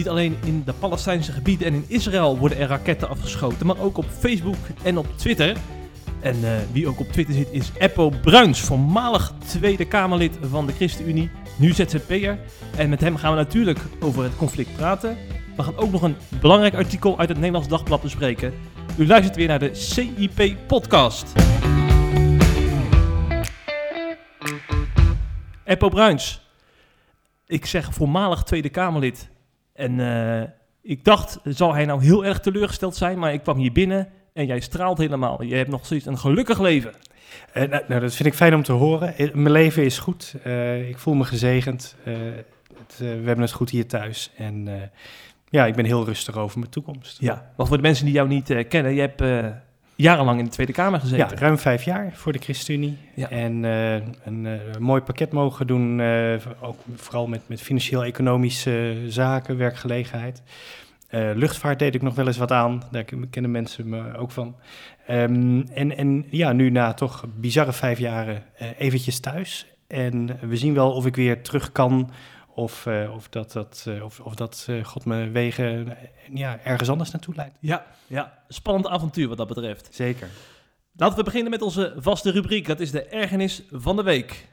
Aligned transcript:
Niet 0.00 0.08
alleen 0.08 0.36
in 0.44 0.62
de 0.64 0.72
Palestijnse 0.72 1.32
gebieden 1.32 1.66
en 1.66 1.74
in 1.74 1.84
Israël 1.86 2.38
worden 2.38 2.58
er 2.58 2.68
raketten 2.68 3.08
afgeschoten, 3.08 3.66
maar 3.66 3.78
ook 3.78 3.96
op 3.96 4.04
Facebook 4.18 4.56
en 4.82 4.98
op 4.98 5.06
Twitter. 5.16 5.56
En 6.20 6.36
uh, 6.40 6.50
wie 6.72 6.88
ook 6.88 7.00
op 7.00 7.12
Twitter 7.12 7.34
zit 7.34 7.48
is 7.50 7.70
Eppo 7.78 8.10
Bruins, 8.22 8.60
voormalig 8.60 9.32
Tweede 9.46 9.84
Kamerlid 9.84 10.38
van 10.50 10.66
de 10.66 10.72
ChristenUnie, 10.72 11.30
nu 11.56 11.72
ZZP'er. 11.72 12.38
En 12.76 12.88
met 12.88 13.00
hem 13.00 13.16
gaan 13.16 13.30
we 13.30 13.36
natuurlijk 13.36 13.78
over 14.00 14.22
het 14.22 14.36
conflict 14.36 14.76
praten. 14.76 15.16
We 15.56 15.62
gaan 15.62 15.76
ook 15.76 15.90
nog 15.90 16.02
een 16.02 16.16
belangrijk 16.40 16.74
artikel 16.74 17.18
uit 17.18 17.28
het 17.28 17.38
Nederlands 17.38 17.68
Dagblad 17.68 18.02
bespreken. 18.02 18.54
U 18.96 19.06
luistert 19.06 19.36
weer 19.36 19.48
naar 19.48 19.58
de 19.58 19.74
CIP-podcast. 19.74 21.32
Eppo 25.64 25.88
Bruins, 25.88 26.40
ik 27.46 27.66
zeg 27.66 27.94
voormalig 27.94 28.42
Tweede 28.42 28.68
Kamerlid. 28.68 29.30
En 29.80 29.98
uh, 29.98 30.42
ik 30.82 31.04
dacht, 31.04 31.38
zal 31.44 31.74
hij 31.74 31.84
nou 31.84 32.02
heel 32.02 32.24
erg 32.24 32.40
teleurgesteld 32.40 32.96
zijn? 32.96 33.18
Maar 33.18 33.32
ik 33.32 33.42
kwam 33.42 33.56
hier 33.56 33.72
binnen 33.72 34.08
en 34.32 34.46
jij 34.46 34.60
straalt 34.60 34.98
helemaal. 34.98 35.42
Je 35.42 35.54
hebt 35.54 35.70
nog 35.70 35.84
steeds 35.84 36.06
een 36.06 36.18
gelukkig 36.18 36.60
leven. 36.60 36.92
Uh, 37.54 37.68
nou, 37.68 37.84
nou, 37.88 38.00
dat 38.00 38.14
vind 38.14 38.28
ik 38.28 38.34
fijn 38.34 38.54
om 38.54 38.62
te 38.62 38.72
horen. 38.72 39.14
Uh, 39.18 39.34
mijn 39.34 39.50
leven 39.50 39.84
is 39.84 39.98
goed. 39.98 40.34
ik 40.88 40.98
voel 40.98 41.14
me 41.14 41.24
gezegend. 41.24 41.96
Het, 42.04 42.98
we 42.98 43.04
hebben 43.04 43.40
het 43.40 43.52
goed 43.52 43.70
hier 43.70 43.86
thuis. 43.86 44.30
En 44.36 44.68
ja, 45.48 45.66
ik 45.66 45.74
ben 45.74 45.84
heel 45.84 46.04
rustig 46.04 46.36
over 46.36 46.58
mijn 46.58 46.70
toekomst. 46.70 47.20
Ja, 47.20 47.52
wat 47.56 47.68
voor 47.68 47.76
de 47.76 47.82
mensen 47.82 48.04
die 48.04 48.14
jou 48.14 48.28
niet 48.28 48.66
kennen, 48.68 48.94
je 48.94 49.00
hebt 49.00 49.22
jarenlang 50.00 50.38
in 50.38 50.44
de 50.44 50.50
Tweede 50.50 50.72
Kamer 50.72 51.00
gezeten. 51.00 51.28
Ja, 51.28 51.40
ruim 51.40 51.58
vijf 51.58 51.82
jaar 51.82 52.12
voor 52.14 52.32
de 52.32 52.38
ChristenUnie. 52.38 52.96
Ja. 53.14 53.30
En 53.30 53.62
uh, 53.62 53.94
een 53.94 54.44
uh, 54.44 54.52
mooi 54.78 55.02
pakket 55.02 55.32
mogen 55.32 55.66
doen, 55.66 55.98
uh, 55.98 56.34
ook 56.60 56.78
vooral 56.94 57.26
met, 57.26 57.40
met 57.46 57.60
financieel-economische 57.60 59.04
zaken, 59.08 59.56
werkgelegenheid. 59.56 60.42
luchtvaart 61.10 61.78
deed 61.78 61.94
ik 61.94 62.02
nog 62.02 62.14
wel 62.14 62.26
eens 62.26 62.38
wat 62.38 62.52
aan, 62.52 62.82
daar 62.90 63.04
kennen 63.30 63.50
mensen 63.50 63.88
me 63.88 64.16
ook 64.16 64.30
van. 64.30 64.56
Um, 65.10 65.68
en, 65.74 65.96
en 65.96 66.26
ja, 66.30 66.52
nu 66.52 66.70
na 66.70 66.92
toch 66.92 67.24
bizarre 67.36 67.72
vijf 67.72 67.98
jaren 67.98 68.42
eventjes 68.78 69.20
thuis. 69.20 69.66
En 69.86 70.38
we 70.40 70.56
zien 70.56 70.74
wel 70.74 70.92
of 70.92 71.06
ik 71.06 71.16
weer 71.16 71.42
terug 71.42 71.72
kan 71.72 72.10
of, 72.54 72.86
uh, 72.86 73.14
of 73.14 73.28
dat, 73.28 73.52
dat, 73.52 73.84
uh, 73.88 74.04
of, 74.04 74.20
of 74.20 74.34
dat 74.34 74.66
uh, 74.70 74.84
God 74.84 75.04
me 75.04 75.30
wegen 75.30 75.96
ja, 76.32 76.58
ergens 76.64 76.88
anders 76.88 77.10
naartoe 77.10 77.34
leidt. 77.34 77.56
Ja, 77.60 77.86
ja, 78.06 78.42
spannend 78.48 78.86
avontuur 78.86 79.28
wat 79.28 79.36
dat 79.36 79.48
betreft. 79.48 79.88
Zeker. 79.90 80.28
Laten 80.96 81.18
we 81.18 81.24
beginnen 81.24 81.50
met 81.50 81.62
onze 81.62 81.94
vaste 81.96 82.30
rubriek. 82.30 82.66
Dat 82.66 82.80
is 82.80 82.90
de 82.90 83.04
ergernis 83.04 83.62
van 83.70 83.96
de 83.96 84.02
week. 84.02 84.48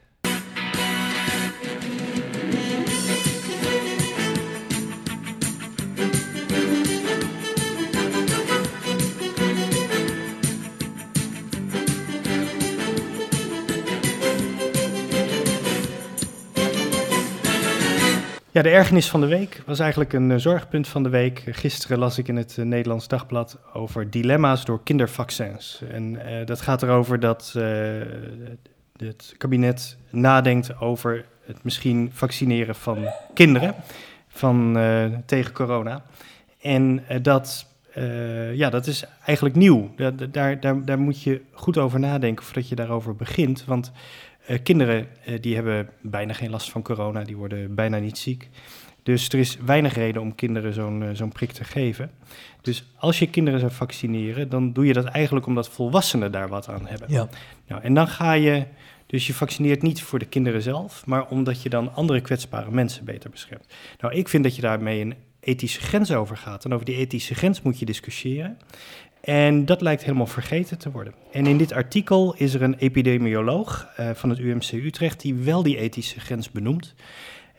De 18.62 18.68
ergernis 18.68 19.10
van 19.10 19.20
de 19.20 19.26
week 19.26 19.62
was 19.66 19.78
eigenlijk 19.78 20.12
een 20.12 20.30
uh, 20.30 20.36
zorgpunt 20.36 20.88
van 20.88 21.02
de 21.02 21.08
week. 21.08 21.42
Gisteren 21.46 21.98
las 21.98 22.18
ik 22.18 22.28
in 22.28 22.36
het 22.36 22.56
uh, 22.56 22.64
Nederlands 22.64 23.08
Dagblad 23.08 23.58
over 23.72 24.10
dilemma's 24.10 24.64
door 24.64 24.82
kindervaccins. 24.82 25.82
En 25.90 26.12
uh, 26.12 26.46
dat 26.46 26.60
gaat 26.60 26.82
erover 26.82 27.20
dat 27.20 27.54
het 28.96 29.34
kabinet 29.36 29.96
nadenkt 30.10 30.80
over 30.80 31.24
het 31.46 31.64
misschien 31.64 32.10
vaccineren 32.12 32.74
van 32.74 32.98
kinderen 33.34 33.74
van, 34.28 34.78
tegen 35.26 35.52
corona. 35.52 36.02
En 36.60 37.02
dat, 37.22 37.66
ja, 38.52 38.70
dat 38.70 38.86
is 38.86 39.04
eigenlijk 39.24 39.56
nieuw. 39.56 39.90
Daar, 39.96 40.60
daar, 40.60 40.84
daar 40.84 40.98
moet 40.98 41.22
je 41.22 41.40
goed 41.52 41.78
over 41.78 42.00
nadenken 42.00 42.44
voordat 42.44 42.68
je 42.68 42.74
daarover 42.74 43.16
begint. 43.16 43.64
Want 43.64 43.92
kinderen 44.62 45.06
uh, 45.28 45.34
die 45.40 45.54
hebben 45.54 45.88
bijna 46.00 46.32
geen 46.32 46.50
last 46.50 46.70
van 46.70 46.82
corona, 46.82 47.24
die 47.24 47.36
worden 47.36 47.74
bijna 47.74 47.98
niet 47.98 48.18
ziek. 48.18 48.48
Dus 49.02 49.28
er 49.28 49.38
is 49.38 49.56
weinig 49.56 49.94
reden 49.94 50.22
om 50.22 50.34
kinderen 50.34 50.72
zo'n 50.72 51.02
uh, 51.02 51.08
zo'n 51.12 51.32
prik 51.32 51.52
te 51.52 51.64
geven. 51.64 52.10
Dus 52.60 52.84
als 52.96 53.18
je 53.18 53.30
kinderen 53.30 53.60
zou 53.60 53.72
vaccineren, 53.72 54.48
dan 54.48 54.72
doe 54.72 54.86
je 54.86 54.92
dat 54.92 55.04
eigenlijk 55.04 55.46
omdat 55.46 55.68
volwassenen 55.68 56.32
daar 56.32 56.48
wat 56.48 56.68
aan 56.68 56.86
hebben. 56.86 57.12
Ja. 57.12 57.28
Nou, 57.66 57.82
en 57.82 57.94
dan 57.94 58.08
ga 58.08 58.32
je, 58.32 58.66
dus 59.06 59.26
je 59.26 59.34
vaccineert 59.34 59.82
niet 59.82 60.02
voor 60.02 60.18
de 60.18 60.26
kinderen 60.26 60.62
zelf, 60.62 61.06
maar 61.06 61.26
omdat 61.28 61.62
je 61.62 61.68
dan 61.68 61.94
andere 61.94 62.20
kwetsbare 62.20 62.70
mensen 62.70 63.04
beter 63.04 63.30
beschermt. 63.30 63.66
Nou, 64.00 64.14
ik 64.14 64.28
vind 64.28 64.44
dat 64.44 64.56
je 64.56 64.62
daarmee 64.62 65.00
een 65.00 65.14
ethische 65.40 65.80
grens 65.80 66.12
over 66.12 66.36
gaat. 66.36 66.64
En 66.64 66.72
over 66.72 66.86
die 66.86 66.96
ethische 66.96 67.34
grens 67.34 67.62
moet 67.62 67.78
je 67.78 67.84
discussiëren. 67.84 68.58
En 69.28 69.64
dat 69.64 69.80
lijkt 69.80 70.04
helemaal 70.04 70.26
vergeten 70.26 70.78
te 70.78 70.90
worden. 70.90 71.14
En 71.32 71.46
in 71.46 71.58
dit 71.58 71.72
artikel 71.72 72.34
is 72.34 72.54
er 72.54 72.62
een 72.62 72.74
epidemioloog 72.74 73.88
uh, 74.00 74.10
van 74.10 74.30
het 74.30 74.38
UMC 74.38 74.72
Utrecht 74.72 75.20
die 75.20 75.34
wel 75.34 75.62
die 75.62 75.76
ethische 75.76 76.20
grens 76.20 76.50
benoemt. 76.50 76.94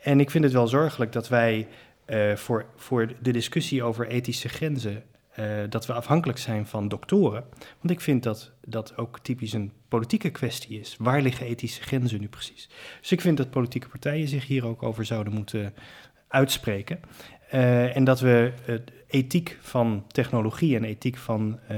En 0.02 0.20
ik 0.20 0.30
vind 0.30 0.44
het 0.44 0.52
wel 0.52 0.68
zorgelijk 0.68 1.12
dat 1.12 1.28
wij 1.28 1.66
uh, 2.06 2.36
voor, 2.36 2.66
voor 2.76 3.12
de 3.22 3.32
discussie 3.32 3.82
over 3.82 4.06
ethische 4.06 4.48
grenzen, 4.48 5.02
uh, 5.38 5.46
dat 5.68 5.86
we 5.86 5.92
afhankelijk 5.92 6.38
zijn 6.38 6.66
van 6.66 6.88
doktoren. 6.88 7.44
Want 7.80 7.90
ik 7.90 8.00
vind 8.00 8.22
dat 8.22 8.52
dat 8.64 8.96
ook 8.96 9.18
typisch 9.18 9.52
een 9.52 9.72
politieke 9.88 10.30
kwestie 10.30 10.80
is. 10.80 10.96
Waar 10.98 11.22
liggen 11.22 11.46
ethische 11.46 11.82
grenzen 11.82 12.20
nu 12.20 12.28
precies? 12.28 12.68
Dus 13.00 13.12
ik 13.12 13.20
vind 13.20 13.36
dat 13.36 13.50
politieke 13.50 13.88
partijen 13.88 14.28
zich 14.28 14.46
hier 14.46 14.66
ook 14.66 14.82
over 14.82 15.04
zouden 15.04 15.32
moeten 15.32 15.74
uitspreken. 16.28 17.00
En 17.94 18.04
dat 18.04 18.20
we 18.20 18.52
ethiek 19.10 19.58
van 19.60 20.04
technologie 20.08 20.76
en 20.76 20.84
ethiek 20.84 21.16
van, 21.16 21.58
uh, 21.70 21.76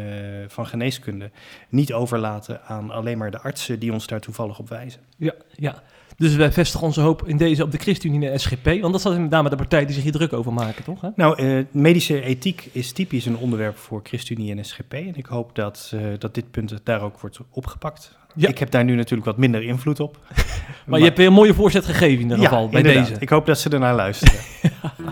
van 0.48 0.66
geneeskunde 0.66 1.30
niet 1.68 1.92
overlaten 1.92 2.64
aan 2.64 2.90
alleen 2.90 3.18
maar 3.18 3.30
de 3.30 3.40
artsen 3.40 3.78
die 3.78 3.92
ons 3.92 4.06
daar 4.06 4.20
toevallig 4.20 4.58
op 4.58 4.68
wijzen. 4.68 5.00
Ja, 5.16 5.34
ja. 5.50 5.82
Dus 6.16 6.34
wij 6.34 6.52
vestigen 6.52 6.86
onze 6.86 7.00
hoop 7.00 7.28
in 7.28 7.36
deze 7.36 7.62
op 7.62 7.70
de 7.70 7.78
ChristenUnie 7.78 8.28
en 8.28 8.40
SGP, 8.40 8.64
want 8.64 9.02
dat 9.02 9.12
is 9.12 9.18
met 9.18 9.30
name 9.30 9.50
de 9.50 9.56
partij 9.56 9.84
die 9.84 9.94
zich 9.94 10.02
hier 10.02 10.12
druk 10.12 10.32
over 10.32 10.52
maken, 10.52 10.84
toch? 10.84 11.00
Hè? 11.00 11.08
Nou, 11.16 11.64
medische 11.70 12.22
ethiek 12.22 12.68
is 12.72 12.92
typisch 12.92 13.26
een 13.26 13.36
onderwerp 13.36 13.76
voor 13.76 14.00
ChristenUnie 14.02 14.56
en 14.56 14.64
SGP 14.64 14.92
en 14.92 15.14
ik 15.14 15.26
hoop 15.26 15.54
dat, 15.54 15.94
dat 16.18 16.34
dit 16.34 16.50
punt 16.50 16.80
daar 16.84 17.00
ook 17.00 17.20
wordt 17.20 17.38
opgepakt. 17.50 18.16
Ja. 18.34 18.48
Ik 18.48 18.58
heb 18.58 18.70
daar 18.70 18.84
nu 18.84 18.94
natuurlijk 18.94 19.24
wat 19.24 19.36
minder 19.36 19.62
invloed 19.62 20.00
op. 20.00 20.18
maar, 20.28 20.44
maar, 20.86 20.98
je 20.98 21.04
hebt 21.04 21.16
weer 21.16 21.26
een 21.26 21.32
mooie 21.32 21.54
voorzet 21.54 21.84
gegeven 21.84 22.14
in 22.14 22.20
ieder 22.20 22.38
geval, 22.38 22.62
ja, 22.62 22.68
bij 22.68 22.80
inderdaad. 22.80 23.08
deze. 23.08 23.20
Ik 23.20 23.28
hoop 23.28 23.46
dat 23.46 23.58
ze 23.58 23.70
ernaar 23.70 23.94
luisteren. 23.94 24.40
Het 24.60 25.11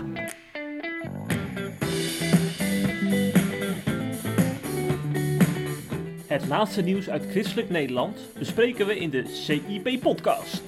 laatste 6.51 6.81
nieuws 6.81 7.09
uit 7.09 7.25
christelijk 7.29 7.69
Nederland 7.69 8.19
bespreken 8.37 8.87
we 8.87 8.99
in 8.99 9.09
de 9.09 9.27
CIP-podcast. 9.27 10.63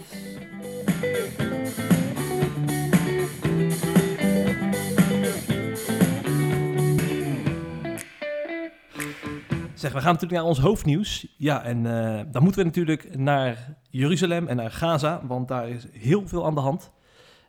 Zeg, 9.74 9.92
we 9.92 10.00
gaan 10.00 10.14
natuurlijk 10.14 10.32
naar 10.32 10.44
ons 10.44 10.60
hoofdnieuws. 10.60 11.28
Ja, 11.38 11.64
en 11.64 11.86
uh, 11.86 12.22
dan 12.32 12.44
moeten 12.44 12.62
we 12.62 12.68
natuurlijk 12.68 13.18
naar 13.18 13.78
Jeruzalem 13.90 14.48
en 14.48 14.56
naar 14.56 14.72
Gaza, 14.72 15.22
want 15.26 15.48
daar 15.48 15.70
is 15.70 15.88
heel 15.92 16.28
veel 16.28 16.46
aan 16.46 16.56
de 16.56 16.62
hand. 16.62 16.92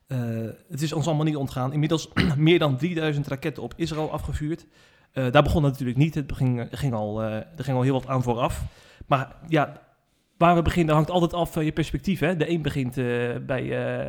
Uh, 0.08 0.18
het 0.68 0.82
is 0.82 0.92
ons 0.92 1.06
allemaal 1.06 1.24
niet 1.24 1.36
ontgaan. 1.36 1.72
Inmiddels 1.72 2.08
meer 2.36 2.58
dan 2.58 2.76
3000 2.76 3.26
raketten 3.26 3.62
op 3.62 3.72
Israël 3.76 4.12
afgevuurd. 4.12 4.66
Uh, 5.14 5.30
daar 5.30 5.42
begon 5.42 5.62
het 5.62 5.72
natuurlijk 5.72 5.98
niet. 5.98 6.14
Het 6.14 6.32
ging, 6.32 6.68
ging 6.70 6.94
al, 6.94 7.22
uh, 7.22 7.34
er 7.34 7.64
ging 7.64 7.76
al 7.76 7.82
heel 7.82 7.92
wat 7.92 8.06
aan 8.06 8.22
vooraf. 8.22 8.62
Maar 9.06 9.36
ja, 9.48 9.72
waar 10.38 10.54
we 10.54 10.62
beginnen 10.62 10.94
hangt 10.94 11.10
altijd 11.10 11.32
af 11.32 11.52
van 11.52 11.64
je 11.64 11.72
perspectief. 11.72 12.20
Hè? 12.20 12.36
De 12.36 12.50
een 12.50 12.62
begint 12.62 12.96
uh, 12.96 13.30
bij 13.46 13.68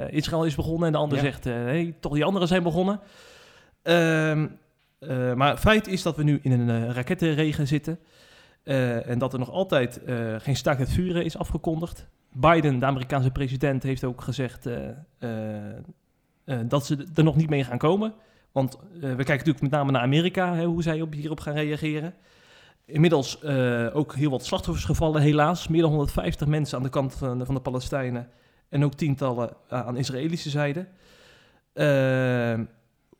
Israël 0.10 0.46
is 0.46 0.56
begonnen 0.56 0.86
en 0.86 0.92
de 0.92 0.98
ander 0.98 1.18
ja. 1.18 1.24
zegt, 1.24 1.44
hey, 1.44 1.96
toch 2.00 2.14
die 2.14 2.26
anderen 2.26 2.48
zijn 2.48 2.64
begonnen. 2.64 3.00
Ehm, 3.82 4.48
maar 5.36 5.58
feit 5.58 5.88
is 5.88 6.02
dat 6.02 6.16
we 6.16 6.24
nu 6.24 6.40
in 6.42 6.52
een 6.52 6.94
rakettenregen 6.94 7.68
zitten. 7.68 8.00
en 8.64 9.18
dat 9.18 9.34
er 9.34 9.40
nog 9.40 9.52
altijd 9.52 10.02
geen 10.38 10.56
staakt 10.56 10.80
het 10.80 10.90
vuren 10.90 11.26
is 11.26 11.38
afgekondigd. 11.38 12.08
Biden, 12.32 12.80
de 12.80 12.86
Amerikaanse 12.86 13.32
president, 13.32 13.84
heeft 13.84 14.04
ook 14.04 14.22
gezegd 14.22 14.70
dat 16.66 16.86
ze 16.86 17.08
er 17.16 17.24
nog 17.24 17.36
niet 17.36 17.50
mee 17.50 17.64
gaan 17.64 17.78
komen. 17.78 18.14
Want 18.56 18.76
uh, 18.76 19.02
we 19.02 19.08
kijken 19.08 19.26
natuurlijk 19.26 19.62
met 19.62 19.72
name 19.72 19.92
naar 19.92 20.02
Amerika, 20.02 20.54
hè, 20.54 20.66
hoe 20.66 20.84
zij 20.84 21.02
op, 21.02 21.14
hierop 21.14 21.40
gaan 21.40 21.54
reageren. 21.54 22.14
Inmiddels 22.86 23.40
uh, 23.44 23.96
ook 23.96 24.16
heel 24.16 24.30
wat 24.30 24.46
slachtoffers 24.46 24.86
gevallen, 24.86 25.22
helaas. 25.22 25.68
Meer 25.68 25.82
dan 25.82 25.90
150 25.90 26.48
mensen 26.48 26.78
aan 26.78 26.84
de 26.84 26.90
kant 26.90 27.14
van, 27.14 27.46
van 27.46 27.56
de 27.56 27.62
Palestijnen 27.62 28.30
en 28.70 28.84
ook 28.84 28.94
tientallen 28.94 29.54
aan 29.70 29.98
Israëlische 29.98 30.50
zijde. 30.50 30.88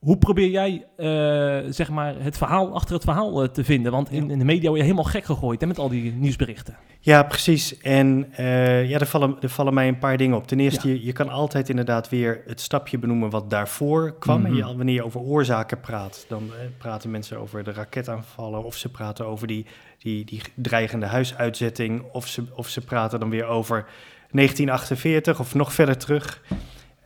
Hoe 0.06 0.18
probeer 0.18 0.50
jij 0.50 0.86
uh, 0.98 1.72
zeg 1.72 1.90
maar 1.90 2.16
het 2.18 2.38
verhaal 2.38 2.74
achter 2.74 2.94
het 2.94 3.04
verhaal 3.04 3.44
uh, 3.44 3.50
te 3.50 3.64
vinden? 3.64 3.92
Want 3.92 4.12
in, 4.12 4.32
in, 4.32 4.40
de 4.40 4.46
media 4.46 4.68
word 4.68 4.78
je 4.78 4.84
helemaal 4.84 5.12
gek 5.12 5.26
gegooid 5.26 5.62
hè, 5.62 5.68
met 5.68 5.78
al 5.80 5.90
die 5.90 6.14
nieuwsberichten. 6.14 6.78
Ja, 7.00 7.24
precies. 7.24 7.78
En 7.78 8.28
uh, 8.40 8.90
ja, 8.90 9.00
er 9.00 9.06
vallen, 9.06 9.38
er 9.42 9.50
vallen 9.50 9.74
mij 9.74 9.88
een 9.88 9.98
paar 9.98 10.18
dingen 10.18 10.38
op. 10.38 10.48
Ten 10.48 10.60
eerste, 10.60 10.88
ja. 10.88 10.94
je, 10.94 11.06
je, 11.06 11.12
kan 11.12 11.30
altijd 11.30 11.70
inderdaad 11.70 12.10
weer 12.10 12.42
het 12.46 12.62
stapje 12.62 12.98
benoemen 12.98 13.30
wat 13.30 13.50
daarvoor 13.50 14.16
kwam. 14.20 14.40
Mm 14.40 14.46
-hmm. 14.46 14.62
en 14.62 14.68
je, 14.68 14.76
wanneer 14.78 14.96
je 14.96 15.06
over 15.06 15.20
oorzaken 15.20 15.80
praat, 15.80 16.26
dan 16.28 16.52
praten 16.78 17.12
mensen 17.12 17.40
over 17.40 17.64
de 17.64 17.72
raketaanvallen... 17.72 18.64
of 18.64 18.76
ze 18.76 18.90
praten 18.90 19.26
over 19.26 19.48
die, 19.48 19.66
die, 19.98 20.26
die 20.26 20.42
dreigende 20.56 21.06
huisuitzetting... 21.06 22.04
Of 22.12 22.28
ze, 22.28 22.44
of 22.56 22.70
ze 22.70 22.82
praten 22.82 23.20
dan 23.20 23.30
weer 23.30 23.46
over 23.46 23.86
1948 24.32 25.40
of 25.40 25.56
nog 25.56 25.74
verder 25.74 25.98
terug... 25.98 26.42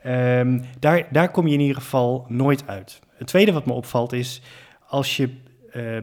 Um, 0.06 0.64
daar, 0.80 1.08
daar 1.12 1.32
kom 1.32 1.48
je 1.48 1.54
in 1.54 1.60
ieder 1.60 1.76
geval 1.76 2.26
nooit 2.28 2.68
uit. 2.68 3.00
Het 3.16 3.28
tweede 3.28 3.52
wat 3.52 3.66
me 3.66 3.74
opvalt 3.74 4.14
is 4.14 4.42
als 4.88 5.18
je, 5.18 5.30
uh, 5.74 5.98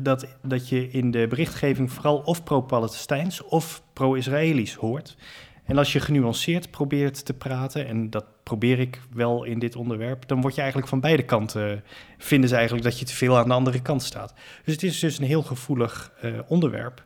dat, 0.00 0.26
dat 0.42 0.68
je 0.68 0.90
in 0.90 1.10
de 1.10 1.26
berichtgeving 1.28 1.92
vooral 1.92 2.18
of 2.18 2.42
pro-Palestijns 2.42 3.42
of 3.42 3.82
pro-Israëlisch 3.92 4.74
hoort. 4.74 5.16
En 5.64 5.78
als 5.78 5.92
je 5.92 6.00
genuanceerd 6.00 6.70
probeert 6.70 7.24
te 7.24 7.34
praten, 7.34 7.86
en 7.86 8.10
dat 8.10 8.24
probeer 8.42 8.78
ik 8.78 9.00
wel 9.12 9.44
in 9.44 9.58
dit 9.58 9.76
onderwerp, 9.76 10.28
dan 10.28 10.40
word 10.40 10.54
je 10.54 10.60
eigenlijk 10.60 10.90
van 10.90 11.00
beide 11.00 11.22
kanten, 11.22 11.84
vinden 12.18 12.48
ze 12.48 12.54
eigenlijk 12.54 12.84
dat 12.84 12.98
je 12.98 13.04
te 13.04 13.14
veel 13.14 13.38
aan 13.38 13.48
de 13.48 13.54
andere 13.54 13.82
kant 13.82 14.02
staat. 14.02 14.34
Dus 14.64 14.74
het 14.74 14.82
is 14.82 14.98
dus 14.98 15.18
een 15.18 15.24
heel 15.24 15.42
gevoelig 15.42 16.12
uh, 16.24 16.38
onderwerp. 16.46 17.04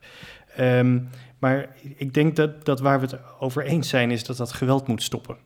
Um, 0.60 1.08
maar 1.38 1.68
ik 1.96 2.14
denk 2.14 2.36
dat, 2.36 2.64
dat 2.64 2.80
waar 2.80 3.00
we 3.00 3.06
het 3.06 3.18
over 3.38 3.64
eens 3.64 3.88
zijn, 3.88 4.10
is 4.10 4.24
dat 4.24 4.36
dat 4.36 4.52
geweld 4.52 4.86
moet 4.86 5.02
stoppen. 5.02 5.36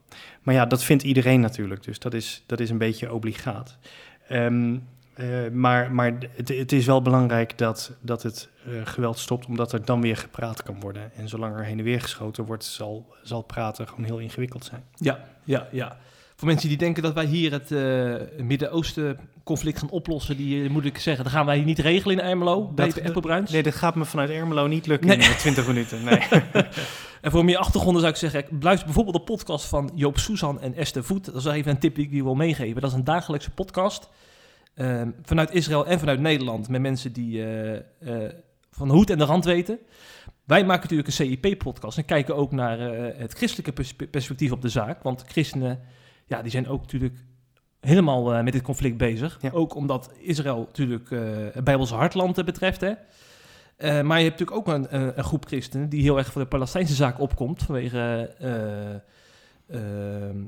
Maar 0.42 0.54
ja, 0.54 0.66
dat 0.66 0.84
vindt 0.84 1.02
iedereen 1.02 1.40
natuurlijk, 1.40 1.82
dus 1.82 1.98
dat 1.98 2.14
is, 2.14 2.42
dat 2.46 2.60
is 2.60 2.70
een 2.70 2.78
beetje 2.78 3.12
obligaat. 3.12 3.78
Um, 4.32 4.88
uh, 5.16 5.48
maar 5.52 5.92
maar 5.92 6.18
het, 6.34 6.72
is 6.72 6.86
wel 6.86 7.02
belangrijk 7.02 7.58
dat, 7.58 7.92
dat 8.00 8.22
het 8.22 8.48
uh, 8.68 8.80
geweld 8.84 9.18
stopt, 9.18 9.46
omdat 9.46 9.72
er 9.72 9.84
dan 9.84 10.00
weer 10.00 10.16
gepraat 10.16 10.62
kan 10.62 10.80
worden. 10.80 11.14
En 11.14 11.28
zolang 11.28 11.56
er 11.56 11.64
heen 11.64 11.78
en 11.78 11.84
weer 11.84 12.00
geschoten 12.00 12.44
wordt, 12.44 12.64
zal, 12.64 13.14
zal 13.22 13.42
praten 13.42 13.88
gewoon 13.88 14.04
heel 14.04 14.18
ingewikkeld 14.18 14.64
zijn. 14.64 14.84
Ja, 14.94 15.24
ja, 15.44 15.68
ja. 15.72 15.98
Voor 16.40 16.48
mensen 16.48 16.68
die 16.68 16.78
denken 16.78 17.02
dat 17.02 17.14
wij 17.14 17.24
hier 17.24 17.52
het 17.52 17.70
uh, 17.70 18.14
Midden-Oosten 18.38 19.18
conflict 19.44 19.78
gaan 19.78 19.90
oplossen, 19.90 20.36
die 20.36 20.70
moet 20.70 20.84
ik 20.84 20.98
zeggen, 20.98 21.24
dan 21.24 21.32
gaan 21.32 21.46
wij 21.46 21.56
hier 21.56 21.64
niet 21.64 21.78
regelen 21.78 22.18
in 22.18 22.24
Ermelo, 22.24 22.66
bij 22.68 22.86
Apple 22.86 23.20
Bruins. 23.20 23.50
Nee, 23.50 23.62
dat 23.62 23.74
gaat 23.74 23.94
me 23.94 24.04
vanuit 24.04 24.30
Ermelo 24.30 24.66
niet 24.66 24.86
lukken 24.86 25.08
nee. 25.08 25.28
in 25.28 25.36
20 25.36 25.66
minuten. 25.66 26.04
Nee. 26.04 26.18
en 27.22 27.30
voor 27.30 27.44
meer 27.44 27.56
achtergronden 27.56 28.00
zou 28.00 28.12
ik 28.12 28.18
zeggen, 28.18 28.58
luister 28.60 28.84
bijvoorbeeld 28.86 29.16
de 29.16 29.32
podcast 29.32 29.64
van 29.64 29.90
Joop 29.94 30.18
Susan 30.18 30.60
en 30.60 30.74
Esther 30.74 31.04
Voet. 31.04 31.24
Dat 31.24 31.34
is 31.34 31.44
even 31.44 31.70
een 31.70 31.78
tip 31.78 31.94
die 31.94 32.04
ik 32.04 32.12
je 32.12 32.22
wil 32.22 32.34
meegeven. 32.34 32.80
Dat 32.80 32.90
is 32.90 32.96
een 32.96 33.04
dagelijkse 33.04 33.50
podcast 33.50 34.08
uh, 34.74 35.02
vanuit 35.22 35.54
Israël 35.54 35.86
en 35.86 35.98
vanuit 35.98 36.20
Nederland 36.20 36.68
met 36.68 36.80
mensen 36.80 37.12
die 37.12 37.44
van 38.70 38.88
de 38.88 38.94
hoed 38.94 39.10
en 39.10 39.18
de 39.18 39.24
rand 39.24 39.44
weten. 39.44 39.78
Wij 40.44 40.64
maken 40.64 40.82
natuurlijk 40.82 41.08
een 41.08 41.40
CIP-podcast 41.40 41.98
en 41.98 42.04
kijken 42.04 42.36
ook 42.36 42.52
naar 42.52 42.78
het 43.16 43.32
christelijke 43.32 43.72
perspectief 44.10 44.52
op 44.52 44.62
de 44.62 44.68
zaak. 44.68 45.02
Want 45.02 45.24
christenen 45.26 45.80
ja, 46.30 46.42
die 46.42 46.50
zijn 46.50 46.68
ook 46.68 46.80
natuurlijk 46.80 47.18
helemaal 47.80 48.34
uh, 48.34 48.42
met 48.42 48.52
dit 48.52 48.62
conflict 48.62 48.96
bezig. 48.96 49.38
Ja. 49.40 49.50
Ook 49.50 49.74
omdat 49.74 50.12
Israël 50.18 50.58
natuurlijk 50.58 51.10
uh, 51.10 51.20
het 51.52 51.64
Bijbelse 51.64 51.94
hartland 51.94 52.44
betreft. 52.44 52.80
Hè. 52.80 52.88
Uh, 52.88 52.96
maar 54.02 54.18
je 54.18 54.24
hebt 54.24 54.38
natuurlijk 54.38 54.68
ook 54.68 54.74
een, 54.74 54.86
een, 54.94 55.18
een, 55.18 55.24
groep 55.24 55.46
christenen 55.46 55.88
die 55.88 56.02
heel 56.02 56.18
erg 56.18 56.32
voor 56.32 56.42
de 56.42 56.48
Palestijnse 56.48 56.94
zaak 56.94 57.20
opkomt. 57.20 57.62
Vanwege 57.62 58.34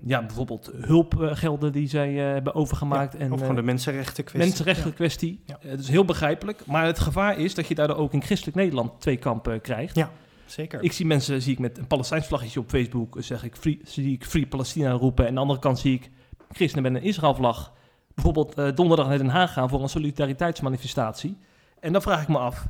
ja, 0.05 0.21
bijvoorbeeld 0.27 0.71
hulpgelden 0.81 1.73
die 1.73 1.89
zij 1.89 2.13
hebben 2.13 2.55
overgemaakt. 2.55 3.13
Ja, 3.13 3.19
en, 3.19 3.33
of 3.33 3.41
gewoon 3.41 3.55
de 3.55 3.63
mensenrechten 3.63 4.25
kwestie. 4.25 4.49
Mensenrechten 4.49 4.89
ja. 4.89 4.95
kwestie. 4.95 5.45
dat 5.63 5.79
is 5.79 5.89
heel 5.89 6.05
begrijpelijk. 6.05 6.67
Maar 6.67 6.87
het 6.87 6.99
gevaar 6.99 7.39
is 7.39 7.55
dat 7.55 7.67
je 7.67 7.75
daardoor 7.75 7.97
ook 7.97 8.13
in 8.13 8.23
christelijk 8.23 8.57
Nederland 8.57 9.01
twee 9.01 9.17
kampen 9.17 9.61
krijgt. 9.61 9.97
Ja. 9.97 10.11
Zeker. 10.53 10.83
Ik 10.83 10.93
zie 10.93 11.07
mensen, 11.07 11.43
zie 11.43 11.53
ik 11.53 11.59
met 11.59 11.79
een 11.79 11.87
Palestijns 11.87 12.27
vlaggetje 12.27 12.61
op 12.61 12.69
Facebook, 12.69 13.17
zeg 13.19 13.45
ik 13.45 13.57
free, 13.57 13.81
zie 13.85 14.13
ik 14.13 14.25
Free 14.25 14.47
Palestina 14.47 14.91
roepen. 14.91 15.25
En 15.25 15.29
aan 15.29 15.35
de 15.35 15.41
andere 15.41 15.59
kant 15.59 15.79
zie 15.79 15.95
ik 15.95 16.11
christenen 16.53 16.93
met 16.93 17.03
een 17.03 17.09
Israël 17.09 17.35
vlag. 17.35 17.73
Bijvoorbeeld 18.15 18.59
uh, 18.59 18.69
donderdag 18.75 19.09
naar 19.09 19.19
Den 19.19 19.29
Haag 19.29 19.53
gaan 19.53 19.69
voor 19.69 19.83
een 19.83 19.89
solidariteitsmanifestatie. 19.89 21.39
En 21.81 21.93
dan 21.93 22.03
vraag 22.03 22.23
ik 22.23 22.29
me 22.29 22.39
af, 22.39 22.67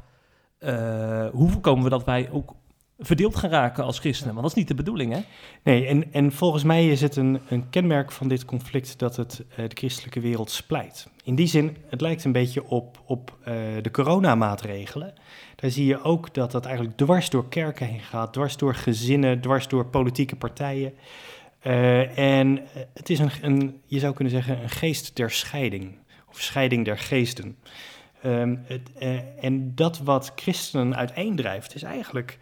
uh, 0.61 1.27
hoe 1.29 1.51
voorkomen 1.51 1.85
we 1.85 1.91
dat 1.91 2.05
wij 2.05 2.31
ook 2.31 2.55
verdeeld 2.99 3.37
gaan 3.37 3.51
raken 3.51 3.85
als 3.85 3.99
christenen? 3.99 4.35
Want 4.35 4.47
dat 4.47 4.57
is 4.57 4.59
niet 4.59 4.69
de 4.69 4.83
bedoeling, 4.83 5.13
hè? 5.13 5.21
Nee, 5.63 5.87
en, 5.87 6.13
en 6.13 6.33
volgens 6.33 6.63
mij 6.63 6.89
is 6.89 7.01
het 7.01 7.17
een, 7.17 7.41
een 7.49 7.71
kenmerk 7.71 8.13
van 8.13 8.29
dit 8.29 8.45
conflict 8.45 8.99
dat 8.99 9.17
het 9.17 9.45
uh, 9.51 9.57
de 9.57 9.77
christelijke 9.77 10.21
wereld 10.21 10.51
splijt. 10.51 11.09
In 11.25 11.35
die 11.35 11.47
zin, 11.47 11.77
het 11.87 12.01
lijkt 12.01 12.25
een 12.25 12.33
beetje 12.33 12.65
op, 12.65 13.03
op 13.07 13.39
de 13.83 13.91
coronamaatregelen. 13.91 15.15
Daar 15.63 15.71
zie 15.71 15.87
je 15.87 16.03
ook 16.03 16.35
dat 16.35 16.51
dat 16.51 16.65
eigenlijk 16.67 16.97
dwars 16.97 17.31
door 17.31 17.49
kerken 17.49 17.87
heen 17.87 18.01
gaat, 18.01 18.33
dwars 18.33 18.57
door 18.57 18.75
gezinnen, 18.75 19.41
dwars 19.41 19.69
door 19.69 19.87
politieke 19.87 20.37
partijen. 20.37 20.95
Uh, 21.67 22.19
en 22.19 22.63
het 22.95 23.11
is 23.11 23.19
een, 23.19 23.31
een, 23.43 23.81
je 23.87 23.99
zou 23.99 24.15
kunnen 24.15 24.33
zeggen, 24.33 24.63
een 24.63 24.71
geest 24.71 25.17
der 25.17 25.31
scheiding, 25.31 25.99
of 26.29 26.41
scheiding 26.41 26.85
der 26.85 26.99
geesten. 26.99 27.57
Um, 28.25 28.63
het, 28.65 28.91
uh, 29.03 29.45
en 29.45 29.75
dat 29.75 29.99
wat 29.99 30.33
christenen 30.35 30.97
uiteendrijft, 30.97 31.75
is 31.75 31.83
eigenlijk, 31.83 32.39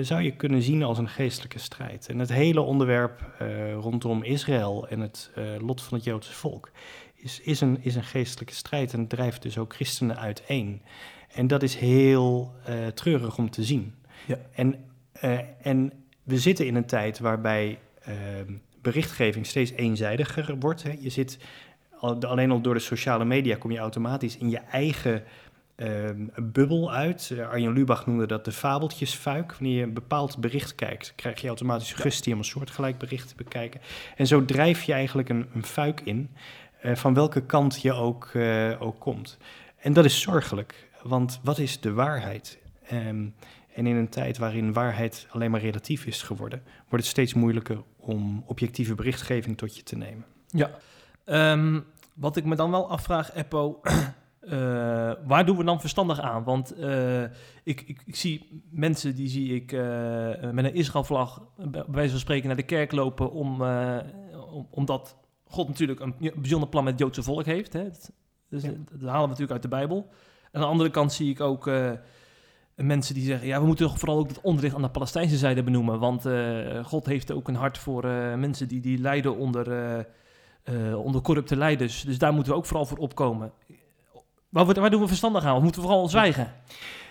zou 0.00 0.22
je 0.22 0.36
kunnen 0.36 0.62
zien 0.62 0.82
als 0.82 0.98
een 0.98 1.08
geestelijke 1.08 1.58
strijd. 1.58 2.08
En 2.08 2.18
het 2.18 2.32
hele 2.32 2.60
onderwerp 2.60 3.24
rondom 3.80 4.22
Israël 4.22 4.88
en 4.88 5.00
het 5.00 5.30
lot 5.58 5.82
van 5.82 5.96
het 5.96 6.06
Joodse 6.06 6.32
volk 6.32 6.70
is, 7.14 7.40
is, 7.40 7.60
een, 7.60 7.78
is 7.80 7.94
een 7.94 8.04
geestelijke 8.04 8.54
strijd 8.54 8.92
en 8.92 9.06
drijft 9.06 9.42
dus 9.42 9.58
ook 9.58 9.74
christenen 9.74 10.18
uiteen. 10.18 10.82
En 11.34 11.46
dat 11.46 11.62
is 11.62 11.74
heel 11.74 12.54
treurig 12.94 13.38
om 13.38 13.50
te 13.50 13.64
zien. 13.64 13.94
Ja. 14.26 14.36
En, 14.52 14.84
en 15.62 15.92
we 16.22 16.38
zitten 16.38 16.66
in 16.66 16.74
een 16.74 16.86
tijd 16.86 17.18
waarbij 17.18 17.78
uh, 18.08 18.14
berichtgeving 18.82 19.46
steeds 19.46 19.70
eenzijdiger 19.70 20.58
wordt. 20.58 20.82
Hè. 20.82 20.96
Je 21.00 21.08
zit 21.08 21.38
al, 21.98 22.22
alleen 22.24 22.50
al 22.50 22.60
door 22.60 22.74
de 22.74 22.80
sociale 22.80 23.24
media 23.24 23.56
kom 23.56 23.70
je 23.70 23.78
automatisch 23.78 24.36
in 24.36 24.50
je 24.50 24.58
eigen 24.58 25.22
uh, 25.76 26.10
bubbel 26.36 26.92
uit. 26.92 27.30
Uh, 27.32 27.48
Arjen 27.48 27.72
Lubach 27.72 28.06
noemde 28.06 28.26
dat 28.26 28.44
de 28.44 28.52
fabeltjesfuik. 28.52 29.52
Wanneer 29.52 29.76
je 29.76 29.82
een 29.82 29.92
bepaald 29.92 30.38
bericht 30.38 30.74
kijkt, 30.74 31.12
krijg 31.16 31.40
je 31.40 31.46
automatisch 31.46 31.88
suggestie 31.88 32.32
om 32.32 32.38
een 32.38 32.44
soortgelijk 32.44 32.98
bericht 32.98 33.28
te 33.28 33.34
bekijken. 33.36 33.80
En 34.16 34.26
zo 34.26 34.44
drijf 34.44 34.82
je 34.82 34.92
eigenlijk 34.92 35.28
een, 35.28 35.46
een 35.54 35.64
fuik 35.64 36.00
in, 36.00 36.30
uh, 36.84 36.94
van 36.94 37.14
welke 37.14 37.42
kant 37.42 37.82
je 37.82 37.92
ook, 37.92 38.30
uh, 38.32 38.82
ook 38.82 39.00
komt. 39.00 39.38
En 39.76 39.92
dat 39.92 40.04
is 40.04 40.20
zorgelijk, 40.20 40.89
want 41.02 41.40
wat 41.42 41.58
is 41.58 41.80
de 41.80 41.92
waarheid? 41.92 42.58
Um, 42.92 43.34
en 43.74 43.86
in 43.86 43.96
een 43.96 44.08
tijd 44.08 44.38
waarin 44.38 44.72
waarheid 44.72 45.26
alleen 45.30 45.50
maar 45.50 45.60
relatief 45.60 46.06
is 46.06 46.22
geworden, 46.22 46.62
wordt 46.88 47.04
het 47.04 47.06
steeds 47.06 47.34
moeilijker 47.34 47.82
om 47.96 48.44
objectieve 48.46 48.94
berichtgeving 48.94 49.56
tot 49.56 49.76
je 49.76 49.82
te 49.82 49.96
nemen. 49.96 50.24
Ja, 50.46 50.70
um, 51.52 51.84
wat 52.14 52.36
ik 52.36 52.44
me 52.44 52.56
dan 52.56 52.70
wel 52.70 52.90
afvraag, 52.90 53.34
Eppo, 53.34 53.80
uh, 54.40 55.12
waar 55.30 55.46
doen 55.46 55.56
we 55.56 55.64
dan 55.64 55.80
verstandig 55.80 56.20
aan? 56.20 56.44
Want 56.44 56.78
uh, 56.78 57.22
ik, 57.22 57.80
ik, 57.80 58.02
ik, 58.04 58.16
zie 58.16 58.62
mensen 58.70 59.14
die 59.14 59.28
zie 59.28 59.54
ik 59.54 59.72
uh, 59.72 59.80
met 60.50 60.64
een 60.64 60.74
Israël-vlag 60.74 61.42
bij 61.56 61.84
wijze 61.86 62.10
van 62.10 62.20
spreken 62.20 62.46
naar 62.46 62.56
de 62.56 62.62
kerk 62.62 62.92
lopen, 62.92 63.32
om, 63.32 63.62
om, 64.50 64.66
omdat 64.70 65.16
God 65.44 65.68
natuurlijk 65.68 66.00
een 66.00 66.14
bijzonder 66.18 66.68
plan 66.68 66.84
met 66.84 66.92
het 66.92 67.02
Joodse 67.02 67.22
volk 67.22 67.44
heeft. 67.44 67.72
Hè? 67.72 67.88
Dus, 68.48 68.62
ja. 68.62 68.70
dat 68.90 69.00
halen 69.00 69.22
we 69.22 69.26
natuurlijk 69.26 69.52
uit 69.52 69.62
de 69.62 69.68
Bijbel. 69.68 70.10
Aan 70.52 70.60
de 70.60 70.66
andere 70.66 70.90
kant 70.90 71.12
zie 71.12 71.30
ik 71.30 71.40
ook 71.40 71.70
mensen 72.74 73.14
die 73.14 73.24
zeggen, 73.24 73.46
ja, 73.46 73.60
we 73.60 73.66
moeten 73.66 73.98
vooral 73.98 74.18
ook 74.18 74.28
het 74.28 74.40
onrecht 74.40 74.74
aan 74.74 74.82
de 74.82 74.88
Palestijnse 74.88 75.36
zijde 75.36 75.62
benoemen. 75.62 75.98
Want 75.98 76.26
uh, 76.26 76.84
God 76.84 77.06
heeft 77.06 77.32
ook 77.32 77.48
een 77.48 77.54
hart 77.54 77.78
voor 77.78 78.04
uh, 78.04 78.34
mensen 78.34 78.68
die, 78.68 78.80
die 78.80 78.98
lijden 78.98 79.36
onder, 79.36 80.06
onder 80.94 81.20
corrupte 81.20 81.56
leiders. 81.56 82.02
Dus 82.02 82.18
daar 82.18 82.32
moeten 82.32 82.52
we 82.52 82.58
ook 82.58 82.66
vooral 82.66 82.86
voor 82.86 82.98
opkomen. 82.98 83.52
Waar, 84.48 84.74
waar 84.74 84.90
doen 84.90 85.00
we 85.00 85.08
verstandig 85.08 85.44
aan? 85.44 85.56
Of 85.56 85.62
moeten 85.62 85.80
we 85.80 85.86
vooral 85.86 86.08
zwijgen? 86.08 86.52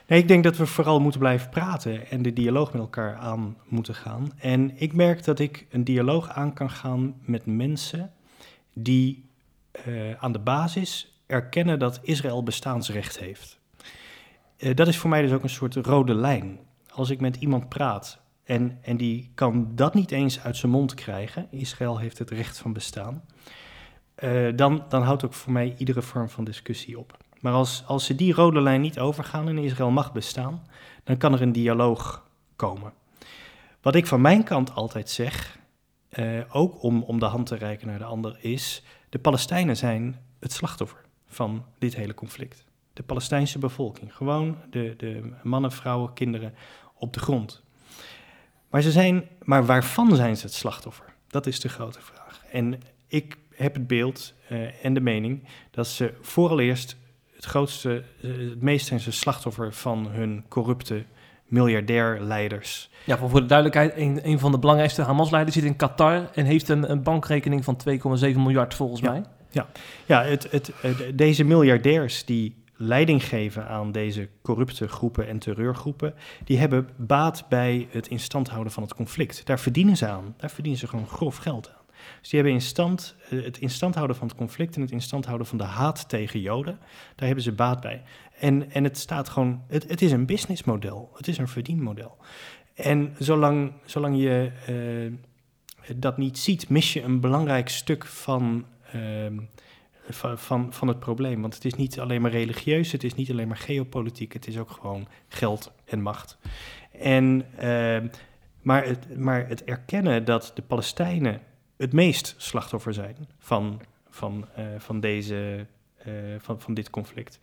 Nee, 0.07 0.19
ik 0.19 0.27
denk 0.27 0.43
dat 0.43 0.57
we 0.57 0.65
vooral 0.65 0.99
moeten 0.99 1.19
blijven 1.19 1.49
praten 1.49 2.09
en 2.09 2.21
de 2.21 2.33
dialoog 2.33 2.71
met 2.71 2.81
elkaar 2.81 3.15
aan 3.15 3.57
moeten 3.67 3.95
gaan. 3.95 4.31
En 4.37 4.81
ik 4.81 4.93
merk 4.93 5.23
dat 5.23 5.39
ik 5.39 5.67
een 5.69 5.83
dialoog 5.83 6.29
aan 6.29 6.53
kan 6.53 6.69
gaan 6.69 7.15
met 7.21 7.45
mensen 7.45 8.11
die 8.73 9.29
aan 10.19 10.31
de 10.31 10.39
basis 10.39 11.08
erkennen 11.29 11.79
dat 11.79 11.99
Israël 12.01 12.43
bestaansrecht 12.43 13.19
heeft. 13.19 13.59
Uh, 14.57 14.75
dat 14.75 14.87
is 14.87 14.97
voor 14.97 15.09
mij 15.09 15.21
dus 15.21 15.31
ook 15.31 15.43
een 15.43 15.49
soort 15.49 15.75
rode 15.75 16.13
lijn. 16.13 16.59
Als 16.93 17.09
ik 17.09 17.19
met 17.19 17.35
iemand 17.35 17.69
praat 17.69 18.21
en, 18.43 18.77
en 18.81 18.97
die 18.97 19.31
kan 19.35 19.71
dat 19.75 19.93
niet 19.93 20.11
eens 20.11 20.39
uit 20.39 20.57
zijn 20.57 20.71
mond 20.71 20.93
krijgen, 20.93 21.47
Israël 21.51 21.99
heeft 21.99 22.17
het 22.17 22.29
recht 22.29 22.57
van 22.57 22.73
bestaan, 22.73 23.23
uh, 24.23 24.55
dan, 24.55 24.85
dan 24.89 25.01
houdt 25.01 25.25
ook 25.25 25.33
voor 25.33 25.51
mij 25.51 25.75
iedere 25.77 26.01
vorm 26.01 26.29
van 26.29 26.43
discussie 26.43 26.99
op. 26.99 27.17
Maar 27.39 27.53
als, 27.53 27.83
als 27.87 28.05
ze 28.05 28.15
die 28.15 28.33
rode 28.33 28.61
lijn 28.61 28.81
niet 28.81 28.99
overgaan 28.99 29.47
en 29.47 29.57
Israël 29.57 29.91
mag 29.91 30.11
bestaan, 30.11 30.67
dan 31.03 31.17
kan 31.17 31.33
er 31.33 31.41
een 31.41 31.51
dialoog 31.51 32.27
komen. 32.55 32.93
Wat 33.81 33.95
ik 33.95 34.07
van 34.07 34.21
mijn 34.21 34.43
kant 34.43 34.75
altijd 34.75 35.09
zeg, 35.09 35.59
eh, 36.09 36.39
ook 36.49 36.83
om, 36.83 37.03
om 37.03 37.19
de 37.19 37.25
hand 37.25 37.45
te 37.45 37.55
reiken 37.55 37.87
naar 37.87 37.97
de 37.97 38.03
ander, 38.03 38.37
is 38.41 38.83
de 39.09 39.19
Palestijnen 39.19 39.77
zijn 39.77 40.19
het 40.39 40.51
slachtoffer 40.51 41.07
van 41.29 41.65
dit 41.77 41.95
hele 41.95 42.13
conflict. 42.13 42.65
De 42.93 43.03
Palestijnse 43.03 43.59
bevolking, 43.59 44.15
gewoon 44.15 44.57
de, 44.69 44.93
de 44.97 45.31
mannen, 45.43 45.71
vrouwen, 45.71 46.13
kinderen 46.13 46.53
op 46.93 47.13
de 47.13 47.19
grond. 47.19 47.61
Maar, 48.69 48.81
ze 48.81 48.91
zijn, 48.91 49.27
maar 49.43 49.65
waarvan 49.65 50.15
zijn 50.15 50.37
ze 50.37 50.45
het 50.45 50.53
slachtoffer? 50.53 51.05
Dat 51.27 51.47
is 51.47 51.59
de 51.59 51.69
grote 51.69 52.01
vraag. 52.01 52.43
En 52.51 52.81
ik 53.07 53.37
heb 53.55 53.73
het 53.73 53.87
beeld 53.87 54.33
uh, 54.51 54.85
en 54.85 54.93
de 54.93 54.99
mening 54.99 55.43
dat 55.71 55.87
ze 55.87 56.13
vooral 56.21 56.57
het 56.57 56.95
grootste, 57.45 58.03
uh, 58.21 58.49
het 58.49 58.61
meest 58.61 58.87
zijn 58.87 58.99
ze 58.99 59.11
slachtoffer 59.11 59.73
van 59.73 60.07
hun 60.07 60.45
corrupte 60.47 61.03
miljardair-leiders. 61.45 62.89
Ja, 63.05 63.17
voor 63.17 63.41
de 63.41 63.45
duidelijkheid, 63.45 63.97
een, 63.97 64.19
een 64.23 64.39
van 64.39 64.51
de 64.51 64.59
belangrijkste 64.59 65.01
Hamas-leiders 65.01 65.55
zit 65.55 65.65
in 65.65 65.75
Qatar 65.75 66.29
en 66.33 66.45
heeft 66.45 66.69
een, 66.69 66.91
een 66.91 67.03
bankrekening 67.03 67.63
van 67.63 67.77
2,7 67.89 68.35
miljard 68.35 68.73
volgens 68.73 69.01
mij. 69.01 69.23
Ja, 69.49 69.67
ja 70.05 70.23
het, 70.23 70.51
het, 70.51 70.71
deze 71.13 71.43
miljardairs 71.43 72.25
die 72.25 72.55
leiding 72.75 73.23
geven 73.23 73.67
aan 73.67 73.91
deze 73.91 74.29
corrupte 74.41 74.87
groepen 74.87 75.27
en 75.27 75.39
terreurgroepen, 75.39 76.13
die 76.43 76.57
hebben 76.57 76.89
baat 76.95 77.45
bij 77.49 77.87
het 77.91 78.07
instand 78.07 78.49
houden 78.49 78.73
van 78.73 78.83
het 78.83 78.93
conflict. 78.93 79.45
Daar 79.45 79.59
verdienen 79.59 79.97
ze 79.97 80.07
aan. 80.07 80.35
Daar 80.37 80.49
verdienen 80.49 80.79
ze 80.79 80.87
gewoon 80.87 81.07
grof 81.07 81.37
geld 81.37 81.69
aan. 81.69 81.77
Dus 82.19 82.29
die 82.29 82.39
hebben 82.39 82.57
in 82.57 82.65
stand, 82.65 83.15
eh, 83.29 83.43
het 83.43 83.57
instand 83.57 83.95
houden 83.95 84.15
van 84.15 84.27
het 84.27 84.37
conflict 84.37 84.75
en 84.75 84.81
het 84.81 84.91
instand 84.91 85.25
houden 85.25 85.47
van 85.47 85.57
de 85.57 85.63
haat 85.63 86.09
tegen 86.09 86.39
Joden, 86.39 86.79
daar 87.15 87.25
hebben 87.25 87.43
ze 87.43 87.51
baat 87.51 87.81
bij. 87.81 88.01
En, 88.39 88.71
en 88.71 88.83
het 88.83 88.97
staat 88.97 89.29
gewoon, 89.29 89.61
het, 89.67 89.89
het 89.89 90.01
is 90.01 90.11
een 90.11 90.25
businessmodel, 90.25 91.11
het 91.15 91.27
is 91.27 91.37
een 91.37 91.47
verdienmodel. 91.47 92.17
En 92.73 93.15
zolang, 93.17 93.71
zolang 93.85 94.17
je 94.17 94.51
uh, 94.69 95.95
dat 95.95 96.17
niet 96.17 96.37
ziet, 96.37 96.69
mis 96.69 96.93
je 96.93 97.01
een 97.01 97.19
belangrijk 97.19 97.69
stuk 97.69 98.05
van, 98.05 98.65
uh, 98.95 99.39
van, 100.09 100.73
van, 100.73 100.87
het 100.87 100.99
probleem. 100.99 101.41
Want 101.41 101.53
het 101.53 101.65
is 101.65 101.73
niet 101.73 101.99
alleen 101.99 102.21
maar 102.21 102.31
religieus, 102.31 102.91
het 102.91 103.03
is 103.03 103.15
niet 103.15 103.31
alleen 103.31 103.47
maar 103.47 103.57
geopolitiek, 103.57 104.33
het 104.33 104.47
is 104.47 104.57
ook 104.57 104.71
gewoon 104.71 105.07
geld 105.27 105.71
en 105.85 106.01
macht. 106.01 106.37
En, 106.91 107.45
uh, 107.55 108.09
maar, 108.61 108.85
het, 108.85 109.17
maar 109.17 109.47
het 109.47 109.63
erkennen 109.63 110.25
dat 110.25 110.51
de 110.55 110.61
Palestijnen 110.61 111.41
het 111.77 111.93
meest 111.93 112.35
slachtoffer 112.37 112.93
zijn 112.93 113.15
van, 113.39 113.81
van, 114.09 114.45
uh, 114.59 114.65
van, 114.77 114.99
deze, 114.99 115.65
uh, 116.07 116.13
van, 116.39 116.61
van 116.61 116.73
dit 116.73 116.89
conflict. 116.89 117.39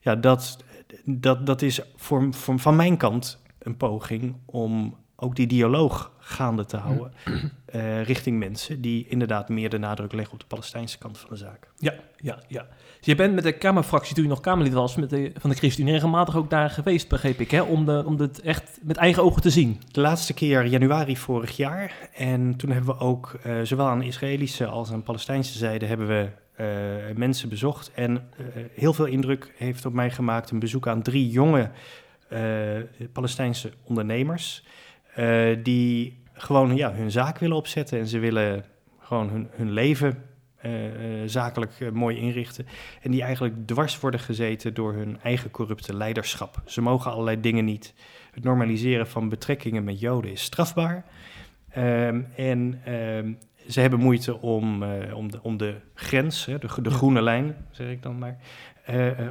Ja, 0.00 0.16
dat, 0.16 0.64
dat, 1.04 1.46
dat 1.46 1.62
is 1.62 1.80
van 2.56 2.76
mijn 2.76 2.96
kant 2.96 3.42
een 3.58 3.76
poging 3.76 4.34
om 4.44 4.96
ook 5.24 5.36
die 5.36 5.46
dialoog 5.46 6.12
gaande 6.18 6.64
te 6.64 6.76
houden 6.76 7.12
uh, 7.74 8.02
richting 8.02 8.38
mensen 8.38 8.80
die 8.80 9.06
inderdaad 9.08 9.48
meer 9.48 9.70
de 9.70 9.78
nadruk 9.78 10.12
leggen 10.12 10.32
op 10.32 10.40
de 10.40 10.46
Palestijnse 10.46 10.98
kant 10.98 11.18
van 11.18 11.28
de 11.30 11.36
zaak. 11.36 11.68
Ja, 11.78 11.94
ja, 12.16 12.38
ja. 12.48 12.66
Dus 12.98 13.06
je 13.06 13.14
bent 13.14 13.34
met 13.34 13.44
de 13.44 13.52
Kamerfractie, 13.52 14.14
toen 14.14 14.24
je 14.24 14.30
nog 14.30 14.40
Kamerlid 14.40 14.72
was, 14.72 14.96
met 14.96 15.10
de, 15.10 15.32
van 15.38 15.50
de 15.50 15.56
ChristenUnie 15.56 15.94
regelmatig 15.94 16.36
ook 16.36 16.50
daar 16.50 16.70
geweest, 16.70 17.08
begreep 17.08 17.40
ik, 17.40 17.50
hè, 17.50 17.62
om, 17.62 17.84
de, 17.84 18.02
om 18.06 18.20
het 18.20 18.40
echt 18.40 18.78
met 18.82 18.96
eigen 18.96 19.22
ogen 19.22 19.42
te 19.42 19.50
zien. 19.50 19.80
De 19.90 20.00
laatste 20.00 20.34
keer 20.34 20.66
januari 20.66 21.16
vorig 21.16 21.56
jaar. 21.56 22.08
En 22.14 22.56
toen 22.56 22.70
hebben 22.70 22.94
we 22.94 23.00
ook, 23.00 23.38
uh, 23.46 23.60
zowel 23.62 23.86
aan 23.86 23.98
de 23.98 24.06
Israëlische 24.06 24.66
als 24.66 24.90
aan 24.90 24.98
de 24.98 25.04
Palestijnse 25.04 25.58
zijde, 25.58 25.86
hebben 25.86 26.06
we 26.06 26.28
uh, 26.60 27.16
mensen 27.16 27.48
bezocht. 27.48 27.90
En 27.94 28.10
uh, 28.10 28.46
heel 28.74 28.92
veel 28.92 29.06
indruk 29.06 29.52
heeft 29.56 29.86
op 29.86 29.92
mij 29.92 30.10
gemaakt 30.10 30.50
een 30.50 30.58
bezoek 30.58 30.88
aan 30.88 31.02
drie 31.02 31.30
jonge 31.30 31.70
uh, 32.32 32.40
Palestijnse 33.12 33.72
ondernemers. 33.84 34.64
Die 35.62 36.22
gewoon 36.32 36.76
ja, 36.76 36.92
hun 36.92 37.10
zaak 37.10 37.38
willen 37.38 37.56
opzetten 37.56 37.98
en 37.98 38.06
ze 38.06 38.18
willen 38.18 38.64
gewoon 38.98 39.28
hun, 39.28 39.48
hun 39.50 39.72
leven 39.72 40.22
zakelijk 41.24 41.92
mooi 41.92 42.16
inrichten. 42.16 42.66
En 43.02 43.10
die 43.10 43.22
eigenlijk 43.22 43.66
dwars 43.66 44.00
worden 44.00 44.20
gezeten 44.20 44.74
door 44.74 44.92
hun 44.92 45.18
eigen 45.22 45.50
corrupte 45.50 45.94
leiderschap. 45.94 46.62
Ze 46.66 46.80
mogen 46.80 47.10
allerlei 47.10 47.40
dingen 47.40 47.64
niet. 47.64 47.94
Het 48.32 48.44
normaliseren 48.44 49.06
van 49.06 49.28
betrekkingen 49.28 49.84
met 49.84 50.00
Joden 50.00 50.30
is 50.30 50.42
strafbaar. 50.42 51.04
Um, 51.78 52.26
en 52.36 52.80
um, 52.88 53.38
ze 53.68 53.80
hebben 53.80 53.98
moeite 53.98 54.40
om, 54.40 54.82
uh, 54.82 55.16
om, 55.16 55.30
de, 55.30 55.42
om 55.42 55.56
de 55.56 55.74
grens, 55.94 56.44
hè, 56.44 56.58
de, 56.58 56.68
de 56.82 56.90
groene 56.90 57.22
lijn, 57.22 57.56
zeg 57.70 57.90
ik 57.90 58.02
dan 58.02 58.18
maar, 58.18 58.36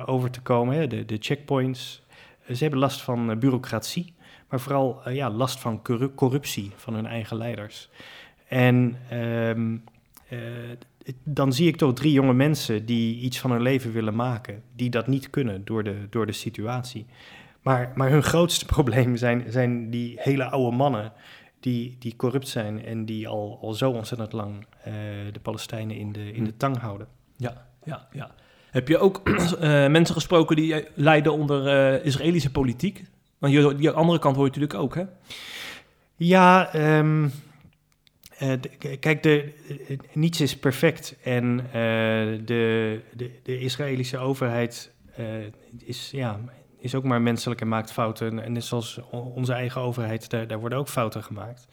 over 0.05 0.31
te 0.31 0.41
komen, 0.41 0.75
hè, 0.75 0.87
de, 0.87 1.05
de 1.05 1.17
checkpoints. 1.19 2.03
ze 2.47 2.57
hebben 2.57 2.79
last 2.79 3.01
van 3.01 3.39
bureaucratie, 3.39 4.13
maar 4.53 4.61
vooral 4.61 5.09
ja, 5.09 5.29
last 5.29 5.59
van 5.59 5.81
corruptie 6.15 6.71
van 6.75 6.93
hun 6.93 7.05
eigen 7.05 7.37
leiders. 7.37 7.89
En 8.47 8.97
um, 9.13 9.83
dan 11.23 11.53
zie 11.53 11.67
ik 11.67 11.75
toch 11.75 11.93
drie 11.93 12.11
jonge 12.11 12.33
mensen 12.33 12.85
die 12.85 13.19
iets 13.19 13.39
van 13.39 13.51
hun 13.51 13.61
leven 13.61 13.91
willen 13.91 14.15
maken, 14.15 14.63
die 14.75 14.89
dat 14.89 15.07
niet 15.07 15.29
kunnen 15.29 15.65
door 15.65 15.83
de, 15.83 16.07
door 16.09 16.25
de 16.25 16.31
situatie. 16.31 17.05
Maar, 17.61 17.91
maar 17.95 18.09
hun 18.09 18.23
grootste 18.23 18.65
probleem 18.75 19.15
zijn, 19.15 19.45
zijn 19.47 19.89
die 19.89 20.13
hele 20.19 20.43
oude 20.43 20.75
mannen 20.75 21.11
die, 21.59 21.95
die 21.99 22.15
corrupt 22.15 22.47
zijn 22.47 22.85
en 22.85 23.05
die 23.05 23.27
al, 23.27 23.59
al 23.61 23.73
zo 23.73 23.91
ontzettend 23.91 24.31
lang 24.33 24.53
uh, 24.55 24.93
de 25.31 25.39
Palestijnen 25.41 25.95
in 25.95 26.11
de, 26.11 26.31
in 26.31 26.43
de 26.43 26.57
tang 26.57 26.77
houden. 26.77 27.07
Ja, 27.37 27.65
ja, 27.83 28.07
ja. 28.11 28.31
Heb 28.71 28.87
je 28.87 28.97
ook 28.97 29.21
uh, 29.23 29.87
mensen 29.97 30.15
gesproken 30.15 30.55
die 30.55 30.87
lijden 30.93 31.33
onder 31.33 32.03
Israëlische 32.03 32.51
politiek? 32.51 33.03
Want 33.43 33.55
je, 33.55 33.75
die 33.75 33.89
andere 33.89 34.19
kant 34.19 34.35
hoor 34.35 34.45
je 34.45 34.51
natuurlijk 34.51 34.79
ook, 34.79 34.95
hè? 34.95 35.03
Ja, 36.15 36.75
um, 36.99 37.31
de, 38.37 38.97
kijk, 38.99 39.23
de, 39.23 39.53
niets 40.13 40.41
is 40.41 40.57
perfect. 40.57 41.15
En 41.23 41.57
de, 42.45 43.01
de, 43.15 43.31
de 43.43 43.59
Israëlische 43.59 44.17
overheid 44.17 44.91
is, 45.77 46.09
ja, 46.11 46.39
is 46.79 46.95
ook 46.95 47.03
maar 47.03 47.21
menselijk 47.21 47.61
en 47.61 47.67
maakt 47.67 47.91
fouten. 47.91 48.43
En 48.43 48.51
net 48.51 48.63
zoals 48.63 48.99
onze 49.11 49.53
eigen 49.53 49.81
overheid, 49.81 50.29
daar, 50.29 50.47
daar 50.47 50.59
worden 50.59 50.77
ook 50.77 50.89
fouten 50.89 51.23
gemaakt. 51.23 51.67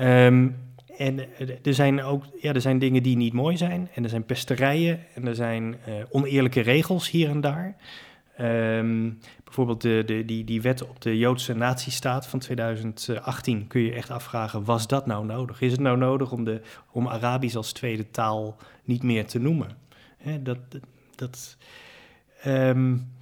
Um, 0.00 0.56
en 0.96 1.28
er 1.62 1.74
zijn 1.74 2.02
ook 2.02 2.24
ja, 2.40 2.52
er 2.52 2.60
zijn 2.60 2.78
dingen 2.78 3.02
die 3.02 3.16
niet 3.16 3.32
mooi 3.32 3.56
zijn. 3.56 3.88
En 3.94 4.02
er 4.02 4.10
zijn 4.10 4.24
pesterijen 4.24 5.00
en 5.14 5.26
er 5.26 5.34
zijn 5.34 5.76
oneerlijke 6.10 6.60
regels 6.60 7.10
hier 7.10 7.28
en 7.28 7.40
daar. 7.40 7.76
Um, 8.40 9.18
bijvoorbeeld 9.44 9.80
de, 9.80 10.02
de, 10.06 10.24
die, 10.24 10.44
die 10.44 10.62
wet 10.62 10.82
op 10.82 11.00
de 11.00 11.18
Joodse 11.18 11.54
natiestaat 11.54 12.26
van 12.26 12.38
2018 12.38 13.66
kun 13.66 13.80
je 13.80 13.92
echt 13.92 14.10
afvragen, 14.10 14.64
was 14.64 14.86
dat 14.86 15.06
nou 15.06 15.26
nodig? 15.26 15.60
Is 15.60 15.72
het 15.72 15.80
nou 15.80 15.96
nodig 15.96 16.32
om, 16.32 16.44
de, 16.44 16.60
om 16.90 17.08
Arabisch 17.08 17.56
als 17.56 17.72
tweede 17.72 18.10
taal 18.10 18.56
niet 18.84 19.02
meer 19.02 19.26
te 19.26 19.38
noemen? 19.38 19.68
Dat, 20.40 20.58
dat, 21.14 21.56
um, 22.46 23.12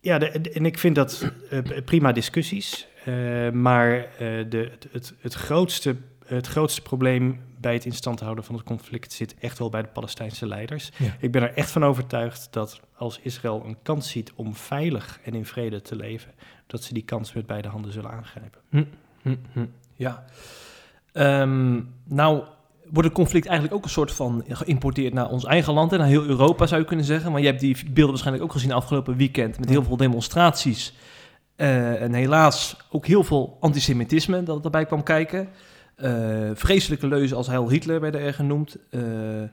ja, 0.00 0.20
en 0.20 0.66
ik 0.66 0.78
vind 0.78 0.94
dat 0.94 1.32
uh, 1.52 1.60
prima 1.84 2.12
discussies. 2.12 2.86
Uh, 3.08 3.50
maar 3.50 3.96
uh, 3.96 4.06
de, 4.48 4.70
het, 4.90 5.14
het, 5.20 5.34
grootste, 5.34 5.96
het 6.26 6.46
grootste 6.46 6.82
probleem 6.82 7.40
bij 7.60 7.72
het 7.72 7.84
instand 7.84 8.20
houden 8.20 8.44
van 8.44 8.54
het 8.54 8.64
conflict 8.64 9.12
zit 9.12 9.34
echt 9.38 9.58
wel 9.58 9.70
bij 9.70 9.82
de 9.82 9.88
Palestijnse 9.88 10.46
leiders. 10.46 10.90
Ja. 10.96 11.16
Ik 11.20 11.32
ben 11.32 11.42
er 11.42 11.54
echt 11.54 11.70
van 11.70 11.84
overtuigd 11.84 12.48
dat 12.50 12.80
als 12.96 13.20
Israël 13.22 13.62
een 13.66 13.76
kans 13.82 14.10
ziet 14.10 14.32
om 14.34 14.54
veilig 14.54 15.20
en 15.24 15.34
in 15.34 15.44
vrede 15.44 15.82
te 15.82 15.96
leven, 15.96 16.30
dat 16.66 16.82
ze 16.82 16.94
die 16.94 17.04
kans 17.04 17.32
met 17.32 17.46
beide 17.46 17.68
handen 17.68 17.92
zullen 17.92 18.10
aangrijpen. 18.10 18.60
Hm, 18.70 18.84
hm, 19.22 19.36
hm. 19.52 19.66
Ja. 19.94 20.24
Um, 21.12 21.94
nou, 22.04 22.42
wordt 22.84 23.08
het 23.08 23.16
conflict 23.16 23.46
eigenlijk 23.46 23.76
ook 23.76 23.84
een 23.84 23.90
soort 23.90 24.12
van 24.12 24.44
geïmporteerd 24.48 25.12
naar 25.12 25.28
ons 25.28 25.44
eigen 25.44 25.72
land 25.72 25.92
en 25.92 25.98
naar 25.98 26.08
heel 26.08 26.24
Europa 26.24 26.66
zou 26.66 26.80
je 26.80 26.86
kunnen 26.86 27.04
zeggen. 27.04 27.32
Maar 27.32 27.40
je 27.40 27.46
hebt 27.46 27.60
die 27.60 27.76
beelden 27.84 28.08
waarschijnlijk 28.08 28.44
ook 28.44 28.52
gezien 28.52 28.72
afgelopen 28.72 29.16
weekend 29.16 29.58
met 29.58 29.68
heel 29.68 29.82
veel 29.82 29.96
demonstraties. 29.96 30.94
Uh, 31.56 32.02
en 32.02 32.12
helaas 32.12 32.76
ook 32.90 33.06
heel 33.06 33.24
veel 33.24 33.56
antisemitisme 33.60 34.42
dat 34.42 34.64
erbij 34.64 34.86
kwam 34.86 35.02
kijken. 35.02 35.48
Uh, 36.02 36.50
vreselijke 36.54 37.06
leuzen 37.06 37.36
als 37.36 37.46
Heil 37.46 37.70
Hitler 37.70 38.00
werden 38.00 38.20
er 38.20 38.34
genoemd. 38.34 38.76
Uh, 38.90 39.02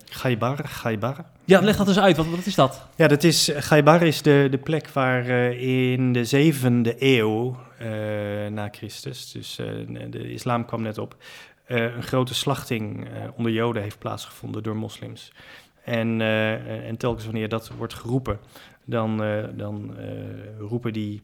Gaibar, 0.05 0.57
Gaibar. 0.67 1.25
Ja, 1.45 1.59
leg 1.59 1.77
dat 1.77 1.87
eens 1.87 1.99
uit. 1.99 2.17
Wat, 2.17 2.27
wat 2.27 2.45
is 2.45 2.55
dat? 2.55 2.87
Ja, 2.95 3.07
dat 3.07 3.23
is, 3.23 3.51
Gaibar 3.55 4.01
is 4.01 4.21
de, 4.21 4.47
de 4.51 4.57
plek 4.57 4.89
waar 4.89 5.29
uh, 5.29 5.61
in 5.93 6.13
de 6.13 6.25
zevende 6.25 6.95
eeuw 6.99 7.57
na 8.49 8.69
Christus, 8.71 9.31
dus 9.31 9.55
de 10.09 10.31
islam 10.31 10.65
kwam 10.65 10.81
net 10.81 10.97
op, 10.97 11.15
een 11.67 12.03
grote 12.03 12.33
slachting 12.33 13.07
onder 13.35 13.51
Joden 13.51 13.81
heeft 13.81 13.99
plaatsgevonden 13.99 14.63
door 14.63 14.75
moslims. 14.75 15.31
En, 15.83 16.21
en 16.85 16.97
telkens 16.97 17.25
wanneer 17.25 17.49
dat 17.49 17.71
wordt 17.77 17.93
geroepen, 17.93 18.39
dan, 18.85 19.17
dan 19.55 19.95
roepen 20.59 20.93
die 20.93 21.21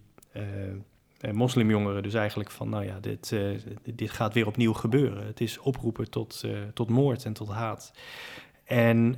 moslimjongeren 1.31 2.03
dus 2.03 2.13
eigenlijk 2.13 2.51
van, 2.51 2.69
nou 2.69 2.85
ja, 2.85 2.99
dit, 2.99 3.35
dit 3.83 4.11
gaat 4.11 4.33
weer 4.33 4.47
opnieuw 4.47 4.73
gebeuren. 4.73 5.25
Het 5.25 5.41
is 5.41 5.59
oproepen 5.59 6.09
tot, 6.09 6.43
tot 6.73 6.89
moord 6.89 7.25
en 7.25 7.33
tot 7.33 7.49
haat. 7.49 7.93
En 8.63 9.15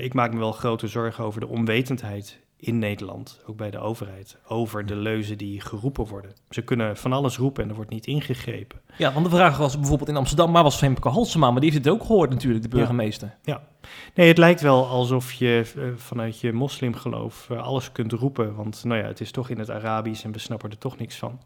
ik 0.00 0.14
maak 0.14 0.32
me 0.32 0.38
wel 0.38 0.52
grote 0.52 0.88
zorgen 0.88 1.24
over 1.24 1.40
de 1.40 1.48
onwetendheid 1.48 2.41
in 2.64 2.78
Nederland, 2.78 3.40
ook 3.46 3.56
bij 3.56 3.70
de 3.70 3.78
overheid, 3.78 4.36
over 4.46 4.86
de 4.86 4.96
leuzen 4.96 5.38
die 5.38 5.60
geroepen 5.60 6.06
worden. 6.06 6.32
Ze 6.50 6.62
kunnen 6.62 6.96
van 6.96 7.12
alles 7.12 7.36
roepen 7.36 7.62
en 7.62 7.68
er 7.68 7.74
wordt 7.74 7.90
niet 7.90 8.06
ingegrepen. 8.06 8.80
Ja, 8.96 9.12
want 9.12 9.24
de 9.24 9.30
vraag 9.30 9.56
was 9.56 9.78
bijvoorbeeld 9.78 10.08
in 10.08 10.16
Amsterdam, 10.16 10.50
maar 10.50 10.62
was 10.62 10.76
Femke 10.76 11.08
Halsema, 11.08 11.50
maar 11.50 11.60
die 11.60 11.70
heeft 11.70 11.84
het 11.84 11.94
ook 11.94 12.04
gehoord 12.04 12.30
natuurlijk, 12.30 12.62
de 12.62 12.68
burgemeester. 12.68 13.36
Ja. 13.42 13.62
Nee, 14.14 14.28
het 14.28 14.38
lijkt 14.38 14.60
wel 14.60 14.86
alsof 14.86 15.32
je 15.32 15.72
uh, 15.76 15.84
vanuit 15.96 16.40
je 16.40 16.52
moslimgeloof 16.52 17.48
uh, 17.52 17.62
alles 17.62 17.92
kunt 17.92 18.12
roepen, 18.12 18.54
want 18.54 18.84
nou 18.84 19.00
ja, 19.00 19.06
het 19.06 19.20
is 19.20 19.30
toch 19.30 19.48
in 19.48 19.58
het 19.58 19.70
Arabisch 19.70 20.24
en 20.24 20.32
we 20.32 20.38
snappen 20.38 20.70
er 20.70 20.78
toch 20.78 20.98
niks 20.98 21.16
van. 21.16 21.40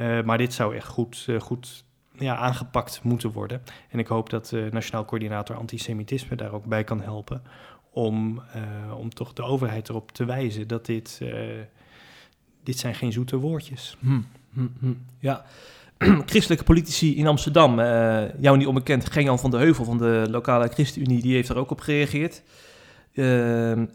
Uh, 0.00 0.22
maar 0.22 0.38
dit 0.38 0.54
zou 0.54 0.76
echt 0.76 0.86
goed, 0.86 1.26
goed 1.38 1.84
ja, 2.12 2.36
aangepakt 2.36 3.00
moeten 3.02 3.32
worden. 3.32 3.62
En 3.88 3.98
ik 3.98 4.06
hoop 4.06 4.30
dat 4.30 4.46
de 4.46 4.68
Nationaal 4.70 5.04
Coördinator 5.04 5.56
Antisemitisme 5.56 6.36
daar 6.36 6.52
ook 6.52 6.64
bij 6.64 6.84
kan 6.84 7.00
helpen 7.00 7.42
om, 7.98 8.42
uh, 8.56 8.98
om 8.98 9.14
toch 9.14 9.32
de 9.32 9.42
overheid 9.42 9.88
erop 9.88 10.12
te 10.12 10.24
wijzen 10.24 10.68
dat 10.68 10.86
dit, 10.86 11.20
uh, 11.22 11.30
dit 12.62 12.78
zijn 12.78 12.94
geen 12.94 13.12
zoete 13.12 13.36
woordjes. 13.36 13.96
Hm, 14.00 14.20
hm, 14.52 14.66
hm. 14.80 14.92
Ja, 15.18 15.44
christelijke 16.26 16.64
politici 16.64 17.16
in 17.16 17.26
Amsterdam, 17.26 17.78
uh, 17.78 18.40
jou 18.40 18.56
niet 18.56 18.66
onbekend, 18.66 19.10
Genjan 19.10 19.38
van 19.38 19.50
de 19.50 19.56
Heuvel 19.56 19.84
van 19.84 19.98
de 19.98 20.26
lokale 20.30 20.68
ChristenUnie, 20.68 21.22
die 21.22 21.34
heeft 21.34 21.48
er 21.48 21.56
ook 21.56 21.70
op 21.70 21.80
gereageerd. 21.80 22.42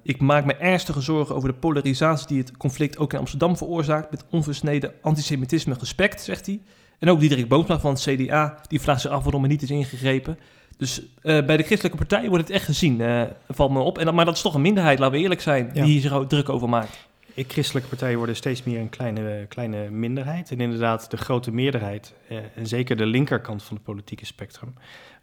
ik 0.04 0.22
maak 0.22 0.46
me 0.46 0.56
ernstige 0.56 1.02
zorgen 1.02 1.36
over 1.36 1.50
de 1.50 1.56
polarisatie 1.56 2.28
die 2.28 2.38
het 2.38 2.58
conflict 2.58 2.98
ook 2.98 3.14
in 3.14 3.20
Amsterdam 3.20 3.58
veroorzaakt 3.58 4.12
met 4.12 4.26
onversneden 4.30 4.94
antisemitisme 5.02 5.76
gespekt, 5.76 6.22
zegt 6.22 6.46
hij. 6.46 6.62
En 7.00 7.10
ook 7.10 7.20
Diederik 7.20 7.48
Boomsma 7.48 7.80
van 7.80 7.94
het 7.94 8.02
CDA, 8.02 8.62
die 8.68 8.82
vraagt 8.82 9.02
zich 9.02 9.12
af 9.12 9.24
waarom 9.24 9.44
er 9.44 9.50
niet 9.50 9.62
is 9.62 9.70
ingegrepen. 9.70 10.38
Dus 10.77 11.01
uh, 11.01 11.46
bij 11.46 11.58
de 11.58 11.63
christelijke 11.63 11.98
partijen 11.98 12.30
wordt 12.30 12.48
het 12.48 12.56
echt 12.56 12.65
gezien, 12.65 13.00
uh, 13.00 13.24
valt 13.50 13.72
me 13.72 13.80
op. 13.80 13.98
En 13.98 14.06
dat, 14.06 14.13
maar 14.13 14.25
dat 14.25 14.36
is 14.36 14.42
toch 14.42 14.53
een 14.53 14.62
minderheid, 14.62 15.00
laten 15.00 15.15
we 15.15 15.22
eerlijk 15.22 15.42
zijn, 15.42 15.65
ja. 15.74 15.84
die 15.84 15.92
hier 15.92 16.01
zich 16.01 16.27
druk 16.27 16.50
over 16.50 16.70
maakt. 16.70 17.08
Ik, 17.34 17.51
christelijke 17.51 17.89
partijen 17.89 18.18
worden 18.18 18.36
steeds 18.36 18.63
meer 18.63 18.80
een 18.80 18.89
kleine, 18.89 19.46
kleine 19.50 19.89
minderheid. 19.89 20.51
En 20.51 20.60
inderdaad, 20.60 21.12
de 21.12 21.18
grote 21.18 21.51
meerderheid, 21.51 22.13
uh, 22.30 22.38
en 22.56 22.68
zeker 22.68 22.98
de 22.98 23.06
linkerkant 23.06 23.63
van 23.63 23.75
het 23.75 23.86
politieke 23.86 24.25
spectrum, 24.25 24.74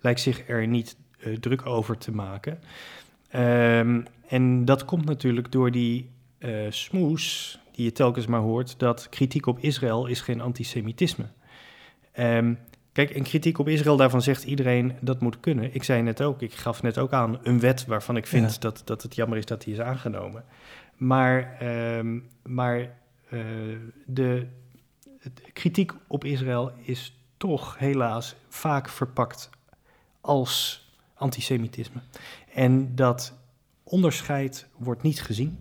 lijkt 0.00 0.20
zich 0.20 0.48
er 0.48 0.66
niet 0.66 0.96
druk 1.40 1.66
over 1.66 1.98
te 1.98 2.12
maken. 2.12 2.58
Um, 3.36 4.04
en 4.28 4.64
dat 4.64 4.84
komt 4.84 5.04
natuurlijk 5.04 5.52
door 5.52 5.70
die 5.70 6.10
smoes 6.68 7.58
die 7.72 7.84
je 7.84 7.92
telkens 7.92 8.26
maar 8.26 8.40
hoort, 8.40 8.78
dat 8.78 9.08
kritiek 9.08 9.46
op 9.46 9.58
Israël 9.58 10.06
is 10.06 10.20
geen 10.20 10.40
antisemitisme. 10.40 11.24
Um, 12.18 12.58
Kijk, 12.92 13.10
en 13.10 13.22
kritiek 13.22 13.58
op 13.58 13.68
Israël, 13.68 13.96
daarvan 13.96 14.22
zegt 14.22 14.44
iedereen 14.44 14.96
dat 15.00 15.20
moet 15.20 15.40
kunnen. 15.40 15.74
Ik 15.74 15.82
zei 15.82 16.02
net 16.02 16.22
ook, 16.22 16.42
ik 16.42 16.54
gaf 16.54 16.82
net 16.82 16.98
ook 16.98 17.12
aan 17.12 17.38
een 17.42 17.60
wet 17.60 17.86
waarvan 17.86 18.16
ik 18.16 18.26
vind 18.26 18.52
ja. 18.52 18.58
dat, 18.60 18.82
dat 18.84 19.02
het 19.02 19.14
jammer 19.14 19.38
is 19.38 19.46
dat 19.46 19.62
die 19.62 19.72
is 19.72 19.80
aangenomen. 19.80 20.44
Maar, 20.96 21.62
um, 21.96 22.28
maar 22.42 22.78
uh, 22.78 22.90
de, 24.06 24.46
de 25.22 25.52
kritiek 25.52 25.92
op 26.06 26.24
Israël 26.24 26.72
is 26.82 27.16
toch 27.36 27.78
helaas 27.78 28.34
vaak 28.48 28.88
verpakt 28.88 29.50
als 30.20 30.84
antisemitisme. 31.14 32.00
En 32.54 32.94
dat 32.94 33.34
onderscheid 33.82 34.66
wordt 34.76 35.02
niet 35.02 35.22
gezien. 35.22 35.58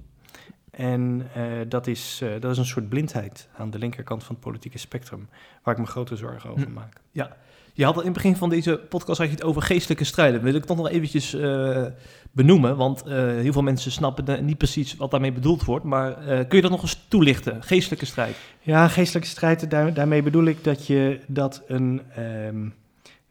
En 0.79 1.27
uh, 1.37 1.43
dat, 1.67 1.87
is, 1.87 2.19
uh, 2.23 2.29
dat 2.39 2.51
is 2.51 2.57
een 2.57 2.65
soort 2.65 2.89
blindheid 2.89 3.47
aan 3.57 3.69
de 3.69 3.77
linkerkant 3.77 4.23
van 4.23 4.35
het 4.35 4.43
politieke 4.43 4.77
spectrum, 4.77 5.27
waar 5.63 5.73
ik 5.73 5.79
me 5.79 5.87
grote 5.87 6.15
zorgen 6.15 6.49
over 6.49 6.69
maak. 6.69 6.93
Ja, 7.11 7.37
je 7.73 7.83
had 7.85 7.95
al 7.95 7.99
in 7.99 8.07
het 8.07 8.15
begin 8.15 8.35
van 8.35 8.49
deze 8.49 8.81
podcast 8.89 9.19
had 9.19 9.27
je 9.27 9.33
het 9.33 9.43
over 9.43 9.61
geestelijke 9.61 10.03
strijden. 10.03 10.41
Wil 10.41 10.53
ik 10.53 10.65
toch 10.65 10.77
nog 10.77 10.89
eventjes 10.89 11.33
uh, 11.33 11.85
benoemen, 12.31 12.77
want 12.77 13.03
heel 13.05 13.51
veel 13.51 13.61
mensen 13.61 13.91
snappen 13.91 14.45
niet 14.45 14.57
precies 14.57 14.95
wat 14.95 15.11
daarmee 15.11 15.31
bedoeld 15.31 15.63
wordt. 15.63 15.85
Maar 15.85 16.13
kun 16.23 16.55
je 16.55 16.61
dat 16.61 16.71
nog 16.71 16.81
eens 16.81 17.05
toelichten, 17.07 17.63
geestelijke 17.63 18.05
strijd? 18.05 18.35
Ja, 18.59 18.87
geestelijke 18.87 19.29
strijd, 19.29 19.69
daar, 19.69 19.93
daarmee 19.93 20.23
bedoel 20.23 20.45
ik 20.45 20.63
dat 20.63 20.87
je 20.87 21.19
dat 21.27 21.63
een... 21.67 22.01
Um, 22.19 22.73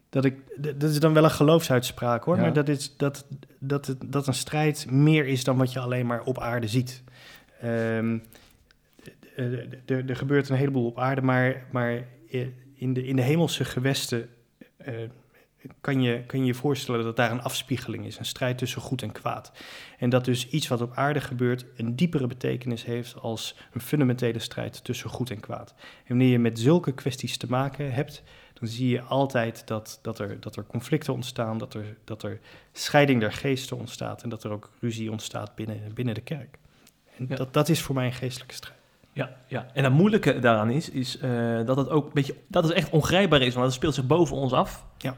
dat, 0.09 0.25
ik, 0.25 0.35
dat 0.79 0.89
is 0.89 0.99
dan 0.99 1.13
wel 1.13 1.23
een 1.23 1.31
geloofsuitspraak 1.31 2.23
hoor, 2.23 2.35
ja. 2.35 2.41
maar 2.41 2.53
dat, 2.53 2.67
is, 2.67 2.93
dat, 2.97 3.25
dat, 3.59 3.95
dat 4.05 4.27
een 4.27 4.33
strijd 4.33 4.91
meer 4.91 5.27
is 5.27 5.43
dan 5.43 5.57
wat 5.57 5.73
je 5.73 5.79
alleen 5.79 6.05
maar 6.05 6.21
op 6.23 6.39
aarde 6.39 6.67
ziet. 6.67 7.03
Um, 7.65 8.23
er 9.85 10.15
gebeurt 10.15 10.49
een 10.49 10.55
heleboel 10.55 10.85
op 10.85 10.99
aarde, 10.99 11.21
maar, 11.21 11.65
maar 11.71 12.07
in, 12.75 12.93
de, 12.93 13.05
in 13.05 13.15
de 13.15 13.21
hemelse 13.21 13.65
gewesten 13.65 14.29
uh, 14.87 15.09
kan, 15.81 16.01
je, 16.01 16.23
kan 16.25 16.39
je 16.39 16.45
je 16.45 16.53
voorstellen 16.53 17.03
dat 17.03 17.15
daar 17.15 17.31
een 17.31 17.41
afspiegeling 17.41 18.05
is, 18.05 18.17
een 18.17 18.25
strijd 18.25 18.57
tussen 18.57 18.81
goed 18.81 19.01
en 19.01 19.11
kwaad. 19.11 19.51
En 19.97 20.09
dat 20.09 20.25
dus 20.25 20.49
iets 20.49 20.67
wat 20.67 20.81
op 20.81 20.93
aarde 20.93 21.21
gebeurt 21.21 21.65
een 21.75 21.95
diepere 21.95 22.27
betekenis 22.27 22.85
heeft 22.85 23.15
als 23.15 23.55
een 23.71 23.81
fundamentele 23.81 24.39
strijd 24.39 24.83
tussen 24.83 25.09
goed 25.09 25.29
en 25.29 25.39
kwaad. 25.39 25.73
En 25.77 26.07
wanneer 26.07 26.31
je 26.31 26.39
met 26.39 26.59
zulke 26.59 26.93
kwesties 26.93 27.37
te 27.37 27.49
maken 27.49 27.93
hebt, 27.93 28.23
dan 28.53 28.67
zie 28.67 28.89
je 28.89 29.01
altijd 29.01 29.67
dat, 29.67 29.99
dat, 30.01 30.19
er, 30.19 30.39
dat 30.39 30.55
er 30.55 30.65
conflicten 30.65 31.13
ontstaan, 31.13 31.57
dat 31.57 31.73
er, 31.73 31.97
dat 32.03 32.23
er 32.23 32.39
scheiding 32.71 33.19
der 33.19 33.33
geesten 33.33 33.77
ontstaat 33.77 34.23
en 34.23 34.29
dat 34.29 34.43
er 34.43 34.51
ook 34.51 34.71
ruzie 34.79 35.11
ontstaat 35.11 35.55
binnen, 35.55 35.93
binnen 35.93 36.13
de 36.13 36.21
kerk. 36.21 36.57
En 37.19 37.25
ja. 37.29 37.35
dat, 37.35 37.53
dat 37.53 37.69
is 37.69 37.81
voor 37.81 37.95
mij 37.95 38.05
een 38.05 38.13
geestelijke 38.13 38.53
strijd. 38.53 38.77
Ja, 39.13 39.35
ja, 39.47 39.67
en 39.73 39.83
het 39.83 39.93
moeilijke 39.93 40.39
daaraan 40.39 40.69
is, 40.69 40.89
is 40.89 41.19
uh, 41.23 41.65
dat 41.65 41.77
het 41.77 41.89
ook 41.89 42.05
een 42.05 42.13
beetje, 42.13 42.35
dat 42.47 42.63
het 42.63 42.73
echt 42.73 42.89
ongrijpbaar 42.89 43.41
is, 43.41 43.53
want 43.53 43.65
het 43.65 43.75
speelt 43.75 43.95
zich 43.95 44.07
boven 44.07 44.35
ons 44.35 44.53
af. 44.53 44.85
Ja, 44.97 45.15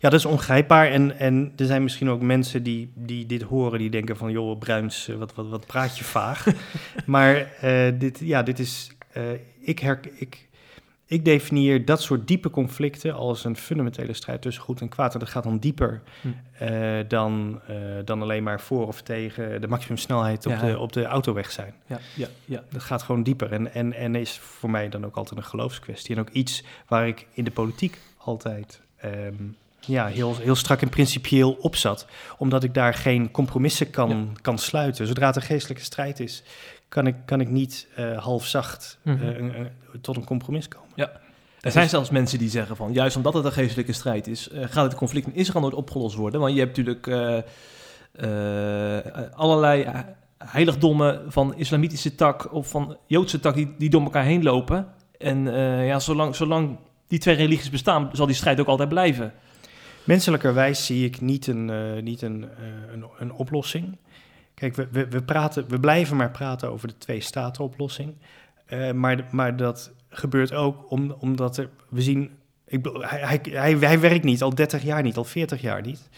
ja 0.00 0.08
dat 0.08 0.18
is 0.18 0.24
ongrijpbaar. 0.24 0.90
En, 0.90 1.18
en 1.18 1.52
er 1.56 1.66
zijn 1.66 1.82
misschien 1.82 2.10
ook 2.10 2.20
mensen 2.20 2.62
die, 2.62 2.92
die 2.94 3.26
dit 3.26 3.42
horen, 3.42 3.78
die 3.78 3.90
denken 3.90 4.16
van, 4.16 4.30
joh, 4.30 4.58
Bruins, 4.58 5.06
wat, 5.18 5.34
wat, 5.34 5.48
wat 5.48 5.66
praat 5.66 5.98
je 5.98 6.04
vaag. 6.04 6.46
maar 7.06 7.52
uh, 7.64 7.98
dit, 7.98 8.18
ja, 8.18 8.42
dit 8.42 8.58
is, 8.58 8.90
uh, 9.16 9.22
ik, 9.60 9.78
her, 9.78 10.00
ik, 10.14 10.48
ik 11.12 11.24
definieer 11.24 11.84
dat 11.84 12.02
soort 12.02 12.28
diepe 12.28 12.50
conflicten 12.50 13.14
als 13.14 13.44
een 13.44 13.56
fundamentele 13.56 14.12
strijd 14.12 14.42
tussen 14.42 14.62
goed 14.62 14.80
en 14.80 14.88
kwaad. 14.88 15.12
En 15.12 15.18
dat 15.18 15.28
gaat 15.28 15.42
dan 15.42 15.58
dieper 15.58 16.02
hm. 16.20 16.28
uh, 16.62 16.98
dan, 17.08 17.60
uh, 17.70 17.76
dan 18.04 18.22
alleen 18.22 18.42
maar 18.42 18.60
voor 18.60 18.86
of 18.86 19.02
tegen 19.02 19.60
de 19.60 19.68
maximumsnelheid 19.68 20.46
op, 20.46 20.52
ja. 20.52 20.60
de, 20.60 20.78
op 20.78 20.92
de 20.92 21.04
autoweg 21.04 21.50
zijn. 21.50 21.74
Ja, 21.86 21.98
ja, 22.14 22.28
ja. 22.44 22.62
Dat 22.70 22.82
gaat 22.82 23.02
gewoon 23.02 23.22
dieper 23.22 23.52
en, 23.52 23.74
en, 23.74 23.92
en 23.92 24.14
is 24.14 24.38
voor 24.38 24.70
mij 24.70 24.88
dan 24.88 25.04
ook 25.04 25.16
altijd 25.16 25.40
een 25.40 25.46
geloofskwestie. 25.46 26.14
En 26.14 26.20
ook 26.20 26.30
iets 26.30 26.64
waar 26.88 27.06
ik 27.06 27.26
in 27.32 27.44
de 27.44 27.50
politiek 27.50 27.98
altijd 28.16 28.80
um, 29.04 29.56
ja, 29.80 30.06
heel, 30.06 30.36
heel 30.36 30.54
strak 30.54 30.82
en 30.82 30.88
principieel 30.88 31.52
op 31.52 31.76
zat. 31.76 32.06
Omdat 32.38 32.64
ik 32.64 32.74
daar 32.74 32.94
geen 32.94 33.30
compromissen 33.30 33.90
kan, 33.90 34.08
ja. 34.08 34.40
kan 34.40 34.58
sluiten. 34.58 35.06
Zodra 35.06 35.26
het 35.26 35.36
een 35.36 35.42
geestelijke 35.42 35.84
strijd 35.84 36.20
is, 36.20 36.42
kan 36.92 37.06
ik, 37.06 37.14
kan 37.24 37.40
ik 37.40 37.48
niet 37.48 37.88
uh, 37.98 38.18
half 38.18 38.46
zacht 38.46 38.98
mm 39.02 39.16
-hmm. 39.16 39.28
uh, 39.28 39.58
uh, 39.58 39.66
tot 40.00 40.16
een 40.16 40.24
compromis 40.24 40.68
komen. 40.68 40.88
Ja. 40.94 41.10
Er 41.60 41.70
zijn 41.70 41.88
zelfs 41.88 42.10
mensen 42.10 42.38
die 42.38 42.48
zeggen 42.48 42.76
van, 42.76 42.92
juist 42.92 43.16
omdat 43.16 43.34
het 43.34 43.44
een 43.44 43.52
geestelijke 43.52 43.92
strijd 43.92 44.26
is, 44.26 44.48
gaat 44.52 44.84
het 44.84 44.94
conflict 44.94 45.26
in 45.26 45.34
Israël 45.34 45.60
nooit 45.60 45.74
opgelost 45.74 46.16
worden. 46.16 46.40
Want 46.40 46.52
je 46.52 46.58
hebt 46.58 46.76
natuurlijk 46.76 47.06
allerlei 49.34 49.86
heiligdommen 50.38 51.32
van 51.32 51.54
islamitische 51.54 52.14
tak 52.14 52.52
of 52.52 52.68
van 52.68 52.96
joodse 53.06 53.40
tak 53.40 53.54
die, 53.54 53.74
die 53.78 53.90
door 53.90 54.02
elkaar 54.02 54.24
heen 54.24 54.42
lopen. 54.42 54.86
En 55.18 55.44
ja, 55.84 55.98
zolang, 55.98 56.36
zolang 56.36 56.78
die 57.08 57.18
twee 57.18 57.34
religies 57.34 57.70
bestaan, 57.70 58.10
zal 58.12 58.26
die 58.26 58.34
strijd 58.34 58.60
ook 58.60 58.66
altijd 58.66 58.88
blijven. 58.88 59.32
Menselijkerwijs 60.04 60.86
zie 60.86 61.04
ik 61.04 61.20
niet 61.20 61.46
een, 61.46 61.70
niet 62.04 62.22
een, 62.22 62.48
een, 62.92 63.04
een 63.18 63.32
oplossing. 63.32 63.96
Kijk, 64.62 64.74
we, 64.74 64.88
we, 64.90 65.08
we, 65.08 65.22
praten, 65.22 65.68
we 65.68 65.80
blijven 65.80 66.16
maar 66.16 66.30
praten 66.30 66.70
over 66.70 66.88
de 66.88 66.98
twee-staten-oplossing. 66.98 68.14
Uh, 68.68 68.92
maar, 68.92 69.24
maar 69.30 69.56
dat 69.56 69.92
gebeurt 70.08 70.52
ook 70.52 70.90
om, 70.90 71.10
omdat 71.10 71.56
er, 71.56 71.68
we 71.88 72.02
zien... 72.02 72.30
Ik, 72.66 72.88
hij, 72.98 73.40
hij, 73.50 73.76
hij 73.80 74.00
werkt 74.00 74.24
niet, 74.24 74.42
al 74.42 74.54
30 74.54 74.82
jaar 74.82 75.02
niet, 75.02 75.16
al 75.16 75.24
40 75.24 75.60
jaar 75.60 75.82
niet. 75.82 76.08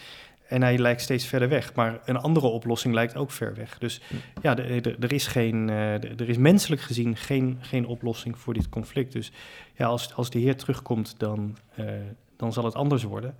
En 0.47 0.61
hij 0.61 0.77
lijkt 0.77 1.01
steeds 1.01 1.25
verder 1.25 1.49
weg. 1.49 1.73
Maar 1.73 1.99
een 2.05 2.17
andere 2.17 2.47
oplossing 2.47 2.93
lijkt 2.93 3.15
ook 3.15 3.31
ver 3.31 3.55
weg. 3.55 3.77
Dus 3.77 4.01
ja, 4.41 4.57
er 4.57 5.13
is, 5.13 5.27
geen, 5.27 5.67
uh, 5.67 5.93
er 5.93 6.29
is 6.29 6.37
menselijk 6.37 6.81
gezien 6.81 7.15
geen, 7.15 7.57
geen 7.61 7.85
oplossing 7.85 8.37
voor 8.37 8.53
dit 8.53 8.69
conflict. 8.69 9.11
Dus 9.11 9.31
ja, 9.75 9.85
als, 9.85 10.13
als 10.15 10.29
de 10.29 10.39
Heer 10.39 10.55
terugkomt, 10.55 11.15
dan, 11.17 11.57
uh, 11.79 11.85
dan 12.35 12.53
zal 12.53 12.65
het 12.65 12.75
anders 12.75 13.03
worden. 13.03 13.35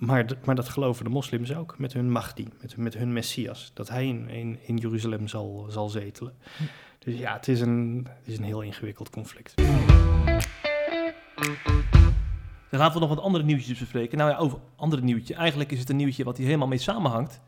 Maar, 0.00 0.26
maar 0.44 0.54
dat 0.54 0.68
geloven 0.68 1.04
de 1.04 1.10
moslims 1.10 1.54
ook, 1.54 1.78
met 1.78 1.92
hun 1.92 2.10
Mahdi, 2.10 2.48
met, 2.60 2.76
met 2.76 2.94
hun 2.94 3.12
Messias. 3.12 3.70
Dat 3.74 3.88
hij 3.88 4.06
in, 4.06 4.28
in, 4.28 4.58
in 4.62 4.76
Jeruzalem 4.76 5.28
zal, 5.28 5.66
zal 5.68 5.88
zetelen. 5.88 6.32
Hm. 6.56 6.62
Dus 6.98 7.18
ja, 7.18 7.32
het 7.32 7.48
is, 7.48 7.60
een, 7.60 8.06
het 8.18 8.28
is 8.28 8.38
een 8.38 8.44
heel 8.44 8.60
ingewikkeld 8.60 9.10
conflict. 9.10 9.54
Dan 12.70 12.78
laten 12.80 12.94
we 12.94 13.00
nog 13.00 13.08
wat 13.08 13.24
andere 13.24 13.44
nieuwtjes 13.44 13.78
bespreken. 13.78 14.18
Nou 14.18 14.30
ja, 14.30 14.36
over 14.36 14.58
andere 14.76 15.02
nieuwtje. 15.02 15.34
Eigenlijk 15.34 15.72
is 15.72 15.78
het 15.78 15.90
een 15.90 15.96
nieuwtje 15.96 16.24
wat 16.24 16.36
hier 16.36 16.46
helemaal 16.46 16.68
mee 16.68 16.78
samenhangt. 16.78 17.40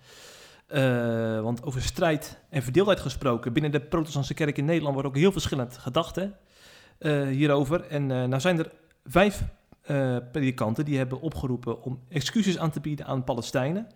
Uh, 0.69 1.41
want 1.41 1.63
over 1.63 1.83
strijd 1.83 2.39
en 2.49 2.63
verdeeldheid 2.63 3.01
gesproken. 3.01 3.53
Binnen 3.53 3.73
de 3.73 3.81
protestantse 3.81 4.35
kerk 4.35 4.59
in 4.59 4.65
Nederland 4.65 4.95
wordt 4.95 5.09
ook 5.09 5.17
heel 5.17 5.33
verschillend 5.33 5.79
gedacht 5.79 6.19
uh, 6.19 7.29
hierover. 7.29 7.87
En 7.87 8.03
uh, 8.03 8.25
nou 8.25 8.41
zijn 8.41 8.59
er 8.59 8.71
vijf 9.05 9.43
uh, 9.91 10.17
predikanten 10.33 10.85
die 10.85 10.97
hebben 10.97 11.21
opgeroepen 11.21 11.83
om 11.83 12.01
excuses 12.09 12.59
aan 12.59 12.71
te 12.71 12.81
bieden 12.81 13.07
aan 13.07 13.25
Palestijnen. 13.25 13.87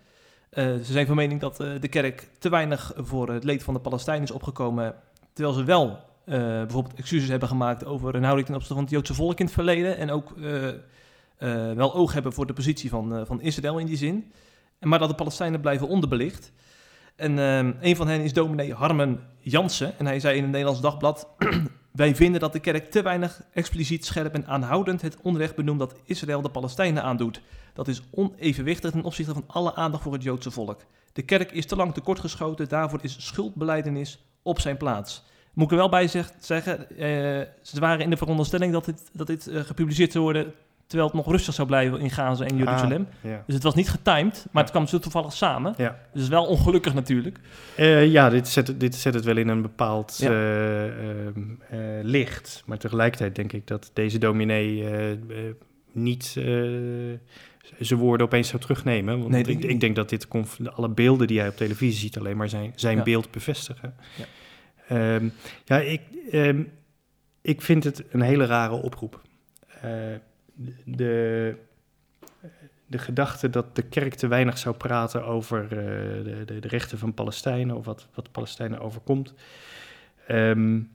ze 0.55 0.81
zijn 0.83 1.07
van 1.07 1.16
mening 1.16 1.40
dat 1.40 1.57
de 1.57 1.88
kerk 1.90 2.29
te 2.38 2.49
weinig 2.49 2.92
voor 2.96 3.29
het 3.29 3.44
leed 3.44 3.62
van 3.62 3.75
de 3.75 3.81
Palestijnen 3.81 4.22
is 4.22 4.31
opgekomen, 4.31 4.94
terwijl 5.33 5.55
ze 5.57 5.64
wel 5.64 5.99
bijvoorbeeld 6.25 6.94
excuses 6.94 7.29
hebben 7.29 7.49
gemaakt 7.49 7.85
over 7.85 8.14
een 8.14 8.22
houding 8.22 8.46
ten 8.46 8.55
opzichte 8.55 8.75
van 8.75 8.85
het 8.85 8.92
Joodse 8.92 9.14
volk 9.14 9.38
in 9.38 9.44
het 9.44 9.55
verleden 9.55 9.96
en 9.96 10.11
ook 10.11 10.35
wel 11.75 11.94
oog 11.94 12.12
hebben 12.12 12.33
voor 12.33 12.46
de 12.46 12.53
positie 12.53 12.90
van, 12.90 13.27
van 13.27 13.40
Israël 13.40 13.79
in 13.79 13.87
die 13.87 13.96
zin. 13.96 14.33
Maar 14.81 14.99
dat 14.99 15.09
de 15.09 15.14
Palestijnen 15.14 15.61
blijven 15.61 15.88
onderbelicht. 15.88 16.53
En 17.16 17.33
uh, 17.38 17.57
een 17.81 17.96
van 17.96 18.09
hen 18.09 18.20
is 18.20 18.33
dominee 18.33 18.75
Harmen 18.75 19.20
Jansen. 19.38 19.99
En 19.99 20.07
hij 20.07 20.20
zei 20.20 20.37
in 20.37 20.42
het 20.42 20.51
Nederlands 20.51 20.81
Dagblad... 20.81 21.29
Wij 21.97 22.15
vinden 22.15 22.41
dat 22.41 22.53
de 22.53 22.61
kerk 22.61 22.91
te 22.91 23.03
weinig 23.03 23.43
expliciet, 23.53 24.05
scherp 24.05 24.35
en 24.35 24.47
aanhoudend 24.47 25.03
het 25.03 25.17
onrecht 25.23 25.57
benoemt 25.57 25.79
dat 25.79 25.95
Israël 26.05 26.43
de 26.43 26.51
Palestijnen 26.51 27.03
aandoet. 27.03 27.41
Dat 27.73 27.89
is 27.89 28.03
onevenwichtig 28.11 28.91
ten 28.91 29.03
opzichte 29.03 29.33
van 29.33 29.45
alle 29.47 29.75
aandacht 29.75 30.03
voor 30.03 30.13
het 30.13 30.23
Joodse 30.23 30.51
volk. 30.51 30.81
De 31.13 31.23
kerk 31.23 31.53
is 31.53 31.67
te 31.67 31.77
lang 31.77 31.95
tekortgeschoten, 31.95 32.69
daarvoor 32.69 32.99
is 33.03 33.27
schuldbeleidenis 33.27 34.25
op 34.43 34.61
zijn 34.61 34.77
plaats. 34.77 35.25
Moet 35.53 35.65
ik 35.65 35.71
er 35.71 35.77
wel 35.77 35.89
bij 35.89 36.09
zeggen, 36.39 36.87
uh, 36.91 36.99
ze 37.63 37.81
waren 37.81 38.01
in 38.01 38.11
de 38.11 38.17
veronderstelling 38.17 38.73
dat 38.73 38.85
dit, 38.85 39.11
dat 39.13 39.27
dit 39.27 39.47
uh, 39.47 39.61
gepubliceerd 39.61 40.13
zou 40.13 40.25
worden 40.25 40.55
Terwijl 40.87 41.09
het 41.09 41.16
nog 41.16 41.31
rustig 41.31 41.55
zou 41.55 41.66
blijven 41.66 42.01
in 42.01 42.11
Gaza 42.11 42.44
en 42.44 42.57
Jeruzalem. 42.57 43.09
Ah, 43.25 43.31
Dus 43.46 43.55
het 43.55 43.62
was 43.62 43.75
niet 43.75 43.88
getimed, 43.90 44.46
maar 44.51 44.62
het 44.62 44.72
kwam 44.72 44.87
zo 44.87 44.99
toevallig 44.99 45.33
samen. 45.33 45.75
Ja. 45.77 45.88
Dus 45.88 45.99
het 46.12 46.22
is 46.22 46.29
wel 46.29 46.46
ongelukkig 46.46 46.94
natuurlijk. 46.94 47.38
Uh, 47.79 48.07
ja, 48.07 48.31
dit 48.31 48.49
zet, 48.49 48.81
dit 48.81 48.94
zet 48.94 49.14
het 49.14 49.25
wel 49.25 49.37
in 49.37 49.49
een 49.49 49.62
bepaald 49.62 50.18
uh, 50.22 50.31
licht. 52.03 52.62
Maar 52.66 52.79
tegelijkertijd 52.79 53.35
denk 53.35 53.53
ik 53.53 53.66
dat 53.66 53.90
deze 53.92 54.18
dominee 54.18 54.85
niet 55.92 56.37
zijn 57.79 58.01
woorden 58.01 58.27
opeens 58.27 58.49
zou 58.49 58.62
terugnemen. 58.62 59.18
Want 59.18 59.31
nee, 59.31 59.44
ik, 59.44 59.64
ik, 59.64 59.81
denk 59.81 59.96
dat 59.96 60.09
dit 60.09 60.29
alle 60.72 60.88
beelden 60.88 61.27
die 61.27 61.38
hij 61.38 61.49
op 61.49 61.57
televisie 61.57 61.99
ziet 61.99 62.18
alleen 62.18 62.37
maar 62.37 62.49
zijn, 62.49 62.72
zijn 62.75 63.03
beeld 63.03 63.31
bevestigen. 63.31 63.94
Ja, 64.16 65.14
um, 65.14 65.33
ja 65.64 65.81
ik, 65.81 66.01
um, 66.33 66.72
ik 67.42 67.62
vind 67.62 67.85
het 67.85 68.05
een 68.11 68.20
hele 68.20 68.46
rare 68.46 68.75
oproep. 68.75 69.22
Uh, 69.85 69.90
de, 70.85 71.55
de 72.87 72.99
gedachte 72.99 73.51
dat 73.51 73.77
de 73.77 73.83
kerk 73.83 74.14
te 74.14 74.27
weinig 74.27 74.59
zou 74.59 74.75
praten 74.75 75.25
over 75.25 75.62
uh, 75.62 75.69
de, 75.69 76.42
de, 76.45 76.59
de, 76.59 76.69
rechten 76.69 76.99
van 76.99 77.14
Palestijnen 77.14 77.77
of 77.77 77.85
wat, 77.85 78.09
wat 78.14 78.33
Palestijnen 78.33 78.81
overkomt. 78.81 79.35
Um, 80.31 80.90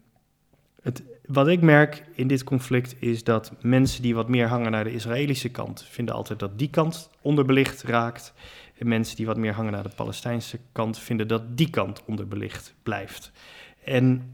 het, 0.81 1.03
wat 1.25 1.47
ik 1.47 1.61
merk 1.61 2.03
in 2.15 2.27
dit 2.27 2.43
conflict 2.43 2.95
is 2.99 3.23
dat 3.23 3.51
mensen 3.61 4.01
die 4.01 4.15
wat 4.15 4.29
meer 4.29 4.47
hangen 4.47 4.71
naar 4.71 4.83
de 4.83 4.93
Israëlische 4.93 5.49
kant, 5.49 5.83
vinden 5.83 6.15
altijd 6.15 6.39
dat 6.39 6.59
die 6.59 6.69
kant 6.69 7.09
onderbelicht 7.21 7.83
raakt. 7.83 8.33
En 8.77 8.87
mensen 8.87 9.15
die 9.15 9.25
wat 9.25 9.37
meer 9.37 9.53
hangen 9.53 9.71
naar 9.71 9.83
de 9.83 9.95
Palestijnse 9.95 10.59
kant, 10.71 10.99
vinden 10.99 11.27
dat 11.27 11.57
die 11.57 11.69
kant 11.69 12.05
onderbelicht 12.05 12.73
blijft. 12.83 13.31
En 13.83 14.33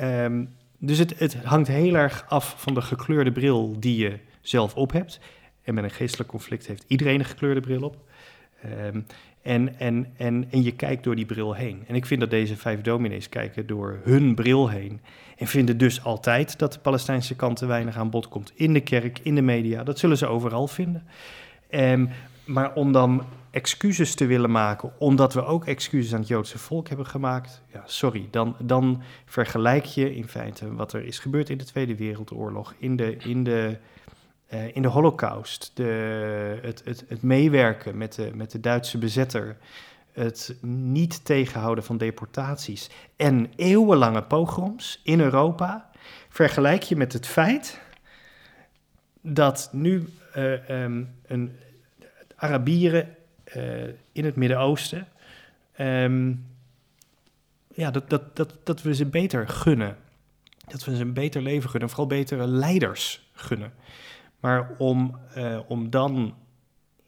um, 0.00 0.54
dus 0.78 0.98
het, 0.98 1.18
het 1.18 1.34
hangt 1.34 1.68
heel 1.68 1.94
erg 1.94 2.24
af 2.28 2.54
van 2.56 2.74
de 2.74 2.82
gekleurde 2.82 3.32
bril 3.32 3.76
die 3.78 3.96
je 3.96 4.18
zelf 4.44 4.74
op 4.74 4.92
hebt. 4.92 5.20
En 5.62 5.74
met 5.74 5.84
een 5.84 5.90
geestelijk 5.90 6.30
conflict 6.30 6.66
heeft 6.66 6.84
iedereen 6.86 7.18
een 7.18 7.24
gekleurde 7.24 7.60
bril 7.60 7.82
op. 7.82 7.96
Um, 8.64 9.06
en, 9.42 9.78
en, 9.78 10.12
en, 10.16 10.46
en 10.50 10.62
je 10.62 10.72
kijkt 10.72 11.04
door 11.04 11.16
die 11.16 11.26
bril 11.26 11.54
heen. 11.54 11.84
En 11.86 11.94
ik 11.94 12.06
vind 12.06 12.20
dat 12.20 12.30
deze 12.30 12.56
vijf 12.56 12.80
dominees 12.80 13.28
kijken 13.28 13.66
door 13.66 14.00
hun 14.02 14.34
bril 14.34 14.68
heen. 14.68 15.00
En 15.36 15.46
vinden 15.46 15.78
dus 15.78 16.04
altijd 16.04 16.58
dat 16.58 16.72
de 16.72 16.78
Palestijnse 16.78 17.36
kant 17.36 17.56
te 17.56 17.66
weinig 17.66 17.96
aan 17.96 18.10
bod 18.10 18.28
komt. 18.28 18.52
In 18.54 18.72
de 18.72 18.80
kerk, 18.80 19.18
in 19.22 19.34
de 19.34 19.42
media. 19.42 19.82
Dat 19.82 19.98
zullen 19.98 20.18
ze 20.18 20.26
overal 20.26 20.66
vinden. 20.66 21.06
Um, 21.70 22.08
maar 22.44 22.74
om 22.74 22.92
dan 22.92 23.24
excuses 23.50 24.14
te 24.14 24.26
willen 24.26 24.50
maken, 24.50 24.92
omdat 24.98 25.34
we 25.34 25.44
ook 25.44 25.66
excuses 25.66 26.12
aan 26.12 26.18
het 26.18 26.28
Joodse 26.28 26.58
volk 26.58 26.88
hebben 26.88 27.06
gemaakt, 27.06 27.62
ja, 27.72 27.82
sorry, 27.86 28.28
dan, 28.30 28.56
dan 28.58 29.02
vergelijk 29.24 29.84
je 29.84 30.14
in 30.14 30.28
feite 30.28 30.74
wat 30.74 30.92
er 30.92 31.04
is 31.04 31.18
gebeurd 31.18 31.50
in 31.50 31.58
de 31.58 31.64
Tweede 31.64 31.96
Wereldoorlog, 31.96 32.74
in 32.78 32.96
de, 32.96 33.16
in 33.16 33.44
de 33.44 33.78
in 34.72 34.82
de 34.82 34.88
Holocaust, 34.88 35.70
de, 35.74 36.58
het, 36.62 36.82
het, 36.84 37.22
meewerken 37.22 37.96
met 37.96 38.14
de, 38.14 38.30
met 38.34 38.50
de 38.50 38.60
Duitse 38.60 38.98
bezetter, 38.98 39.56
het 40.12 40.56
niet 40.60 41.24
tegenhouden 41.24 41.84
van 41.84 41.96
deportaties 41.96 42.90
en 43.16 43.52
eeuwenlange 43.56 44.22
pogroms 44.22 45.00
in 45.04 45.20
Europa, 45.20 45.90
vergelijk 46.28 46.82
je 46.82 46.96
met 46.96 47.12
het 47.12 47.26
feit 47.26 47.80
dat 49.20 49.68
nu 49.72 50.08
uh, 50.36 50.68
um, 50.82 51.14
een 51.26 51.56
Arabieren 52.36 53.16
uh, 53.56 53.84
in 54.12 54.24
het 54.24 54.36
Midden-Oosten, 54.36 55.08
um, 55.78 56.46
ja, 57.74 57.90
dat, 57.90 58.10
dat, 58.10 58.36
dat, 58.36 58.56
dat 58.64 58.82
we 58.82 58.94
ze 58.94 59.06
beter 59.06 59.48
gunnen. 59.48 59.96
Dat 60.66 60.84
we 60.84 60.96
ze 60.96 61.02
een 61.02 61.12
beter 61.12 61.42
leven 61.42 61.70
gunnen, 61.70 61.88
vooral 61.88 62.06
betere 62.06 62.46
leiders 62.46 63.28
gunnen. 63.32 63.72
Maar 64.44 64.70
om, 64.78 65.18
uh, 65.36 65.58
om 65.68 65.90
dan 65.90 66.34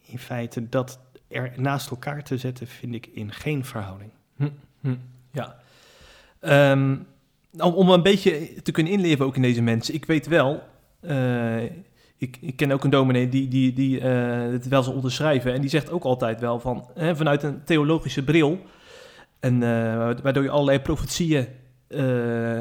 in 0.07 0.19
feite 0.19 0.69
dat 0.69 1.01
er 1.29 1.53
naast 1.57 1.91
elkaar 1.91 2.25
te 2.25 2.39
zetten, 2.39 2.67
vind 2.67 2.95
ik 2.95 3.07
in 3.07 3.33
geen 3.33 3.65
verhouding. 3.65 4.11
Hm, 4.37 4.49
hm, 4.81 4.95
ja. 5.33 5.57
Om, 7.59 7.73
om 7.75 7.89
een 7.91 8.03
beetje 8.03 8.63
te 8.63 8.73
kunnen 8.73 8.93
inleven 8.93 9.25
ook 9.27 9.37
in 9.37 9.43
deze 9.43 9.63
mensen. 9.63 9.95
Ik 9.95 10.05
weet 10.05 10.27
wel, 10.27 10.63
uh, 11.01 11.63
ik, 12.17 12.37
ik, 12.41 12.57
ken 12.57 12.73
ook 12.73 12.85
een 12.85 12.91
dominee 12.91 13.29
die, 13.29 13.49
die, 13.49 13.73
die 13.73 14.01
uh, 14.01 14.41
het 14.53 14.69
wel 14.69 14.83
zal 14.83 14.95
onderschrijven. 14.95 15.53
En 15.53 15.61
die 15.61 15.71
zegt 15.71 15.91
ook 15.91 16.05
altijd 16.05 16.41
wel 16.41 16.61
van, 16.61 16.89
hè, 16.95 17.17
vanuit 17.17 17.43
een 17.43 17.65
theologische 17.65 18.25
bril... 18.25 18.61
En 19.41 19.61
waardoor 20.23 20.43
je 20.43 20.51
allerlei 20.51 20.81
profetieën 20.81 21.47
uh, 21.89 22.01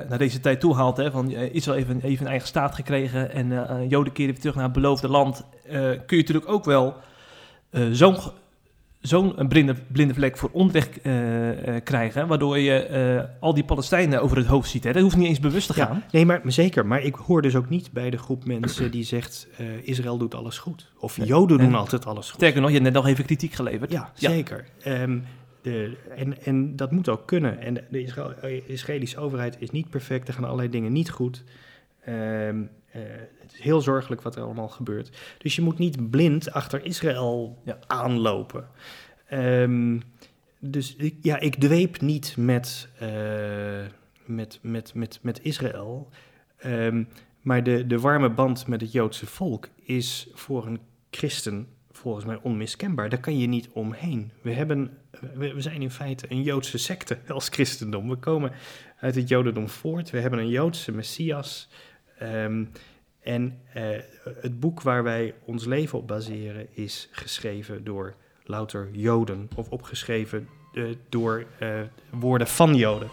naar 0.10 0.18
deze 0.18 0.40
tijd 0.40 0.60
toe 0.60 0.76
haalt. 0.76 0.98
Hè, 0.98 1.12
van 1.12 1.32
uh, 1.32 1.54
Israël 1.54 1.80
even, 1.80 2.02
even 2.02 2.26
een 2.26 2.32
eigen 2.32 2.48
staat 2.48 2.76
gekregen 2.76 3.32
en 3.32 3.52
uh, 3.52 3.90
Joden 3.90 4.14
keren 4.14 4.32
weer 4.32 4.40
terug 4.40 4.56
naar 4.56 4.64
het 4.64 4.74
beloofde 4.74 5.08
land. 5.08 5.46
kun 6.06 6.18
je 6.18 6.24
natuurlijk 6.24 6.50
ook 6.50 6.66
wel 6.66 6.96
zo'n 7.92 8.18
zo'n 9.02 9.48
blinde, 9.48 9.76
blinde 9.92 10.14
vlek 10.14 10.38
voor 10.38 10.50
onrecht 10.52 11.00
krijgen, 11.84 12.28
waardoor 12.28 12.60
je 12.60 13.28
al 13.40 13.54
die 13.54 13.64
Palestijnen 13.64 14.22
over 14.22 14.38
het 14.38 14.46
hoofd 14.46 14.70
ziet. 14.70 14.84
Hè. 14.84 14.92
Dat 14.92 15.02
hoeft 15.02 15.18
niet 15.18 15.28
eens 15.28 15.40
bewust 15.40 15.68
te 15.68 15.74
gaan. 15.74 16.04
nee, 16.12 16.26
maar 16.26 16.42
zeker. 16.46 16.86
Maar 16.86 17.02
ik 17.02 17.16
hoor 17.16 17.42
dus 17.42 17.56
ook 17.56 17.70
niet 17.70 17.92
bij 17.92 18.10
de 18.10 18.18
groep 18.18 18.46
mensen 18.46 18.92
die 18.92 19.04
zegt 19.04 19.48
Israël 19.84 20.18
doet 20.18 20.36
alles 20.36 20.58
goed. 20.58 20.92
Of 21.00 21.18
Joden 21.24 21.58
doen 21.58 21.76
altijd 21.76 22.06
alles 22.06 22.26
goed. 22.26 22.36
Sterker 22.36 22.62
nog, 22.62 22.70
je 22.70 22.76
hebt 22.76 22.94
net 22.94 23.04
nog 23.04 23.08
even 23.08 23.26
kritiek 23.26 23.54
geleverd. 23.54 23.92
Ja, 23.92 24.12
zeker. 24.14 24.66
Um, 24.88 25.24
de, 25.66 25.98
en, 26.16 26.44
en 26.44 26.76
dat 26.76 26.92
moet 26.92 27.10
ook 27.10 27.28
kunnen. 27.28 27.60
En 27.60 27.74
de 27.90 28.02
Israël, 28.02 28.34
Israëlische 28.66 29.20
overheid 29.20 29.56
is 29.60 29.70
niet 29.70 29.90
perfect. 29.90 30.28
Er 30.28 30.34
gaan 30.34 30.44
allerlei 30.44 30.70
dingen 30.70 30.92
niet 30.92 31.10
goed. 31.10 31.44
Um, 32.08 32.62
uh, 32.62 33.02
het 33.40 33.54
is 33.54 33.60
heel 33.60 33.82
zorgelijk 33.82 34.22
wat 34.22 34.36
er 34.36 34.44
allemaal 34.44 34.68
gebeurt. 34.68 35.18
Dus 35.38 35.56
je 35.56 35.62
moet 35.62 35.78
niet 35.78 36.10
blind 36.10 36.52
achter 36.52 36.86
Israël 36.86 37.62
ja. 37.64 37.80
aanlopen. 37.88 38.68
Um, 39.34 40.02
dus 40.60 40.96
ja, 41.22 41.40
ik 41.40 41.56
dweep 41.56 42.02
niet 42.02 42.36
met, 42.38 42.90
uh, 43.02 43.10
met, 44.26 44.60
met, 44.62 44.94
met, 44.94 45.20
met 45.22 45.42
Israël. 45.42 46.10
Um, 46.66 47.08
maar 47.42 47.64
de, 47.64 47.88
de 47.88 48.00
warme 48.00 48.30
band 48.30 48.68
met 48.68 48.82
het 48.82 48.92
Joodse 48.92 49.26
volk 49.26 49.68
is 49.84 50.30
voor 50.34 50.66
een 50.66 50.80
christen 51.10 51.68
volgens 51.98 52.26
mij 52.26 52.40
onmiskenbaar. 52.42 53.10
Daar 53.10 53.20
kan 53.20 53.38
je 53.38 53.48
niet 53.48 53.70
omheen. 53.72 54.32
We, 54.42 54.52
hebben, 54.52 54.98
we, 55.34 55.62
zijn 55.62 55.82
in 55.82 55.92
feite 55.92 56.26
een 56.30 56.42
Joodse 56.42 56.78
secte 56.78 57.18
als 57.28 57.50
christendom. 57.50 58.10
We 58.10 58.16
komen 58.16 58.52
uit 59.00 59.16
het 59.16 59.30
Jodendom 59.30 59.70
voort. 59.70 60.10
We 60.10 60.20
hebben 60.20 60.40
een 60.40 60.50
Joodse 60.50 60.92
Messias. 60.92 61.70
Um, 62.22 62.72
en 63.22 63.60
uh, 63.76 63.84
het 64.42 64.60
boek 64.60 64.82
waar 64.82 65.04
wij 65.04 65.34
ons 65.46 65.66
leven 65.66 65.98
op 65.98 66.08
baseren 66.08 66.68
is 66.72 67.10
geschreven 67.12 67.84
door 67.84 68.16
louter 68.44 68.90
Joden. 68.92 69.50
Of 69.56 69.70
opgeschreven 69.70 70.48
uh, 70.74 70.96
door 71.10 71.46
uh, 71.60 71.80
woorden 72.10 72.48
van 72.48 72.76
Joden. 72.76 73.10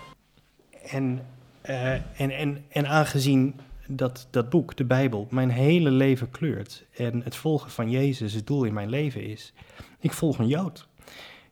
En, 0.82 1.26
en, 1.62 2.30
en, 2.30 2.64
en 2.68 2.86
aangezien 2.86 3.60
dat, 3.86 4.28
dat 4.30 4.50
boek, 4.50 4.76
de 4.76 4.84
Bijbel, 4.84 5.26
mijn 5.30 5.50
hele 5.50 5.90
leven 5.90 6.30
kleurt. 6.30 6.84
En 6.96 7.22
het 7.22 7.36
volgen 7.36 7.70
van 7.70 7.90
Jezus 7.90 8.32
het 8.32 8.46
doel 8.46 8.64
in 8.64 8.74
mijn 8.74 8.88
leven 8.88 9.24
is. 9.24 9.52
Ik 10.00 10.12
volg 10.12 10.38
een 10.38 10.48
Jood. 10.48 10.88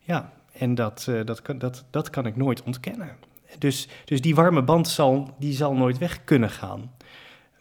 Ja, 0.01 0.33
en 0.53 0.75
dat, 0.75 1.07
uh, 1.09 1.25
dat, 1.25 1.43
kan, 1.43 1.59
dat, 1.59 1.85
dat 1.91 2.11
kan 2.11 2.27
ik 2.27 2.37
nooit 2.37 2.63
ontkennen. 2.63 3.17
Dus, 3.59 3.89
dus 4.05 4.21
die 4.21 4.35
warme 4.35 4.63
band 4.63 4.89
zal, 4.89 5.35
die 5.39 5.53
zal 5.53 5.75
nooit 5.75 5.99
weg 5.99 6.25
kunnen 6.25 6.51
gaan. 6.51 6.91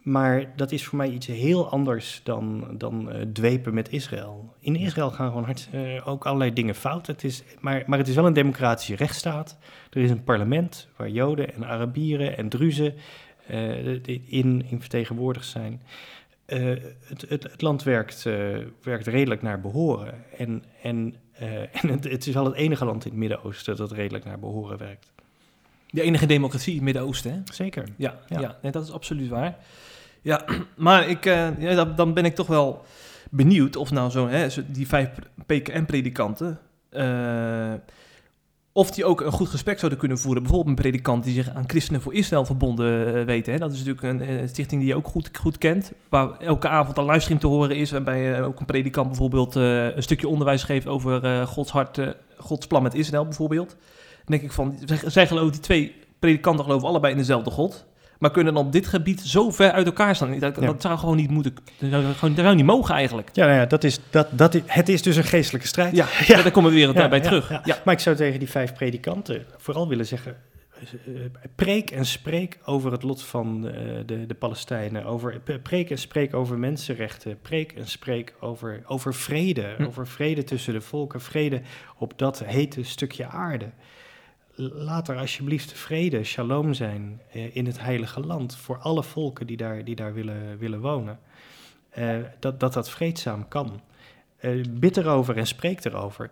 Maar 0.02 0.52
dat 0.56 0.72
is 0.72 0.86
voor 0.86 0.98
mij 0.98 1.10
iets 1.10 1.28
heel 1.28 1.70
anders 1.70 2.22
dan, 2.24 2.68
dan 2.78 3.10
uh, 3.10 3.22
dwepen 3.22 3.74
met 3.74 3.90
Israël. 3.90 4.54
In 4.60 4.76
Israël 4.76 5.12
gaan 5.12 5.28
gewoon 5.28 5.44
hard, 5.44 5.70
uh, 5.74 6.08
ook 6.08 6.26
allerlei 6.26 6.54
dingen 6.54 6.76
fout. 6.76 7.08
Het 7.08 7.24
is, 7.24 7.44
maar, 7.60 7.84
maar 7.86 7.98
het 7.98 8.08
is 8.08 8.16
wel 8.16 8.26
een 8.26 8.34
democratische 8.34 8.96
rechtsstaat. 8.96 9.58
Er 9.90 10.02
is 10.02 10.10
een 10.10 10.24
parlement 10.24 10.88
waar 10.96 11.10
Joden 11.10 11.54
en 11.54 11.66
Arabieren 11.66 12.38
en 12.38 12.50
Druzen 12.50 12.94
in, 14.28 14.66
in 14.70 14.80
vertegenwoordigd 14.80 15.48
zijn. 15.48 15.82
Uh, 16.48 16.76
het, 17.04 17.26
het, 17.30 17.44
het, 17.44 17.62
land 17.62 17.84
werkt, 17.84 18.26
uh, 18.26 18.58
werkt 18.82 19.08
redelijk 19.08 19.42
naar 19.42 19.62
behoren. 19.62 20.24
En, 20.38 20.64
en 20.82 21.16
en 21.82 21.90
het, 21.90 22.04
het, 22.04 22.28
is 22.28 22.34
wel 22.34 22.46
het 22.46 22.56
enige 22.56 22.86
land 22.86 23.06
in 23.06 23.12
het 23.12 23.20
Midden-Oosten 23.20 23.76
dat 23.76 23.92
redelijk 23.92 24.26
naar 24.26 24.40
behoren 24.40 24.78
werkt. 24.78 25.12
De 25.90 26.02
enige 26.02 26.26
democratie 26.26 26.70
in 26.70 26.76
het 26.76 26.86
Midden-Oosten, 26.86 27.32
hè? 27.32 27.40
Zeker. 27.54 27.84
Ja, 27.96 28.20
ja. 28.28 28.40
ja 28.40 28.58
nee, 28.62 28.72
dat 28.72 28.84
is 28.84 28.92
absoluut 28.92 29.30
waar. 29.30 29.58
Ja, 30.22 30.46
maar 30.76 31.08
ik, 31.08 31.24
ja, 31.24 31.86
dan 31.86 32.14
ben 32.14 32.26
ik 32.26 32.36
toch 32.36 32.48
wel 32.48 32.86
benieuwd 33.30 33.76
of 33.76 33.92
nou 33.92 34.10
zo, 34.10 34.28
hè, 34.28 34.48
die 34.68 34.88
vijf 34.88 35.10
PKN-predikanten, 35.46 36.60
uh, 36.92 37.74
of 38.80 38.92
die 38.92 39.06
ook 39.06 39.22
een 39.22 39.32
goed 39.32 39.50
gesprek 39.50 39.80
zouden 39.80 40.00
kunnen 40.00 40.18
voeren. 40.18 40.44
Bijvoorbeeld 40.44 40.78
een 40.78 40.84
predikant 40.84 41.24
die 41.24 41.34
zich 41.34 41.50
aan 41.54 41.64
Christenen 41.68 42.02
voor 42.02 42.14
Israël 42.14 42.46
verbonden 42.46 43.18
uh, 43.18 43.26
weet. 43.26 43.46
Hè. 43.46 43.58
Dat 43.58 43.72
is 43.72 43.78
natuurlijk 43.78 44.04
een, 44.04 44.30
een, 44.30 44.50
stichting 44.50 44.82
die 44.82 44.90
je 44.90 44.96
ook 44.96 45.08
goed, 45.08 45.30
goed 45.38 45.58
kent. 45.58 45.92
Waar 46.10 46.38
elke 46.38 46.68
avond 46.68 46.98
een 46.98 47.06
livestream 47.06 47.40
te 47.40 47.48
horen 47.48 47.76
is. 47.76 47.92
Waarbij 47.92 48.40
uh, 48.40 48.46
ook 48.46 48.60
een 48.60 48.66
predikant 48.66 49.08
bijvoorbeeld 49.08 49.56
een 49.56 50.04
stukje 50.04 50.28
onderwijs 50.28 50.64
geeft 50.64 50.88
over 50.88 51.48
Gods 51.48 51.72
hart, 51.72 52.00
Gods 52.38 52.68
plan 52.68 52.84
met 52.84 52.94
Israël 52.94 53.24
bijvoorbeeld. 53.24 53.76
Denk 54.26 54.42
ik 54.42 54.52
van, 54.52 54.78
zij 55.06 55.28
geloven, 55.28 55.52
die 55.52 55.62
twee 55.62 55.96
predikanten 56.20 56.66
geloven 56.66 56.88
allebei 56.88 57.12
in 57.14 57.20
dezelfde 57.20 57.52
God 57.52 57.86
maar 58.20 58.32
kunnen 58.32 58.54
dan 58.54 58.66
op 58.66 58.72
dit 58.72 58.88
gebied 58.88 59.22
zo 59.22 59.50
ver 59.50 59.72
uit 59.72 59.86
elkaar 59.86 60.16
staan. 60.16 60.40
Dat, 60.40 60.56
dat 60.56 60.82
zou 60.82 60.98
gewoon 60.98 61.16
niet 61.16 61.30
moeten. 61.30 61.56
Dat 61.80 61.90
zou, 61.90 62.14
gewoon, 62.14 62.36
dat 62.36 62.44
zou 62.46 62.56
niet 62.56 62.66
mogen 62.66 62.96
eigenlijk. 62.96 63.30
Ja, 63.34 63.46
nou 63.46 63.58
ja 63.58 63.66
dat 63.66 63.84
is, 63.84 64.00
dat, 64.10 64.28
dat, 64.32 64.62
het 64.66 64.90
is 64.90 65.02
dus 65.02 65.16
een 65.16 65.24
geestelijke 65.24 65.68
strijd. 65.68 65.96
Ja, 65.96 66.06
ja. 66.28 66.42
daar 66.42 66.52
komen 66.52 66.72
we 66.72 66.76
weer 66.76 66.94
daarbij 66.94 67.20
terug. 67.20 67.50
Ja, 67.50 67.78
Maar 67.86 67.94
ik 67.94 68.00
zou 68.00 68.16
tegen 68.16 68.40
die 68.40 68.50
vijf 68.50 68.74
predikanten 68.74 69.46
vooral 69.58 69.88
willen 69.88 70.06
zeggen. 70.06 70.36
Eh, 70.80 71.14
preek 71.56 71.92
en 71.92 72.06
spreek 72.06 72.58
over 72.66 72.92
het 72.92 73.04
lot 73.04 73.24
van 73.24 73.62
de, 73.62 73.70
eh, 73.70 73.78
de, 74.06 74.26
de 74.26 74.34
Palestijnen. 74.34 75.06
Over, 75.06 75.42
preek 75.64 75.90
en 75.90 75.98
spreek 75.98 76.34
over 76.34 76.58
mensenrechten. 76.58 77.40
Preek 77.42 77.72
en 77.72 77.88
spreek 77.88 78.34
over, 78.40 78.82
over 78.86 79.14
vrede. 79.14 79.74
Hm. 79.78 79.84
Over 79.84 80.08
vrede 80.08 80.44
tussen 80.44 80.74
de 80.74 80.82
volken. 80.82 81.22
Vrede 81.22 81.62
op 81.98 82.14
dat 82.16 82.44
hete 82.46 82.84
stukje 82.84 83.28
aarde 83.28 83.70
laat 84.60 85.08
er 85.08 85.18
alsjeblieft 85.18 85.72
vrede, 85.72 86.24
shalom 86.24 86.74
zijn 86.74 87.22
eh, 87.32 87.56
in 87.56 87.66
het 87.66 87.80
heilige 87.80 88.20
land 88.20 88.56
voor 88.56 88.78
alle 88.78 89.04
volken 89.04 89.48
die 89.48 89.58
daar, 89.58 89.84
die 89.84 89.96
daar 89.96 90.14
willen, 90.14 90.58
willen 90.58 90.82
wonen. 90.82 91.20
Eh, 91.90 92.18
dat, 92.40 92.60
dat 92.60 92.74
dat 92.74 92.90
vreedzaam 92.90 93.48
kan. 93.48 93.82
Uh, 94.42 94.66
bid 94.70 94.98
erover 94.98 95.38
en 95.38 95.48
spreek 95.48 95.86
erover. 95.86 96.32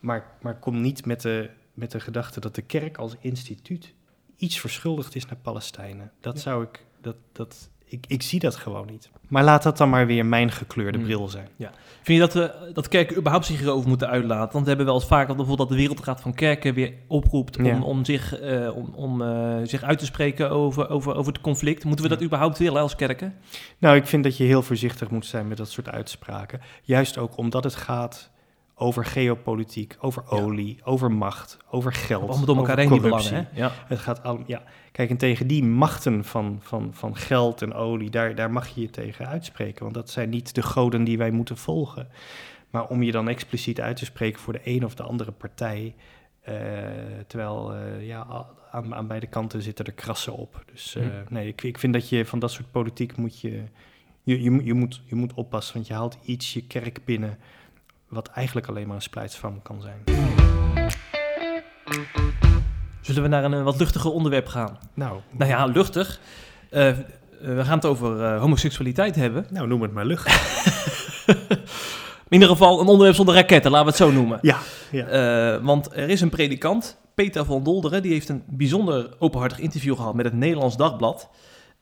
Maar, 0.00 0.36
maar 0.40 0.58
kom 0.58 0.80
niet 0.80 1.06
met 1.06 1.20
de, 1.20 1.50
met 1.74 1.90
de 1.90 2.00
gedachte 2.00 2.40
dat 2.40 2.54
de 2.54 2.62
kerk 2.62 2.96
als 2.96 3.16
instituut 3.20 3.94
iets 4.36 4.60
verschuldigd 4.60 5.14
is 5.14 5.26
naar 5.26 5.38
Palestijnen. 5.42 6.12
Dat 6.20 6.40
zou 6.40 6.64
ik, 6.64 6.86
dat, 7.00 7.16
dat, 7.32 7.70
ik, 7.84 8.04
ik 8.08 8.22
zie 8.22 8.40
dat 8.40 8.56
gewoon 8.56 8.86
niet. 8.86 9.10
Maar 9.28 9.44
laat 9.44 9.62
dat 9.62 9.78
dan 9.78 9.90
maar 9.90 10.06
weer 10.06 10.26
mijn 10.26 10.50
gekleurde 10.50 10.98
mm. 10.98 11.04
bril 11.04 11.28
zijn. 11.28 11.48
Ja. 11.56 11.70
Vind 12.02 12.18
je 12.18 12.24
dat, 12.24 12.34
we, 12.34 12.70
dat 12.72 12.88
kerken 12.88 13.16
überhaupt 13.16 13.46
zich 13.46 13.58
hierover 13.58 13.88
moeten 13.88 14.08
uitlaten? 14.08 14.52
Want 14.52 14.62
we 14.62 14.68
hebben 14.68 14.86
wel 14.86 14.94
eens 14.94 15.06
vaak 15.06 15.26
dat 15.26 15.36
bijvoorbeeld 15.36 15.68
dat 15.68 15.76
de 15.78 15.84
Wereldraad 15.84 16.20
van 16.20 16.34
Kerken 16.34 16.74
weer 16.74 16.92
oproept 17.06 17.56
om, 17.56 17.82
om, 17.82 18.04
zich, 18.04 18.42
uh, 18.42 18.76
om, 18.76 18.92
om 18.94 19.22
uh, 19.22 19.56
zich 19.62 19.82
uit 19.82 19.98
te 19.98 20.04
spreken 20.04 20.50
over, 20.50 20.88
over, 20.88 21.14
over 21.14 21.32
het 21.32 21.42
conflict. 21.42 21.84
Moeten 21.84 22.04
we 22.04 22.10
dat 22.10 22.22
überhaupt 22.22 22.58
willen 22.58 22.82
als 22.82 22.96
kerken? 22.96 23.34
Nou, 23.78 23.96
ik 23.96 24.06
vind 24.06 24.24
dat 24.24 24.36
je 24.36 24.44
heel 24.44 24.62
voorzichtig 24.62 25.10
moet 25.10 25.26
zijn 25.26 25.48
met 25.48 25.56
dat 25.56 25.70
soort 25.70 25.88
uitspraken. 25.88 26.60
Juist 26.82 27.18
ook 27.18 27.36
omdat 27.36 27.64
het 27.64 27.74
gaat 27.74 28.30
over 28.74 29.04
geopolitiek, 29.04 29.96
over 30.00 30.30
olie, 30.30 30.78
over 30.84 31.12
macht, 31.12 31.56
over 31.70 31.92
geld. 31.92 32.28
Allemaal 32.28 32.46
door 32.46 32.56
elkaar 32.56 32.78
heen 32.78 32.88
die 32.88 33.00
belangen. 33.00 33.34
Hè? 33.34 33.42
Ja. 33.60 33.72
Het 33.86 33.98
gaat 33.98 34.22
al, 34.22 34.42
ja. 34.46 34.62
Kijk, 34.92 35.10
en 35.10 35.16
tegen 35.16 35.46
die 35.46 35.64
machten 35.64 36.24
van, 36.24 36.58
van, 36.62 36.90
van 36.92 37.16
geld 37.16 37.62
en 37.62 37.74
olie, 37.74 38.10
daar, 38.10 38.34
daar 38.34 38.50
mag 38.50 38.68
je 38.68 38.80
je 38.80 38.90
tegen 38.90 39.26
uitspreken. 39.26 39.82
Want 39.82 39.94
dat 39.94 40.10
zijn 40.10 40.30
niet 40.30 40.54
de 40.54 40.62
goden 40.62 41.04
die 41.04 41.18
wij 41.18 41.30
moeten 41.30 41.56
volgen. 41.56 42.08
Maar 42.70 42.86
om 42.86 43.02
je 43.02 43.12
dan 43.12 43.28
expliciet 43.28 43.80
uit 43.80 43.96
te 43.96 44.04
spreken 44.04 44.40
voor 44.40 44.52
de 44.52 44.60
een 44.64 44.84
of 44.84 44.94
de 44.94 45.02
andere 45.02 45.32
partij. 45.32 45.94
Uh, 46.48 46.54
terwijl 47.26 47.74
uh, 47.74 48.06
ja, 48.06 48.46
aan, 48.70 48.94
aan 48.94 49.06
beide 49.06 49.26
kanten 49.26 49.62
zitten 49.62 49.84
er 49.84 49.92
krassen 49.92 50.32
op. 50.32 50.64
Dus 50.72 50.94
uh, 50.94 51.06
nee, 51.28 51.48
ik, 51.48 51.62
ik 51.62 51.78
vind 51.78 51.92
dat 51.92 52.08
je 52.08 52.26
van 52.26 52.38
dat 52.38 52.50
soort 52.50 52.70
politiek 52.70 53.16
moet 53.16 53.40
je, 53.40 53.62
je, 54.22 54.42
je, 54.42 54.64
je, 54.64 54.74
moet, 54.74 55.02
je 55.04 55.14
moet 55.14 55.34
oppassen. 55.34 55.74
Want 55.74 55.86
je 55.86 55.94
haalt 55.94 56.18
iets 56.22 56.52
je 56.52 56.66
kerk 56.66 57.04
binnen 57.04 57.38
wat 58.08 58.28
eigenlijk 58.28 58.66
alleen 58.66 58.86
maar 58.86 58.96
een 58.96 59.02
splijtsvorm 59.02 59.62
kan 59.62 59.80
zijn. 59.80 60.02
Zullen 63.00 63.22
we 63.22 63.28
naar 63.28 63.44
een 63.44 63.64
wat 63.64 63.78
luchtiger 63.78 64.10
onderwerp 64.10 64.46
gaan? 64.46 64.78
Nou, 64.94 65.20
nou 65.30 65.50
ja, 65.50 65.66
luchtig. 65.66 66.20
Uh, 66.70 66.92
we 67.40 67.64
gaan 67.64 67.76
het 67.76 67.84
over 67.84 68.20
uh, 68.20 68.40
homoseksualiteit 68.40 69.14
hebben. 69.14 69.46
Nou, 69.50 69.66
noem 69.66 69.82
het 69.82 69.92
maar 69.92 70.04
luchtig. 70.04 70.32
In 72.28 72.40
ieder 72.40 72.48
geval 72.48 72.80
een 72.80 72.86
onderwerp 72.86 73.14
zonder 73.14 73.34
raketten, 73.34 73.70
laten 73.70 73.86
we 73.86 73.92
het 73.92 74.02
zo 74.02 74.10
noemen. 74.10 74.38
Ja. 74.42 74.58
ja. 74.90 75.54
Uh, 75.56 75.64
want 75.64 75.96
er 75.96 76.08
is 76.08 76.20
een 76.20 76.28
predikant, 76.28 76.98
Peter 77.14 77.44
van 77.44 77.62
Dolderen, 77.62 78.02
die 78.02 78.12
heeft 78.12 78.28
een 78.28 78.42
bijzonder 78.46 79.14
openhartig 79.18 79.58
interview 79.58 79.96
gehad 79.96 80.14
met 80.14 80.24
het 80.24 80.34
Nederlands 80.34 80.76
Dagblad. 80.76 81.28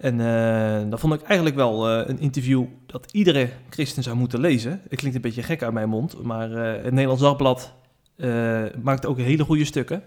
En 0.03 0.19
uh, 0.19 0.91
dat 0.91 1.01
vond 1.01 1.15
ik 1.15 1.23
eigenlijk 1.23 1.57
wel 1.57 1.91
uh, 1.91 2.09
een 2.09 2.19
interview 2.19 2.65
dat 2.87 3.09
iedere 3.11 3.49
christen 3.71 4.03
zou 4.03 4.17
moeten 4.17 4.41
lezen. 4.41 4.81
Het 4.89 4.99
klinkt 4.99 5.17
een 5.17 5.23
beetje 5.23 5.43
gek 5.43 5.63
uit 5.63 5.73
mijn 5.73 5.89
mond, 5.89 6.23
maar 6.23 6.51
uh, 6.51 6.83
het 6.83 6.93
Nederlands 6.93 7.23
Dagblad 7.23 7.73
maakt 8.83 9.07
ook 9.07 9.19
hele 9.19 9.45
goede 9.45 9.65
stukken. 9.65 10.03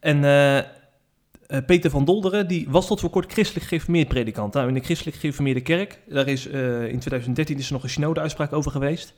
En 0.00 0.20
Peter 1.66 1.90
van 1.90 2.04
Dolderen, 2.04 2.48
die 2.48 2.66
was 2.70 2.86
tot 2.86 3.00
voor 3.00 3.10
kort 3.10 3.32
christelijk 3.32 3.66
gereformeerd 3.66 4.08
predikant. 4.08 4.54
Nou, 4.54 4.68
in 4.68 4.74
de 4.74 4.80
christelijk 4.80 5.16
gereformeerde 5.16 5.60
kerk, 5.60 6.00
daar 6.08 6.28
is 6.28 6.46
in 6.46 6.98
2013 6.98 7.58
is 7.58 7.66
er 7.66 7.72
nog 7.72 7.82
een 7.82 7.90
synode-uitspraak 7.90 8.52
over 8.52 8.70
geweest. 8.70 9.14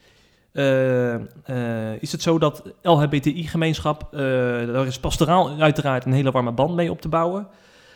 is 2.00 2.12
het 2.12 2.22
zo 2.22 2.38
dat 2.38 2.62
LHBTI-gemeenschap, 2.82 4.08
daar 4.12 4.86
is 4.86 4.98
pastoraal 4.98 5.60
uiteraard 5.60 6.04
een 6.04 6.12
hele 6.12 6.30
warme 6.30 6.52
band 6.52 6.74
mee 6.74 6.90
op 6.90 7.00
te 7.00 7.08
bouwen... 7.08 7.48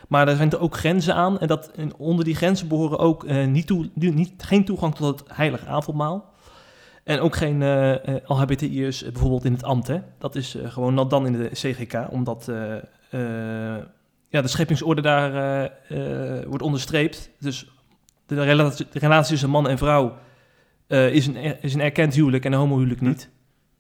Maar 0.09 0.29
er 0.29 0.37
zijn 0.37 0.51
er 0.51 0.61
ook 0.61 0.77
grenzen 0.77 1.15
aan. 1.15 1.39
En, 1.39 1.49
dat, 1.49 1.71
onder 1.97 2.25
die 2.25 2.35
grenzen 2.35 2.69
behoren 2.69 2.99
ook 2.99 3.25
uh, 3.25 3.47
niet 3.47 3.67
toe, 3.67 3.91
niet, 3.95 4.33
geen 4.37 4.65
toegang 4.65 4.95
tot 4.95 5.21
het 5.21 5.37
heilige 5.37 5.67
avondmaal. 5.67 6.33
En 7.05 7.21
ook 7.21 7.37
geen 7.37 7.61
uh, 7.61 7.95
eh, 7.95 8.17
eh, 8.17 8.23
LHBTI'ers 8.25 9.03
bijvoorbeeld 9.03 9.45
in 9.45 9.53
het 9.53 9.65
ambt. 9.65 9.87
Hè. 9.87 10.01
Dat 10.19 10.35
is 10.35 10.57
uh, 10.57 10.71
gewoon 10.71 11.09
dan 11.09 11.27
in 11.27 11.33
de 11.33 11.49
CGK, 11.53 12.07
omdat 12.11 12.51
ja, 14.31 14.43
de 14.43 14.49
scheppingsorde 14.49 15.03
daar 15.03 15.71
wordt 16.47 16.63
onderstreept. 16.63 17.31
Dus 17.39 17.71
de 18.27 18.43
relatie, 18.43 18.87
de 18.91 18.99
relatie 18.99 19.31
tussen 19.31 19.51
man 19.51 19.69
en 19.69 19.79
vrouw 19.79 20.17
is, 20.89 21.27
een, 21.27 21.63
is 21.63 21.75
een 21.75 21.81
erkend 21.81 22.15
huwelijk 22.15 22.45
en 22.45 22.53
een 22.53 22.59
homohuwelijk 22.59 23.01
niet. 23.01 23.31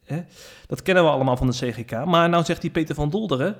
Hè. 0.04 0.24
Dat 0.66 0.82
kennen 0.82 1.04
we 1.04 1.10
allemaal 1.10 1.36
van 1.36 1.46
de 1.46 1.52
CGK. 1.52 2.04
Maar 2.04 2.28
nou 2.28 2.44
zegt 2.44 2.60
die 2.60 2.70
Peter 2.70 2.94
van 2.94 3.10
Dolderen 3.10 3.56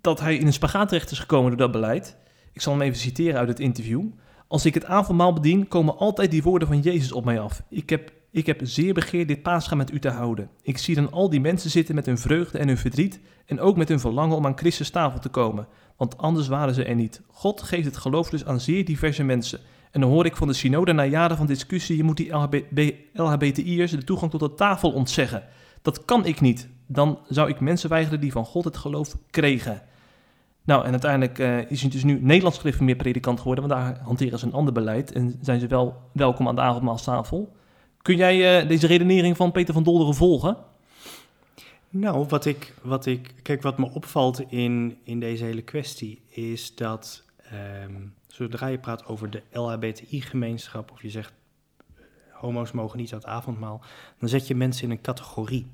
dat 0.00 0.20
hij 0.20 0.36
in 0.36 0.46
een 0.46 0.52
spagaat 0.52 0.88
terecht 0.88 1.10
is 1.10 1.18
gekomen 1.18 1.48
door 1.48 1.58
dat 1.58 1.72
beleid. 1.72 2.16
Ik 2.52 2.60
zal 2.60 2.72
hem 2.72 2.82
even 2.82 2.98
citeren 2.98 3.38
uit 3.38 3.48
het 3.48 3.60
interview. 3.60 4.02
Als 4.48 4.66
ik 4.66 4.74
het 4.74 4.84
avondmaal 4.84 5.32
bedien, 5.32 5.68
komen 5.68 5.96
altijd 5.96 6.30
die 6.30 6.42
woorden 6.42 6.68
van 6.68 6.80
Jezus 6.80 7.12
op 7.12 7.24
mij 7.24 7.40
af. 7.40 7.62
Ik 7.68 7.90
heb, 7.90 8.12
ik 8.30 8.46
heb 8.46 8.60
zeer 8.62 8.94
begeerd 8.94 9.28
dit 9.28 9.42
paascha 9.42 9.74
met 9.74 9.92
u 9.92 9.98
te 9.98 10.10
houden. 10.10 10.50
Ik 10.62 10.78
zie 10.78 10.94
dan 10.94 11.12
al 11.12 11.30
die 11.30 11.40
mensen 11.40 11.70
zitten 11.70 11.94
met 11.94 12.06
hun 12.06 12.18
vreugde 12.18 12.58
en 12.58 12.68
hun 12.68 12.78
verdriet 12.78 13.20
en 13.46 13.60
ook 13.60 13.76
met 13.76 13.88
hun 13.88 14.00
verlangen 14.00 14.36
om 14.36 14.46
aan 14.46 14.58
Christus 14.58 14.90
tafel 14.90 15.20
te 15.20 15.28
komen. 15.28 15.66
Want 15.96 16.18
anders 16.18 16.48
waren 16.48 16.74
ze 16.74 16.84
er 16.84 16.94
niet. 16.94 17.22
God 17.30 17.62
geeft 17.62 17.84
het 17.84 17.96
geloof 17.96 18.30
dus 18.30 18.44
aan 18.44 18.60
zeer 18.60 18.84
diverse 18.84 19.24
mensen. 19.24 19.60
En 19.90 20.00
dan 20.00 20.10
hoor 20.10 20.26
ik 20.26 20.36
van 20.36 20.48
de 20.48 20.54
synode 20.54 20.92
na 20.92 21.04
jaren 21.04 21.36
van 21.36 21.46
discussie, 21.46 21.96
je 21.96 22.02
moet 22.02 22.16
die 22.16 22.32
LHBTI'ers 23.12 23.90
de 23.90 24.04
toegang 24.04 24.30
tot 24.30 24.40
de 24.40 24.54
tafel 24.54 24.92
ontzeggen. 24.92 25.42
Dat 25.82 26.04
kan 26.04 26.26
ik 26.26 26.40
niet. 26.40 26.68
Dan 26.86 27.18
zou 27.28 27.48
ik 27.48 27.60
mensen 27.60 27.88
weigeren 27.88 28.20
die 28.20 28.32
van 28.32 28.44
God 28.44 28.64
het 28.64 28.76
geloof 28.76 29.16
kregen. 29.30 29.82
Nou, 30.68 30.84
en 30.84 30.90
uiteindelijk 30.90 31.38
uh, 31.38 31.70
is 31.70 31.80
hij 31.80 31.90
dus 31.90 32.04
nu 32.04 32.18
Nederlands 32.20 32.78
meer 32.78 32.96
predikant 32.96 33.40
geworden, 33.40 33.68
want 33.68 33.80
daar 33.80 33.98
hanteren 34.02 34.38
ze 34.38 34.46
een 34.46 34.52
ander 34.52 34.72
beleid 34.72 35.12
en 35.12 35.38
zijn 35.40 35.60
ze 35.60 35.66
wel 35.66 36.02
welkom 36.12 36.48
aan 36.48 36.54
de 36.54 36.60
avondmaalstafel. 36.60 37.56
Kun 38.02 38.16
jij 38.16 38.62
uh, 38.62 38.68
deze 38.68 38.86
redenering 38.86 39.36
van 39.36 39.52
Peter 39.52 39.74
van 39.74 39.82
Dolderen 39.82 40.14
volgen? 40.14 40.56
Nou, 41.88 42.26
wat 42.28 42.44
ik, 42.44 42.74
wat 42.82 43.06
ik, 43.06 43.34
kijk, 43.42 43.62
wat 43.62 43.78
me 43.78 43.90
opvalt 43.90 44.40
in, 44.50 44.98
in 45.02 45.20
deze 45.20 45.44
hele 45.44 45.62
kwestie 45.62 46.22
is 46.28 46.74
dat 46.74 47.24
um, 47.84 48.14
zodra 48.26 48.66
je 48.66 48.78
praat 48.78 49.06
over 49.06 49.30
de 49.30 49.42
LHBTI-gemeenschap 49.52 50.90
of 50.90 51.02
je 51.02 51.10
zegt 51.10 51.32
homo's 52.30 52.72
mogen 52.72 52.98
niet 52.98 53.12
aan 53.12 53.18
het 53.18 53.28
avondmaal, 53.28 53.80
dan 54.18 54.28
zet 54.28 54.46
je 54.46 54.54
mensen 54.54 54.84
in 54.84 54.90
een 54.90 55.00
categorie. 55.00 55.66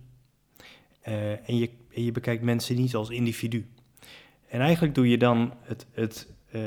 En, 1.02 1.56
je, 1.56 1.70
en 1.94 2.04
je 2.04 2.12
bekijkt 2.12 2.42
mensen 2.42 2.76
niet 2.76 2.94
als 2.94 3.10
individu. 3.10 3.66
En 4.54 4.60
eigenlijk 4.60 4.94
doe 4.94 5.08
je 5.08 5.18
dan, 5.18 5.52
het, 5.60 5.86
het, 5.92 6.28
uh, 6.52 6.62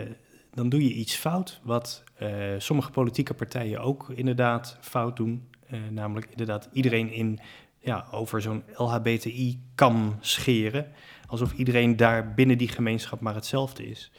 dan 0.54 0.69
doe 0.69 0.84
je 0.84 0.93
iets 0.93 1.15
fout, 1.15 1.60
wat 1.63 2.04
uh, 2.21 2.30
sommige 2.58 2.91
politieke 2.91 3.34
partijen 3.34 3.80
ook 3.80 4.10
inderdaad 4.10 4.78
fout 4.82 5.15
doen. 5.15 5.47
Uh, 5.71 5.80
namelijk 5.91 6.28
inderdaad 6.30 6.69
iedereen 6.71 7.12
in, 7.12 7.39
ja, 7.80 8.08
over 8.12 8.41
zo'n 8.41 8.63
LHBTI 8.73 9.60
kan 9.76 10.17
scheren. 10.19 10.88
Alsof 11.28 11.54
iedereen 11.54 11.95
daar 11.95 12.34
binnen 12.34 12.58
die 12.58 12.67
gemeenschap 12.67 13.19
maar 13.19 13.36
hetzelfde 13.36 13.89
is. 13.89 14.12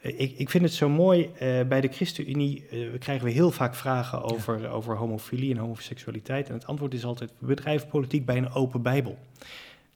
ik, 0.00 0.38
ik 0.38 0.50
vind 0.50 0.64
het 0.64 0.74
zo 0.74 0.88
mooi, 0.88 1.30
eh, 1.38 1.62
bij 1.62 1.80
de 1.80 1.88
ChristenUnie 1.88 2.66
eh, 2.66 2.98
krijgen 2.98 3.24
we 3.24 3.32
heel 3.32 3.50
vaak 3.50 3.74
vragen 3.74 4.22
over, 4.22 4.68
over 4.68 4.96
homofilie 4.96 5.54
en 5.54 5.60
homoseksualiteit. 5.60 6.48
En 6.48 6.54
het 6.54 6.66
antwoord 6.66 6.94
is 6.94 7.04
altijd, 7.04 7.32
we 7.38 7.46
bedrijven 7.46 7.88
politiek 7.88 8.24
bij 8.24 8.36
een 8.36 8.52
open 8.52 8.82
bijbel. 8.82 9.18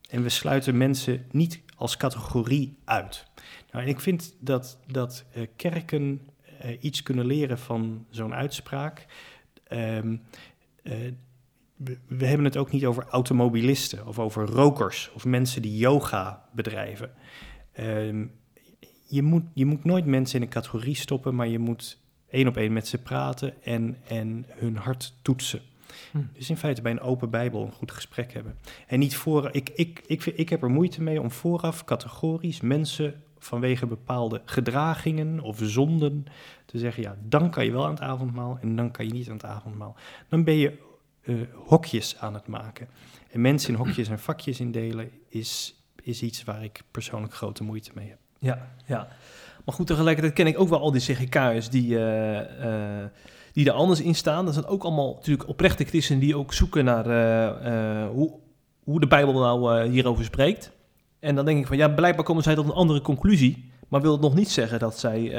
En 0.09 0.23
we 0.23 0.29
sluiten 0.29 0.77
mensen 0.77 1.25
niet 1.31 1.61
als 1.75 1.97
categorie 1.97 2.77
uit. 2.83 3.25
Nou, 3.71 3.83
en 3.83 3.89
ik 3.89 3.99
vind 3.99 4.35
dat, 4.39 4.77
dat 4.87 5.25
uh, 5.35 5.47
kerken 5.55 6.21
iets 6.79 7.03
kunnen 7.03 7.25
leren 7.25 7.59
van 7.59 8.05
zo'n 8.09 8.33
uitspraak. 8.33 9.05
Um, 9.69 10.21
we, 11.75 11.97
we, 12.07 12.25
hebben 12.25 12.45
het 12.45 12.57
ook 12.57 12.71
niet 12.71 12.85
over 12.85 13.05
automobilisten 13.09 14.07
of 14.07 14.19
over 14.19 14.45
rokers 14.45 15.11
of 15.13 15.25
mensen 15.25 15.61
die 15.61 15.77
yoga 15.77 16.49
bedrijven. 16.51 17.11
Um, 17.79 18.31
je, 19.07 19.21
moet, 19.21 19.43
je 19.53 19.65
moet 19.65 19.83
nooit 19.83 20.05
mensen 20.05 20.39
in 20.39 20.45
een 20.45 20.53
categorie 20.53 20.95
stoppen, 20.95 21.35
maar 21.35 21.47
je 21.47 21.59
moet 21.59 21.99
één 22.29 22.47
op 22.47 22.57
één 22.57 22.73
met 22.73 22.87
ze 22.87 22.97
praten 22.97 23.63
en, 23.63 23.97
en 24.07 24.45
hun 24.49 24.77
hart 24.77 25.13
toetsen. 25.21 25.61
Hm. 26.11 26.17
Dus 26.33 26.49
in 26.49 26.57
feite 26.57 26.81
bij 26.81 26.91
een 26.91 26.99
open 26.99 27.29
Bijbel 27.29 27.65
een 27.65 27.71
goed 27.71 27.91
gesprek 27.91 28.33
hebben. 28.33 28.57
En 28.87 28.99
niet 28.99 29.15
voor. 29.15 29.49
Ik, 29.51 29.69
ik, 29.75 30.01
ik, 30.05 30.25
ik 30.25 30.49
heb 30.49 30.63
er 30.63 30.69
moeite 30.69 31.01
mee 31.01 31.21
om 31.21 31.31
vooraf 31.31 31.83
categorisch 31.83 32.61
mensen 32.61 33.23
vanwege 33.37 33.85
bepaalde 33.85 34.41
gedragingen 34.45 35.39
of 35.39 35.59
zonden 35.61 36.25
te 36.65 36.77
zeggen: 36.77 37.03
ja, 37.03 37.17
dan 37.23 37.49
kan 37.49 37.65
je 37.65 37.71
wel 37.71 37.85
aan 37.85 37.93
het 37.93 38.01
avondmaal 38.01 38.57
en 38.61 38.75
dan 38.75 38.91
kan 38.91 39.05
je 39.05 39.13
niet 39.13 39.27
aan 39.27 39.35
het 39.35 39.45
avondmaal. 39.45 39.95
Dan 40.29 40.43
ben 40.43 40.55
je 40.55 40.83
uh, 41.21 41.41
hokjes 41.65 42.17
aan 42.17 42.33
het 42.33 42.47
maken. 42.47 42.87
En 43.31 43.41
mensen 43.41 43.69
in 43.69 43.79
hokjes 43.79 44.07
en 44.07 44.19
vakjes 44.19 44.59
indelen 44.59 45.11
is, 45.27 45.75
is 46.01 46.21
iets 46.21 46.43
waar 46.43 46.63
ik 46.63 46.83
persoonlijk 46.91 47.33
grote 47.33 47.63
moeite 47.63 47.91
mee 47.93 48.09
heb. 48.09 48.19
Ja, 48.39 48.75
ja. 48.85 49.07
Maar 49.65 49.75
goed, 49.75 49.87
tegelijkertijd 49.87 50.33
ken 50.33 50.47
ik 50.47 50.59
ook 50.59 50.69
wel 50.69 50.79
al 50.79 50.91
die 50.91 51.01
CGK'ers 51.01 51.69
die, 51.69 51.89
uh, 51.89 52.39
uh, 52.39 53.05
die 53.55 53.65
er 53.65 53.71
anders 53.71 54.01
in 54.01 54.15
staan. 54.15 54.45
Dat 54.45 54.53
zijn 54.53 54.65
ook 54.65 54.83
allemaal 54.83 55.13
natuurlijk 55.13 55.49
oprechte 55.49 55.83
christenen 55.83 56.21
die 56.21 56.37
ook 56.37 56.53
zoeken 56.53 56.85
naar 56.85 57.07
uh, 57.07 58.09
hoe, 58.09 58.33
hoe 58.83 58.99
de 58.99 59.07
Bijbel 59.07 59.33
nou 59.33 59.87
hierover 59.87 60.23
spreekt. 60.23 60.71
En 61.19 61.35
dan 61.35 61.45
denk 61.45 61.59
ik 61.59 61.67
van 61.67 61.77
ja, 61.77 61.87
blijkbaar 61.87 62.25
komen 62.25 62.43
zij 62.43 62.55
tot 62.55 62.65
een 62.65 62.71
andere 62.71 63.01
conclusie. 63.01 63.71
Maar 63.87 64.01
wil 64.01 64.11
het 64.11 64.21
nog 64.21 64.35
niet 64.35 64.49
zeggen 64.49 64.79
dat 64.79 64.99
zij 64.99 65.33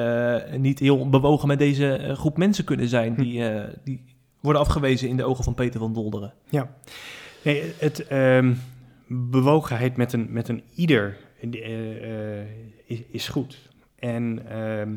niet 0.58 0.78
heel 0.78 1.08
bewogen 1.08 1.48
met 1.48 1.58
deze 1.58 2.12
groep 2.16 2.36
mensen 2.36 2.64
kunnen 2.64 2.88
zijn 2.88 3.14
hm. 3.14 3.22
die, 3.22 3.44
die 3.84 4.04
worden 4.40 4.62
afgewezen 4.62 5.08
in 5.08 5.16
de 5.16 5.24
ogen 5.24 5.44
van 5.44 5.54
Peter 5.54 5.80
van 5.80 5.92
Dolderen. 5.92 6.32
Ja, 6.48 6.70
nee, 7.42 7.72
het 7.78 8.12
um, 8.12 8.58
bewogenheid 9.08 9.96
met 9.96 10.12
een, 10.12 10.26
met 10.30 10.48
een 10.48 10.62
ieder 10.74 11.16
uh, 11.40 12.40
is, 12.86 13.00
is, 13.10 13.28
goed. 13.28 13.70
En 13.98 14.42
ehm, 14.48 14.96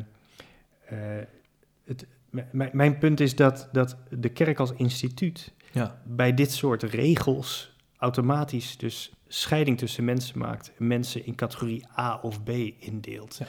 het, 1.84 2.06
mijn 2.72 2.98
punt 2.98 3.20
is 3.20 3.36
dat, 3.36 3.68
dat 3.72 3.96
de 4.10 4.28
kerk 4.28 4.58
als 4.58 4.72
instituut 4.72 5.52
ja. 5.72 6.02
bij 6.04 6.34
dit 6.34 6.52
soort 6.52 6.82
regels 6.82 7.76
automatisch 7.96 8.76
dus 8.76 9.12
scheiding 9.28 9.78
tussen 9.78 10.04
mensen 10.04 10.38
maakt. 10.38 10.72
Mensen 10.78 11.26
in 11.26 11.34
categorie 11.34 11.86
A 11.98 12.18
of 12.22 12.42
B 12.42 12.48
indeelt. 12.78 13.36
Ja. 13.38 13.46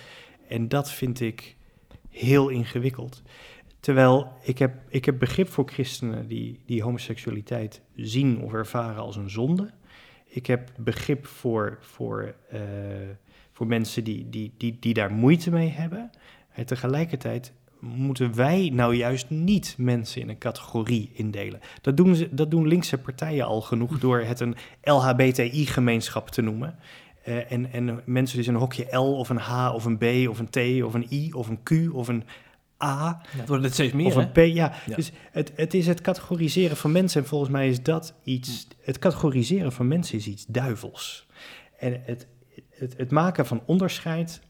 En 0.47 0.67
dat 0.67 0.91
vind 0.91 1.19
ik 1.19 1.55
heel 2.09 2.49
ingewikkeld. 2.49 3.21
Terwijl 3.79 4.31
ik 4.41 4.57
heb, 4.57 4.81
ik 4.87 5.05
heb 5.05 5.19
begrip 5.19 5.47
voor 5.47 5.69
christenen 5.69 6.27
die, 6.27 6.59
die 6.65 6.83
homoseksualiteit 6.83 7.81
zien 7.95 8.41
of 8.41 8.53
ervaren 8.53 9.01
als 9.01 9.15
een 9.15 9.29
zonde. 9.29 9.69
Ik 10.25 10.45
heb 10.45 10.71
begrip 10.77 11.25
voor, 11.25 11.77
voor, 11.81 12.35
uh, 12.53 12.59
voor 13.51 13.67
mensen 13.67 14.03
die, 14.03 14.29
die, 14.29 14.53
die, 14.57 14.77
die 14.79 14.93
daar 14.93 15.11
moeite 15.11 15.51
mee 15.51 15.69
hebben. 15.69 16.09
En 16.51 16.65
tegelijkertijd 16.65 17.53
moeten 17.81 18.35
wij 18.35 18.69
nou 18.73 18.95
juist 18.95 19.29
niet 19.29 19.75
mensen 19.77 20.21
in 20.21 20.29
een 20.29 20.37
categorie 20.37 21.11
indelen. 21.13 21.59
Dat 21.81 21.97
doen, 21.97 22.15
ze, 22.15 22.29
dat 22.31 22.51
doen 22.51 22.67
linkse 22.67 22.97
partijen 22.97 23.45
al 23.45 23.61
genoeg 23.61 23.99
door 23.99 24.19
het 24.19 24.39
een 24.39 24.55
LHBTI-gemeenschap 24.83 26.29
te 26.29 26.41
noemen. 26.41 26.75
Uh, 27.27 27.51
en, 27.51 27.71
en 27.71 28.01
mensen 28.05 28.37
dus 28.37 28.47
een 28.47 28.55
hokje 28.55 28.97
L 28.97 29.17
of 29.17 29.29
een 29.29 29.37
H 29.37 29.73
of 29.73 29.85
een 29.85 29.97
B 29.97 30.29
of 30.29 30.39
een 30.39 30.49
T 30.49 30.83
of 30.83 30.93
een 30.93 31.07
I 31.09 31.33
of 31.33 31.47
een 31.47 31.63
Q 31.63 31.93
of 31.93 32.07
een 32.07 32.23
A. 32.83 33.21
Ja, 33.37 33.45
wordt 33.45 33.63
het 33.63 33.73
steeds 33.73 33.93
meer. 33.93 34.05
Of 34.05 34.15
een 34.15 34.31
P. 34.31 34.37
Ja. 34.37 34.73
Dus 34.95 35.11
het, 35.31 35.51
het 35.55 35.73
is 35.73 35.87
het 35.87 36.01
categoriseren 36.01 36.77
van 36.77 36.91
mensen. 36.91 37.21
En 37.21 37.27
volgens 37.27 37.51
mij 37.51 37.69
is 37.69 37.83
dat 37.83 38.13
iets. 38.23 38.67
Het 38.81 38.99
categoriseren 38.99 39.71
van 39.71 39.87
mensen 39.87 40.17
is 40.17 40.27
iets 40.27 40.45
duivels. 40.45 41.27
En 41.77 42.01
het, 42.05 42.27
het, 42.81 42.97
het 42.97 43.11
maken 43.11 43.45
van 43.45 43.61
onderscheid. 43.65 44.41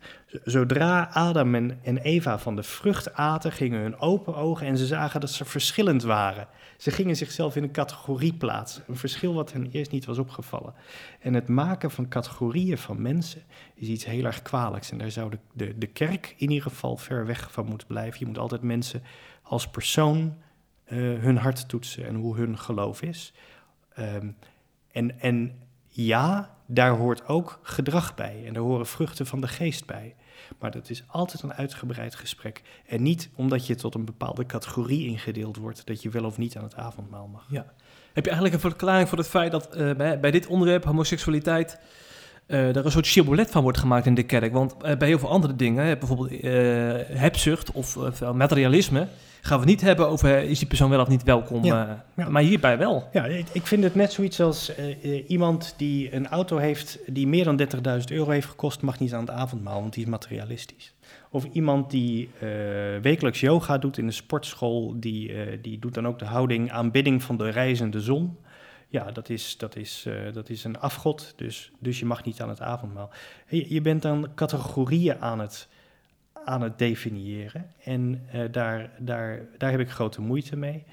Zodra 0.44 1.10
Adam 1.14 1.56
en, 1.56 1.80
en 1.84 1.98
Eva 1.98 2.40
van 2.40 2.56
de 2.56 2.64
vrucht 2.64 3.14
aten, 3.14 3.52
gingen 3.52 3.82
hun 3.82 4.00
open 4.00 4.36
ogen 4.36 4.68
en 4.68 4.78
ze 4.78 4.86
zagen 4.86 5.20
dat 5.20 5.30
ze 5.30 5.46
verschillend 5.46 6.04
waren. 6.04 6.48
Ze 6.78 6.92
gingen 6.92 7.16
zichzelf 7.16 7.56
in 7.56 7.64
een 7.64 7.72
categorie 7.72 8.34
plaatsen. 8.34 8.84
Een 8.88 8.96
verschil 8.96 9.34
wat 9.34 9.54
hen 9.54 9.70
eerst 9.72 9.92
niet 9.92 10.06
was 10.06 10.18
opgevallen. 10.18 10.74
En 11.20 11.34
het 11.34 11.48
maken 11.48 11.92
van 11.92 12.08
categorieën 12.08 12.78
van 12.78 13.02
mensen 13.02 13.42
is 13.76 13.88
iets 13.88 14.06
heel 14.06 14.26
erg 14.26 14.42
kwalijks. 14.42 14.92
En 14.92 14.98
daar 14.98 15.12
zou 15.12 15.30
de, 15.30 15.38
de, 15.54 15.78
de 15.78 15.88
kerk 15.88 16.36
in 16.38 16.50
ieder 16.50 16.72
geval 16.72 16.98
ver 16.98 17.26
weg 17.26 17.52
van 17.52 17.66
moeten 17.66 17.88
blijven. 17.88 18.20
Je 18.20 18.26
moet 18.26 18.38
altijd 18.38 18.62
mensen 18.62 19.04
als 19.42 19.70
persoon 19.70 20.38
uh, 20.88 21.20
hun 21.20 21.38
hart 21.38 21.70
toetsen 21.70 22.08
en 22.08 22.16
hoe 22.16 22.36
hun 22.36 22.58
geloof 22.58 23.02
is. 23.02 23.34
Um, 24.00 24.36
en, 24.92 25.20
en 25.20 25.60
ja, 25.88 26.56
daar 26.74 26.92
hoort 26.92 27.28
ook 27.28 27.60
gedrag 27.64 28.16
bij 28.16 28.44
en 28.46 28.54
daar 28.54 28.64
horen 28.64 28.86
vruchten 28.86 29.26
van 29.26 29.42
de 29.42 29.48
geest 29.48 29.86
bij. 29.86 30.16
Maar 30.60 30.72
dat 30.72 30.90
is 30.90 31.04
altijd 31.08 31.42
een 31.42 31.54
uitgebreid 31.54 32.16
gesprek. 32.16 32.62
En 32.86 33.04
niet 33.04 33.30
omdat 33.36 33.68
je 33.68 33.76
tot 33.76 33.96
een 33.96 34.06
bepaalde 34.06 34.46
categorie 34.46 35.08
ingedeeld 35.08 35.58
wordt, 35.58 35.86
dat 35.86 36.02
je 36.02 36.10
wel 36.10 36.26
of 36.26 36.38
niet 36.38 36.58
aan 36.58 36.64
het 36.64 36.76
avondmaal 36.76 37.28
mag. 37.28 37.46
Ja. 37.50 37.74
Heb 38.14 38.24
je 38.24 38.32
eigenlijk 38.32 38.54
een 38.54 38.70
verklaring 38.70 39.10
voor 39.10 39.18
het 39.18 39.28
feit 39.28 39.52
dat 39.52 39.78
uh, 39.78 39.96
bij, 39.96 40.20
bij, 40.20 40.32
dit 40.32 40.48
onderwerp, 40.48 40.84
homoseksualiteit, 40.84 41.80
uh, 42.48 42.76
er 42.76 42.86
een 42.86 42.92
soort 42.92 43.06
shibboleth 43.06 43.52
van 43.52 43.64
wordt 43.64 43.78
gemaakt 43.78 44.06
in 44.06 44.16
de 44.16 44.24
kerk? 44.24 44.54
Want 44.54 44.76
uh, 44.86 44.98
bij 44.98 45.08
heel 45.08 45.20
veel 45.20 45.30
andere 45.30 45.56
dingen, 45.56 46.00
bijvoorbeeld 46.00 46.42
hebzucht 47.20 47.72
of 47.72 47.98
materialisme, 48.34 49.08
gaan 49.42 49.60
we 49.60 49.66
niet 49.66 49.82
hebben 49.82 50.08
over 50.08 50.44
is 50.44 50.60
die 50.60 50.68
persoon 50.68 50.90
wel 50.90 51.02
of 51.02 51.08
niet 51.08 51.24
welkom. 51.24 51.64
Ja, 51.64 52.06
Maar 52.30 52.42
hierbij 52.42 52.78
wel. 52.78 53.10
Ja, 53.14 53.26
ik 53.52 53.68
vind 53.68 53.84
het 53.84 53.96
net 53.96 54.14
zoiets 54.14 54.42
als 54.42 54.72
iemand 55.28 55.74
die 55.78 56.16
een 56.16 56.28
auto 56.28 56.58
heeft 56.58 57.00
die 57.08 57.28
meer 57.28 57.44
dan 57.44 57.62
30.000 58.00 58.04
euro 58.08 58.30
heeft 58.30 58.48
gekost, 58.48 58.82
mag 58.82 59.00
niet 59.00 59.14
aan 59.14 59.20
het 59.20 59.30
avondmaal, 59.30 59.82
want 59.82 59.94
die 59.94 60.04
is 60.04 60.10
materialistisch. 60.10 60.94
Of 61.30 61.46
iemand 61.52 61.92
die 61.92 62.30
wekelijks 63.02 63.40
yoga 63.40 63.78
doet 63.78 63.98
in 63.98 64.06
de 64.06 64.12
sportschool, 64.12 64.96
die, 65.00 65.34
die 65.62 65.80
doet 65.80 65.94
dan 65.94 66.08
ook 66.08 66.20
de 66.20 66.26
houding 66.26 66.72
aanbidding 66.72 67.24
van 67.24 67.38
de 67.38 67.50
reizende 67.50 68.02
zon. 68.02 68.38
Ja, 68.92 69.12
dat 69.12 69.30
is, 69.30 69.58
dat 69.58 69.76
is, 69.76 70.08
dat 70.34 70.50
is 70.50 70.64
een 70.64 70.80
afgod, 70.80 71.34
dus, 71.36 71.72
dus 71.80 72.00
je 72.00 72.06
mag 72.06 72.24
niet 72.24 72.42
aan 72.42 72.50
het 72.50 72.62
avondmaal. 72.62 73.10
Je, 73.48 73.74
je 73.74 73.82
bent 73.82 74.02
dan 74.02 74.30
categorieën 74.36 75.20
aan 75.20 75.40
het 75.40 75.68
aan 76.46 76.62
het 76.62 76.78
definiëren. 76.78 77.72
En 77.84 78.28
uh, 78.36 78.42
daar, 78.52 78.92
daar, 79.00 79.42
daar 79.58 79.72
heb 79.72 79.80
ik 79.80 79.90
grote 79.90 80.22
moeite 80.22 80.56
mee. 80.56 80.84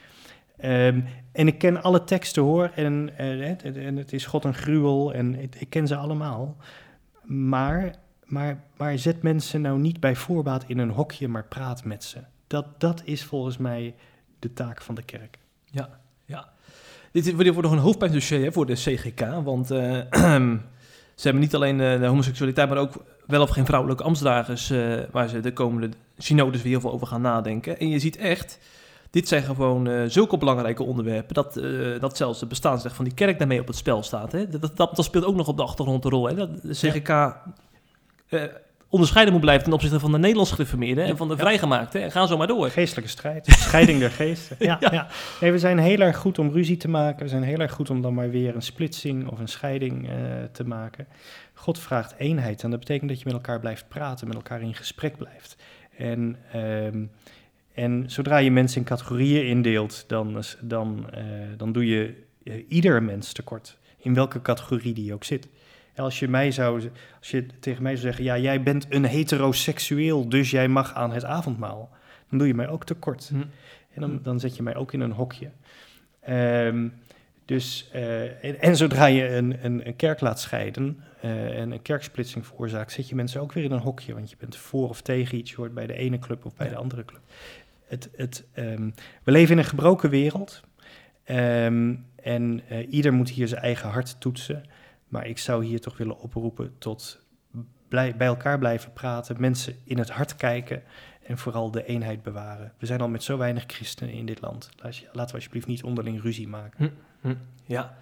Um, 0.65 1.05
en 1.33 1.47
ik 1.47 1.59
ken 1.59 1.83
alle 1.83 2.05
teksten 2.05 2.43
hoor, 2.43 2.71
en, 2.75 3.11
uh, 3.21 3.87
en 3.87 3.97
het 3.97 4.13
is 4.13 4.27
God 4.27 4.45
een 4.45 4.55
gruwel, 4.55 5.15
en 5.15 5.35
ik, 5.35 5.55
ik 5.55 5.71
ken 5.71 5.87
ze 5.87 5.97
allemaal. 5.97 6.57
Maar, 7.23 7.95
maar, 8.25 8.65
maar 8.77 8.99
zet 8.99 9.23
mensen 9.23 9.61
nou 9.61 9.79
niet 9.79 10.01
bij 10.01 10.17
voorbaat 10.17 10.65
in 10.67 10.79
een 10.79 10.91
hokje, 10.91 11.29
maar 11.29 11.45
praat 11.45 11.85
met 11.85 12.05
ze. 12.05 12.19
Dat, 12.47 12.81
dat 12.81 13.03
is 13.05 13.25
volgens 13.25 13.57
mij 13.57 13.95
de 14.39 14.53
taak 14.53 14.83
van 14.83 14.95
de 14.95 15.03
kerk. 15.03 15.39
Ja, 15.65 16.01
ja. 17.13 17.23
Dit 17.23 17.35
wordt 17.35 17.63
nog 17.63 17.73
een 17.73 17.79
hoofdpijndossier 17.79 18.53
voor 18.53 18.67
de 18.67 18.75
CGK, 18.75 19.21
want 19.45 19.71
uh, 19.71 19.79
ze 21.15 21.23
hebben 21.23 21.43
niet 21.43 21.55
alleen 21.55 21.77
de 21.77 22.07
homoseksualiteit, 22.07 22.69
maar 22.69 22.79
ook 22.79 23.05
wel 23.27 23.43
of 23.43 23.51
geen 23.51 23.67
vrouwelijke 23.67 24.03
ambtsdragers, 24.03 24.71
uh, 24.71 24.95
waar 25.11 25.29
ze 25.29 25.41
de 25.41 25.53
komende 25.53 25.89
synodes 26.19 26.63
weer 26.63 26.73
heel 26.73 26.81
veel 26.81 26.93
over 26.93 27.07
gaan 27.07 27.21
nadenken. 27.21 27.79
En 27.79 27.89
je 27.89 27.99
ziet 27.99 28.17
echt, 28.17 28.59
dit 29.11 29.29
zijn 29.29 29.43
gewoon 29.43 30.11
zulke 30.11 30.39
belangrijke 30.39 30.83
onderwerpen, 30.83 31.35
dat, 31.35 31.61
dat 32.01 32.17
zelfs 32.17 32.39
de 32.39 32.47
bestaansrecht 32.47 32.97
van 32.97 33.05
die 33.05 33.15
kerk 33.15 33.39
daarmee 33.39 33.61
op 33.61 33.67
het 33.67 33.77
spel 33.77 34.03
staat. 34.03 34.33
Hè? 34.33 34.49
Dat, 34.49 34.77
dat, 34.77 34.97
dat 34.97 35.05
speelt 35.05 35.25
ook 35.25 35.37
nog 35.37 35.49
op 35.49 35.57
de 35.57 35.63
achtergrond 35.63 36.05
een 36.05 36.11
rol. 36.11 36.29
Hè? 36.29 36.35
Dat 36.35 36.63
de 36.63 36.73
CGK 36.73 37.35
onderscheiden 38.89 39.33
moet 39.33 39.43
blijven 39.43 39.65
ten 39.65 39.73
opzichte 39.73 40.01
van 40.01 40.13
de 40.13 40.19
Nederlands 40.19 40.51
gereformeerden 40.51 41.05
en 41.05 41.17
van 41.17 41.29
de 41.29 41.37
vrijgemaakten. 41.37 42.03
En 42.03 42.11
gaan 42.11 42.29
zo 42.29 42.37
maar 42.37 42.47
door. 42.47 42.71
Geestelijke 42.71 43.11
strijd, 43.11 43.47
scheiding 43.47 43.99
der 43.99 44.11
geesten. 44.11 44.57
Ja, 44.67 44.77
ja. 44.81 45.07
Nee, 45.41 45.53
we 45.53 45.59
zijn 45.59 45.79
heel 45.79 46.01
erg 46.01 46.17
goed 46.17 46.39
om 46.39 46.53
ruzie 46.53 46.77
te 46.77 46.89
maken. 46.89 47.23
We 47.23 47.29
zijn 47.29 47.43
heel 47.43 47.59
erg 47.59 47.73
goed 47.73 47.91
om 47.91 48.03
dan 48.03 48.15
maar 48.15 48.31
weer 48.31 48.55
een 48.55 48.63
splitsing 48.63 49.29
of 49.29 49.39
een 49.39 49.49
scheiding 49.49 50.09
te 50.53 50.65
maken. 50.65 51.07
God 51.55 51.79
vraagt 51.79 52.15
eenheid 52.19 52.63
en 52.63 52.71
dat 52.71 52.79
betekent 52.79 53.09
dat 53.09 53.19
je 53.19 53.25
met 53.25 53.35
elkaar 53.35 53.61
blijft 53.61 53.89
praten, 53.89 54.27
met 54.27 54.37
elkaar 54.37 54.61
in 54.61 54.75
gesprek 54.75 55.17
blijft. 55.17 55.57
En, 55.97 56.37
um, 56.57 57.11
en 57.75 58.05
zodra 58.07 58.37
je 58.37 58.51
mensen 58.51 58.79
in 58.79 58.87
categorieën 58.87 59.47
indeelt, 59.47 60.05
dan, 60.07 60.43
dan, 60.61 61.07
uh, 61.15 61.23
dan 61.57 61.73
doe 61.73 61.87
je 61.87 62.15
uh, 62.43 62.65
ieder 62.69 63.03
mens 63.03 63.33
tekort, 63.33 63.79
in 63.99 64.15
welke 64.15 64.43
categorie 64.43 64.95
die 64.95 65.15
ook 65.15 65.25
zit. 65.25 65.49
Als 65.99 66.19
je, 66.19 66.29
mij 66.29 66.51
zou, 66.51 66.91
als 67.19 67.31
je 67.31 67.47
tegen 67.61 67.83
mij 67.83 67.93
zou 67.93 68.07
zeggen, 68.07 68.25
ja, 68.25 68.39
jij 68.39 68.63
bent 68.63 68.87
een 68.89 69.05
heteroseksueel, 69.05 70.29
dus 70.29 70.51
jij 70.51 70.69
mag 70.69 70.95
aan 70.95 71.13
het 71.13 71.25
avondmaal, 71.25 71.91
dan 72.29 72.39
doe 72.39 72.47
je 72.47 72.55
mij 72.55 72.69
ook 72.69 72.85
tekort. 72.85 73.29
Hm. 73.29 73.41
En 73.95 74.01
dan, 74.01 74.21
dan 74.23 74.41
zet 74.41 74.57
je 74.57 74.63
mij 74.63 74.77
ook 74.77 74.93
in 74.93 75.01
een 75.01 75.13
hokje. 75.13 75.51
Ehm, 76.21 76.89
dus, 77.45 77.89
eh, 77.93 78.45
en, 78.45 78.61
en 78.61 78.77
zodra 78.77 79.07
je 79.07 79.29
een, 79.29 79.65
een, 79.65 79.87
een 79.87 79.97
kerk 79.97 80.21
laat 80.21 80.41
scheiden 80.41 81.03
eh, 81.21 81.59
en 81.61 81.71
een 81.73 81.83
kerksplitsing 81.83 82.47
veroorzaakt, 82.47 82.93
zet 82.93 83.09
je 83.09 83.15
mensen 83.15 83.41
ook 83.41 83.53
weer 83.53 83.65
in 83.65 83.73
een 83.73 83.79
hokje. 83.79 84.15
Want 84.15 84.31
je 84.31 84.37
bent 84.39 84.57
voor 84.57 84.89
of 84.89 85.01
tegen 85.01 85.39
iets, 85.39 85.51
je 85.51 85.57
hoort 85.57 85.75
bij 85.75 85.87
de 85.87 85.95
ene 85.95 86.19
club 86.19 86.45
of 86.45 86.55
bij 86.55 86.67
Ja. 86.67 86.73
de 86.73 86.79
andere 86.79 87.05
club. 87.05 87.21
Het, 87.87 88.11
het, 88.17 88.45
ehm, 88.53 88.91
we 89.23 89.31
leven 89.31 89.53
in 89.53 89.59
een 89.59 89.65
gebroken 89.65 90.11
wereld. 90.11 90.63
Ehm, 91.25 91.95
en 92.23 92.61
eh, 92.69 92.93
ieder 92.93 93.13
moet 93.13 93.31
hier 93.31 93.49
zijn 93.49 93.63
eigen 93.63 93.89
hart 93.89 94.21
toetsen. 94.21 94.65
Maar 95.09 95.27
ik 95.27 95.39
zou 95.39 95.65
hier 95.65 95.81
toch 95.81 95.97
willen 95.97 96.19
oproepen 96.21 96.75
tot 96.79 97.21
bij 97.89 98.15
elkaar 98.19 98.59
blijven 98.59 98.93
praten, 98.93 99.37
mensen 99.41 99.77
in 99.85 99.99
het 99.99 100.11
hart 100.11 100.37
kijken 100.37 100.83
en 101.27 101.39
vooral 101.39 101.71
de 101.71 101.85
eenheid 101.85 102.23
bewaren. 102.23 102.73
We 102.79 102.87
zijn 102.87 103.01
al 103.01 103.09
met 103.09 103.23
zo 103.23 103.37
weinig 103.39 103.65
christenen 103.67 104.15
in 104.15 104.27
dit 104.27 104.41
land. 104.41 104.69
Laat- 104.83 105.03
Laten 105.13 105.31
we 105.31 105.35
alsjeblieft 105.35 105.67
niet 105.67 105.83
onderling 105.83 106.23
ruzie 106.23 106.49
maken. 106.49 106.95
Ja. 107.67 107.97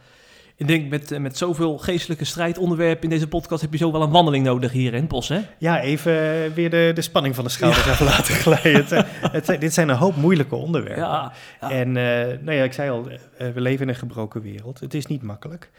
Ik 0.59 0.67
denk 0.69 0.89
met, 0.91 1.13
eh, 1.13 1.21
met 1.21 1.37
zoveel 1.37 1.79
geestelijke 1.79 2.25
strijdonderwerpen 2.25 3.03
in 3.03 3.09
deze 3.11 3.29
podcast 3.29 3.61
heb 3.63 3.73
je 3.73 3.79
zo 3.79 3.93
wel 3.93 4.03
een 4.03 4.11
wandeling 4.11 4.45
nodig 4.45 4.73
hier 4.73 4.95
in 4.95 5.01
het 5.01 5.09
bos, 5.09 5.29
hè? 5.29 5.41
Ja, 5.59 5.81
even 5.81 6.13
eh, 6.13 6.53
weer 6.53 6.71
de, 6.71 6.91
de 6.95 7.03
spanning 7.03 7.35
van 7.35 7.45
de 7.45 7.51
schouders 7.51 7.87
even 7.87 8.05
laten 8.07 8.35
glijden. 8.35 9.07
Het, 9.33 9.49
eh, 9.49 9.61
dit 9.67 9.75
zijn 9.75 9.89
een 9.89 9.97
hoop 9.97 10.17
moeilijke 10.17 10.55
onderwerpen. 10.55 11.03
Ja. 11.05 11.33
ja. 11.61 11.71
En 11.71 11.89
eh, 11.97 12.39
nou 12.41 12.53
ja, 12.53 12.65
ik 12.65 12.73
zei 12.73 12.91
al, 12.91 13.03
we 13.39 13.61
leven 13.61 13.83
in 13.83 13.89
een 13.89 13.95
gebroken 13.99 14.41
wereld. 14.43 14.81
Het 14.81 14.95
is 14.95 15.07
niet 15.07 15.23
makkelijk. 15.23 15.71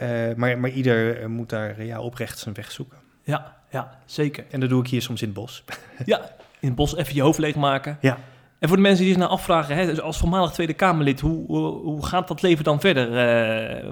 Eh, 0.00 0.34
maar, 0.36 0.58
maar 0.58 0.70
ieder 0.70 1.20
eh, 1.20 1.26
moet 1.26 1.48
daar 1.48 1.78
eh, 1.78 1.86
ja, 1.86 2.00
oprecht 2.00 2.38
zijn 2.38 2.54
weg 2.54 2.70
zoeken. 2.70 2.98
Ja, 3.22 3.56
ja, 3.70 3.98
zeker. 4.04 4.44
En 4.50 4.60
dat 4.60 4.68
doe 4.68 4.82
ik 4.82 4.88
hier 4.88 5.02
soms 5.02 5.20
in 5.22 5.28
het 5.28 5.36
bos. 5.36 5.64
Ja, 6.04 6.18
in 6.60 6.68
het 6.68 6.74
bos 6.74 6.96
even 6.96 7.14
je 7.14 7.22
hoofd 7.22 7.38
leegmaken. 7.38 7.98
Ja. 8.00 8.18
En 8.58 8.68
voor 8.68 8.76
de 8.76 8.82
mensen 8.82 9.04
die 9.04 9.12
zich 9.12 9.22
nou 9.22 9.32
afvragen, 9.32 9.76
hè, 9.76 9.86
dus 9.86 10.00
als 10.00 10.18
voormalig 10.18 10.52
Tweede 10.52 10.72
Kamerlid, 10.72 11.20
hoe, 11.20 11.46
hoe, 11.72 12.06
gaat 12.06 12.28
dat 12.28 12.42
leven 12.42 12.64
dan 12.64 12.80
verder? 12.80 13.10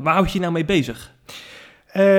Waar 0.02 0.14
houd 0.14 0.26
je 0.26 0.32
je 0.32 0.40
nou 0.40 0.52
mee 0.52 0.64
bezig? 0.64 1.12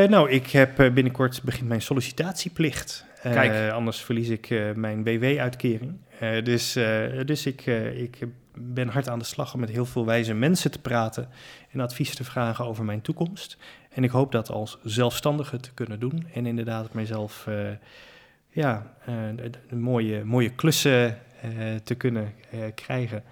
Nou, 0.08 0.30
ik 0.30 0.50
heb 0.50 0.76
binnenkort 0.76 1.42
begint 1.44 1.68
mijn 1.68 1.82
sollicitatieplicht. 1.82 3.06
Kijk. 3.22 3.72
Anders 3.72 4.02
verlies 4.02 4.30
ik 4.30 4.74
mijn 4.76 5.04
WW-uitkering. 5.04 5.94
Dus 6.44 6.74
dus 7.26 7.46
ik, 7.46 7.66
ik 7.96 8.18
ben 8.62 8.88
hard 8.88 9.10
aan 9.10 9.20
de 9.20 9.26
slag 9.26 9.54
om 9.54 9.60
met 9.60 9.70
heel 9.70 9.86
veel 9.86 10.06
wijze 10.06 10.34
mensen 10.34 10.72
te 10.72 10.80
praten 10.80 11.30
en 11.72 11.80
advies 11.80 12.16
te 12.16 12.24
vragen 12.24 12.66
over 12.66 12.86
mijn 12.86 13.02
toekomst. 13.02 13.58
En 13.90 14.04
ik 14.04 14.10
hoop 14.10 14.32
dat 14.32 14.50
als 14.50 14.78
zelfstandige 14.84 15.58
te 15.58 15.74
kunnen 15.74 16.00
doen 16.00 16.28
en 16.34 16.46
inderdaad 16.46 16.94
mijzelf 16.94 17.48
eh, 17.48 17.70
ja, 18.50 18.94
eh, 19.06 19.14
de- 19.36 19.50
de 19.70 19.76
mooie, 19.76 20.24
mooie 20.24 20.50
klussen 20.50 21.18
eh, 21.42 21.76
te 21.84 21.96
kunnen 21.96 22.34
eh, 22.52 22.60
krijgen. 22.76 23.24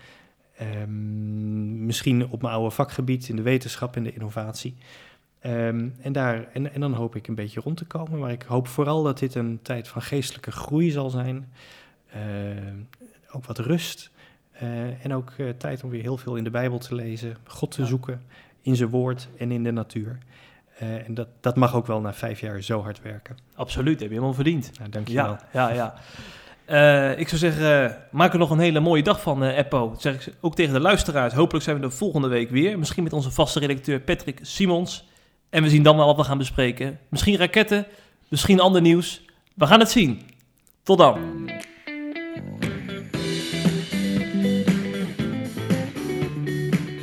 Ehm, 0.58 1.86
misschien 1.86 2.28
op 2.30 2.42
mijn 2.42 2.54
oude 2.54 2.72
vakgebied 2.76 3.30
in 3.30 3.36
de 3.36 3.42
wetenschap 3.42 3.96
en 3.96 4.04
de 4.04 4.14
innovatie. 4.14 4.76
Ehm, 5.40 5.88
en, 6.02 6.12
daar, 6.12 6.48
en, 6.54 6.74
en 6.74 6.80
dan 6.82 6.94
hoop 6.94 7.16
ik 7.16 7.28
een 7.28 7.36
beetje 7.36 7.60
rond 7.62 7.78
te 7.78 7.86
komen. 7.86 8.20
Maar 8.20 8.32
ik 8.32 8.42
hoop 8.42 8.68
vooral 8.68 9.04
dat 9.04 9.20
dit 9.20 9.36
een 9.36 9.60
tijd 9.62 9.88
van 9.88 10.02
geestelijke 10.02 10.52
groei 10.52 10.92
zal 10.92 11.10
zijn. 11.10 11.52
Ehm, 12.12 12.76
ook 13.32 13.46
wat 13.46 13.60
rust. 13.60 14.12
Eh, 14.52 15.06
en 15.06 15.14
ook 15.14 15.34
eh, 15.38 15.50
tijd 15.50 15.84
om 15.84 15.90
weer 15.90 16.02
heel 16.02 16.18
veel 16.18 16.36
in 16.36 16.44
de 16.44 16.50
Bijbel 16.50 16.78
te 16.78 16.96
lezen. 16.96 17.36
God 17.44 17.72
te 17.72 17.82
Ja. 17.82 17.88
zoeken 17.88 18.22
in 18.62 18.76
zijn 18.76 18.90
woord 18.90 19.28
en 19.38 19.52
in 19.52 19.64
de 19.64 19.72
natuur. 19.72 20.18
Eh, 20.80 21.08
en 21.08 21.14
dat, 21.14 21.28
dat 21.42 21.56
mag 21.56 21.76
ook 21.76 21.88
wel 21.88 22.02
na 22.02 22.14
vijf 22.14 22.40
jaar 22.40 22.62
zo 22.62 22.82
hard 22.82 23.02
werken. 23.02 23.38
Absoluut, 23.56 24.00
heb 24.00 24.08
je 24.10 24.14
helemaal 24.14 24.34
verdiend. 24.34 24.72
Nou, 24.80 24.90
dankjewel. 24.90 25.38
Ja, 25.54 25.70
ja, 25.70 25.74
ja. 25.74 25.94
Eh, 26.66 27.20
ik 27.20 27.28
zou 27.28 27.40
zeggen, 27.40 27.98
maak 28.12 28.34
er 28.34 28.40
nog 28.40 28.50
een 28.50 28.60
hele 28.60 28.80
mooie 28.80 29.04
dag 29.04 29.22
van, 29.22 29.44
eh 29.44 29.58
Eppo. 29.58 29.90
Dat 29.90 30.02
zeg 30.02 30.28
ik 30.28 30.34
ook 30.42 30.56
tegen 30.56 30.74
de 30.74 30.80
luisteraars. 30.80 31.34
Hopelijk 31.34 31.66
zijn 31.66 31.80
we 31.80 31.84
er 31.84 31.92
volgende 31.92 32.28
week 32.28 32.50
weer. 32.50 32.80
Misschien 32.80 33.04
met 33.04 33.14
onze 33.14 33.32
vaste 33.32 33.60
redacteur 33.60 34.00
Patrick 34.00 34.40
Simons. 34.42 35.08
En 35.50 35.64
we 35.64 35.70
zien 35.70 35.84
dan 35.84 35.98
wel 35.98 36.06
wat 36.06 36.16
we 36.16 36.24
gaan 36.24 36.38
bespreken. 36.38 37.00
Misschien 37.10 37.38
raketten, 37.38 37.86
misschien 38.28 38.60
ander 38.60 38.82
nieuws. 38.82 39.22
We 39.54 39.68
gaan 39.68 39.80
het 39.80 39.92
zien. 39.92 40.22
Tot 40.84 40.98
dan. 40.98 41.20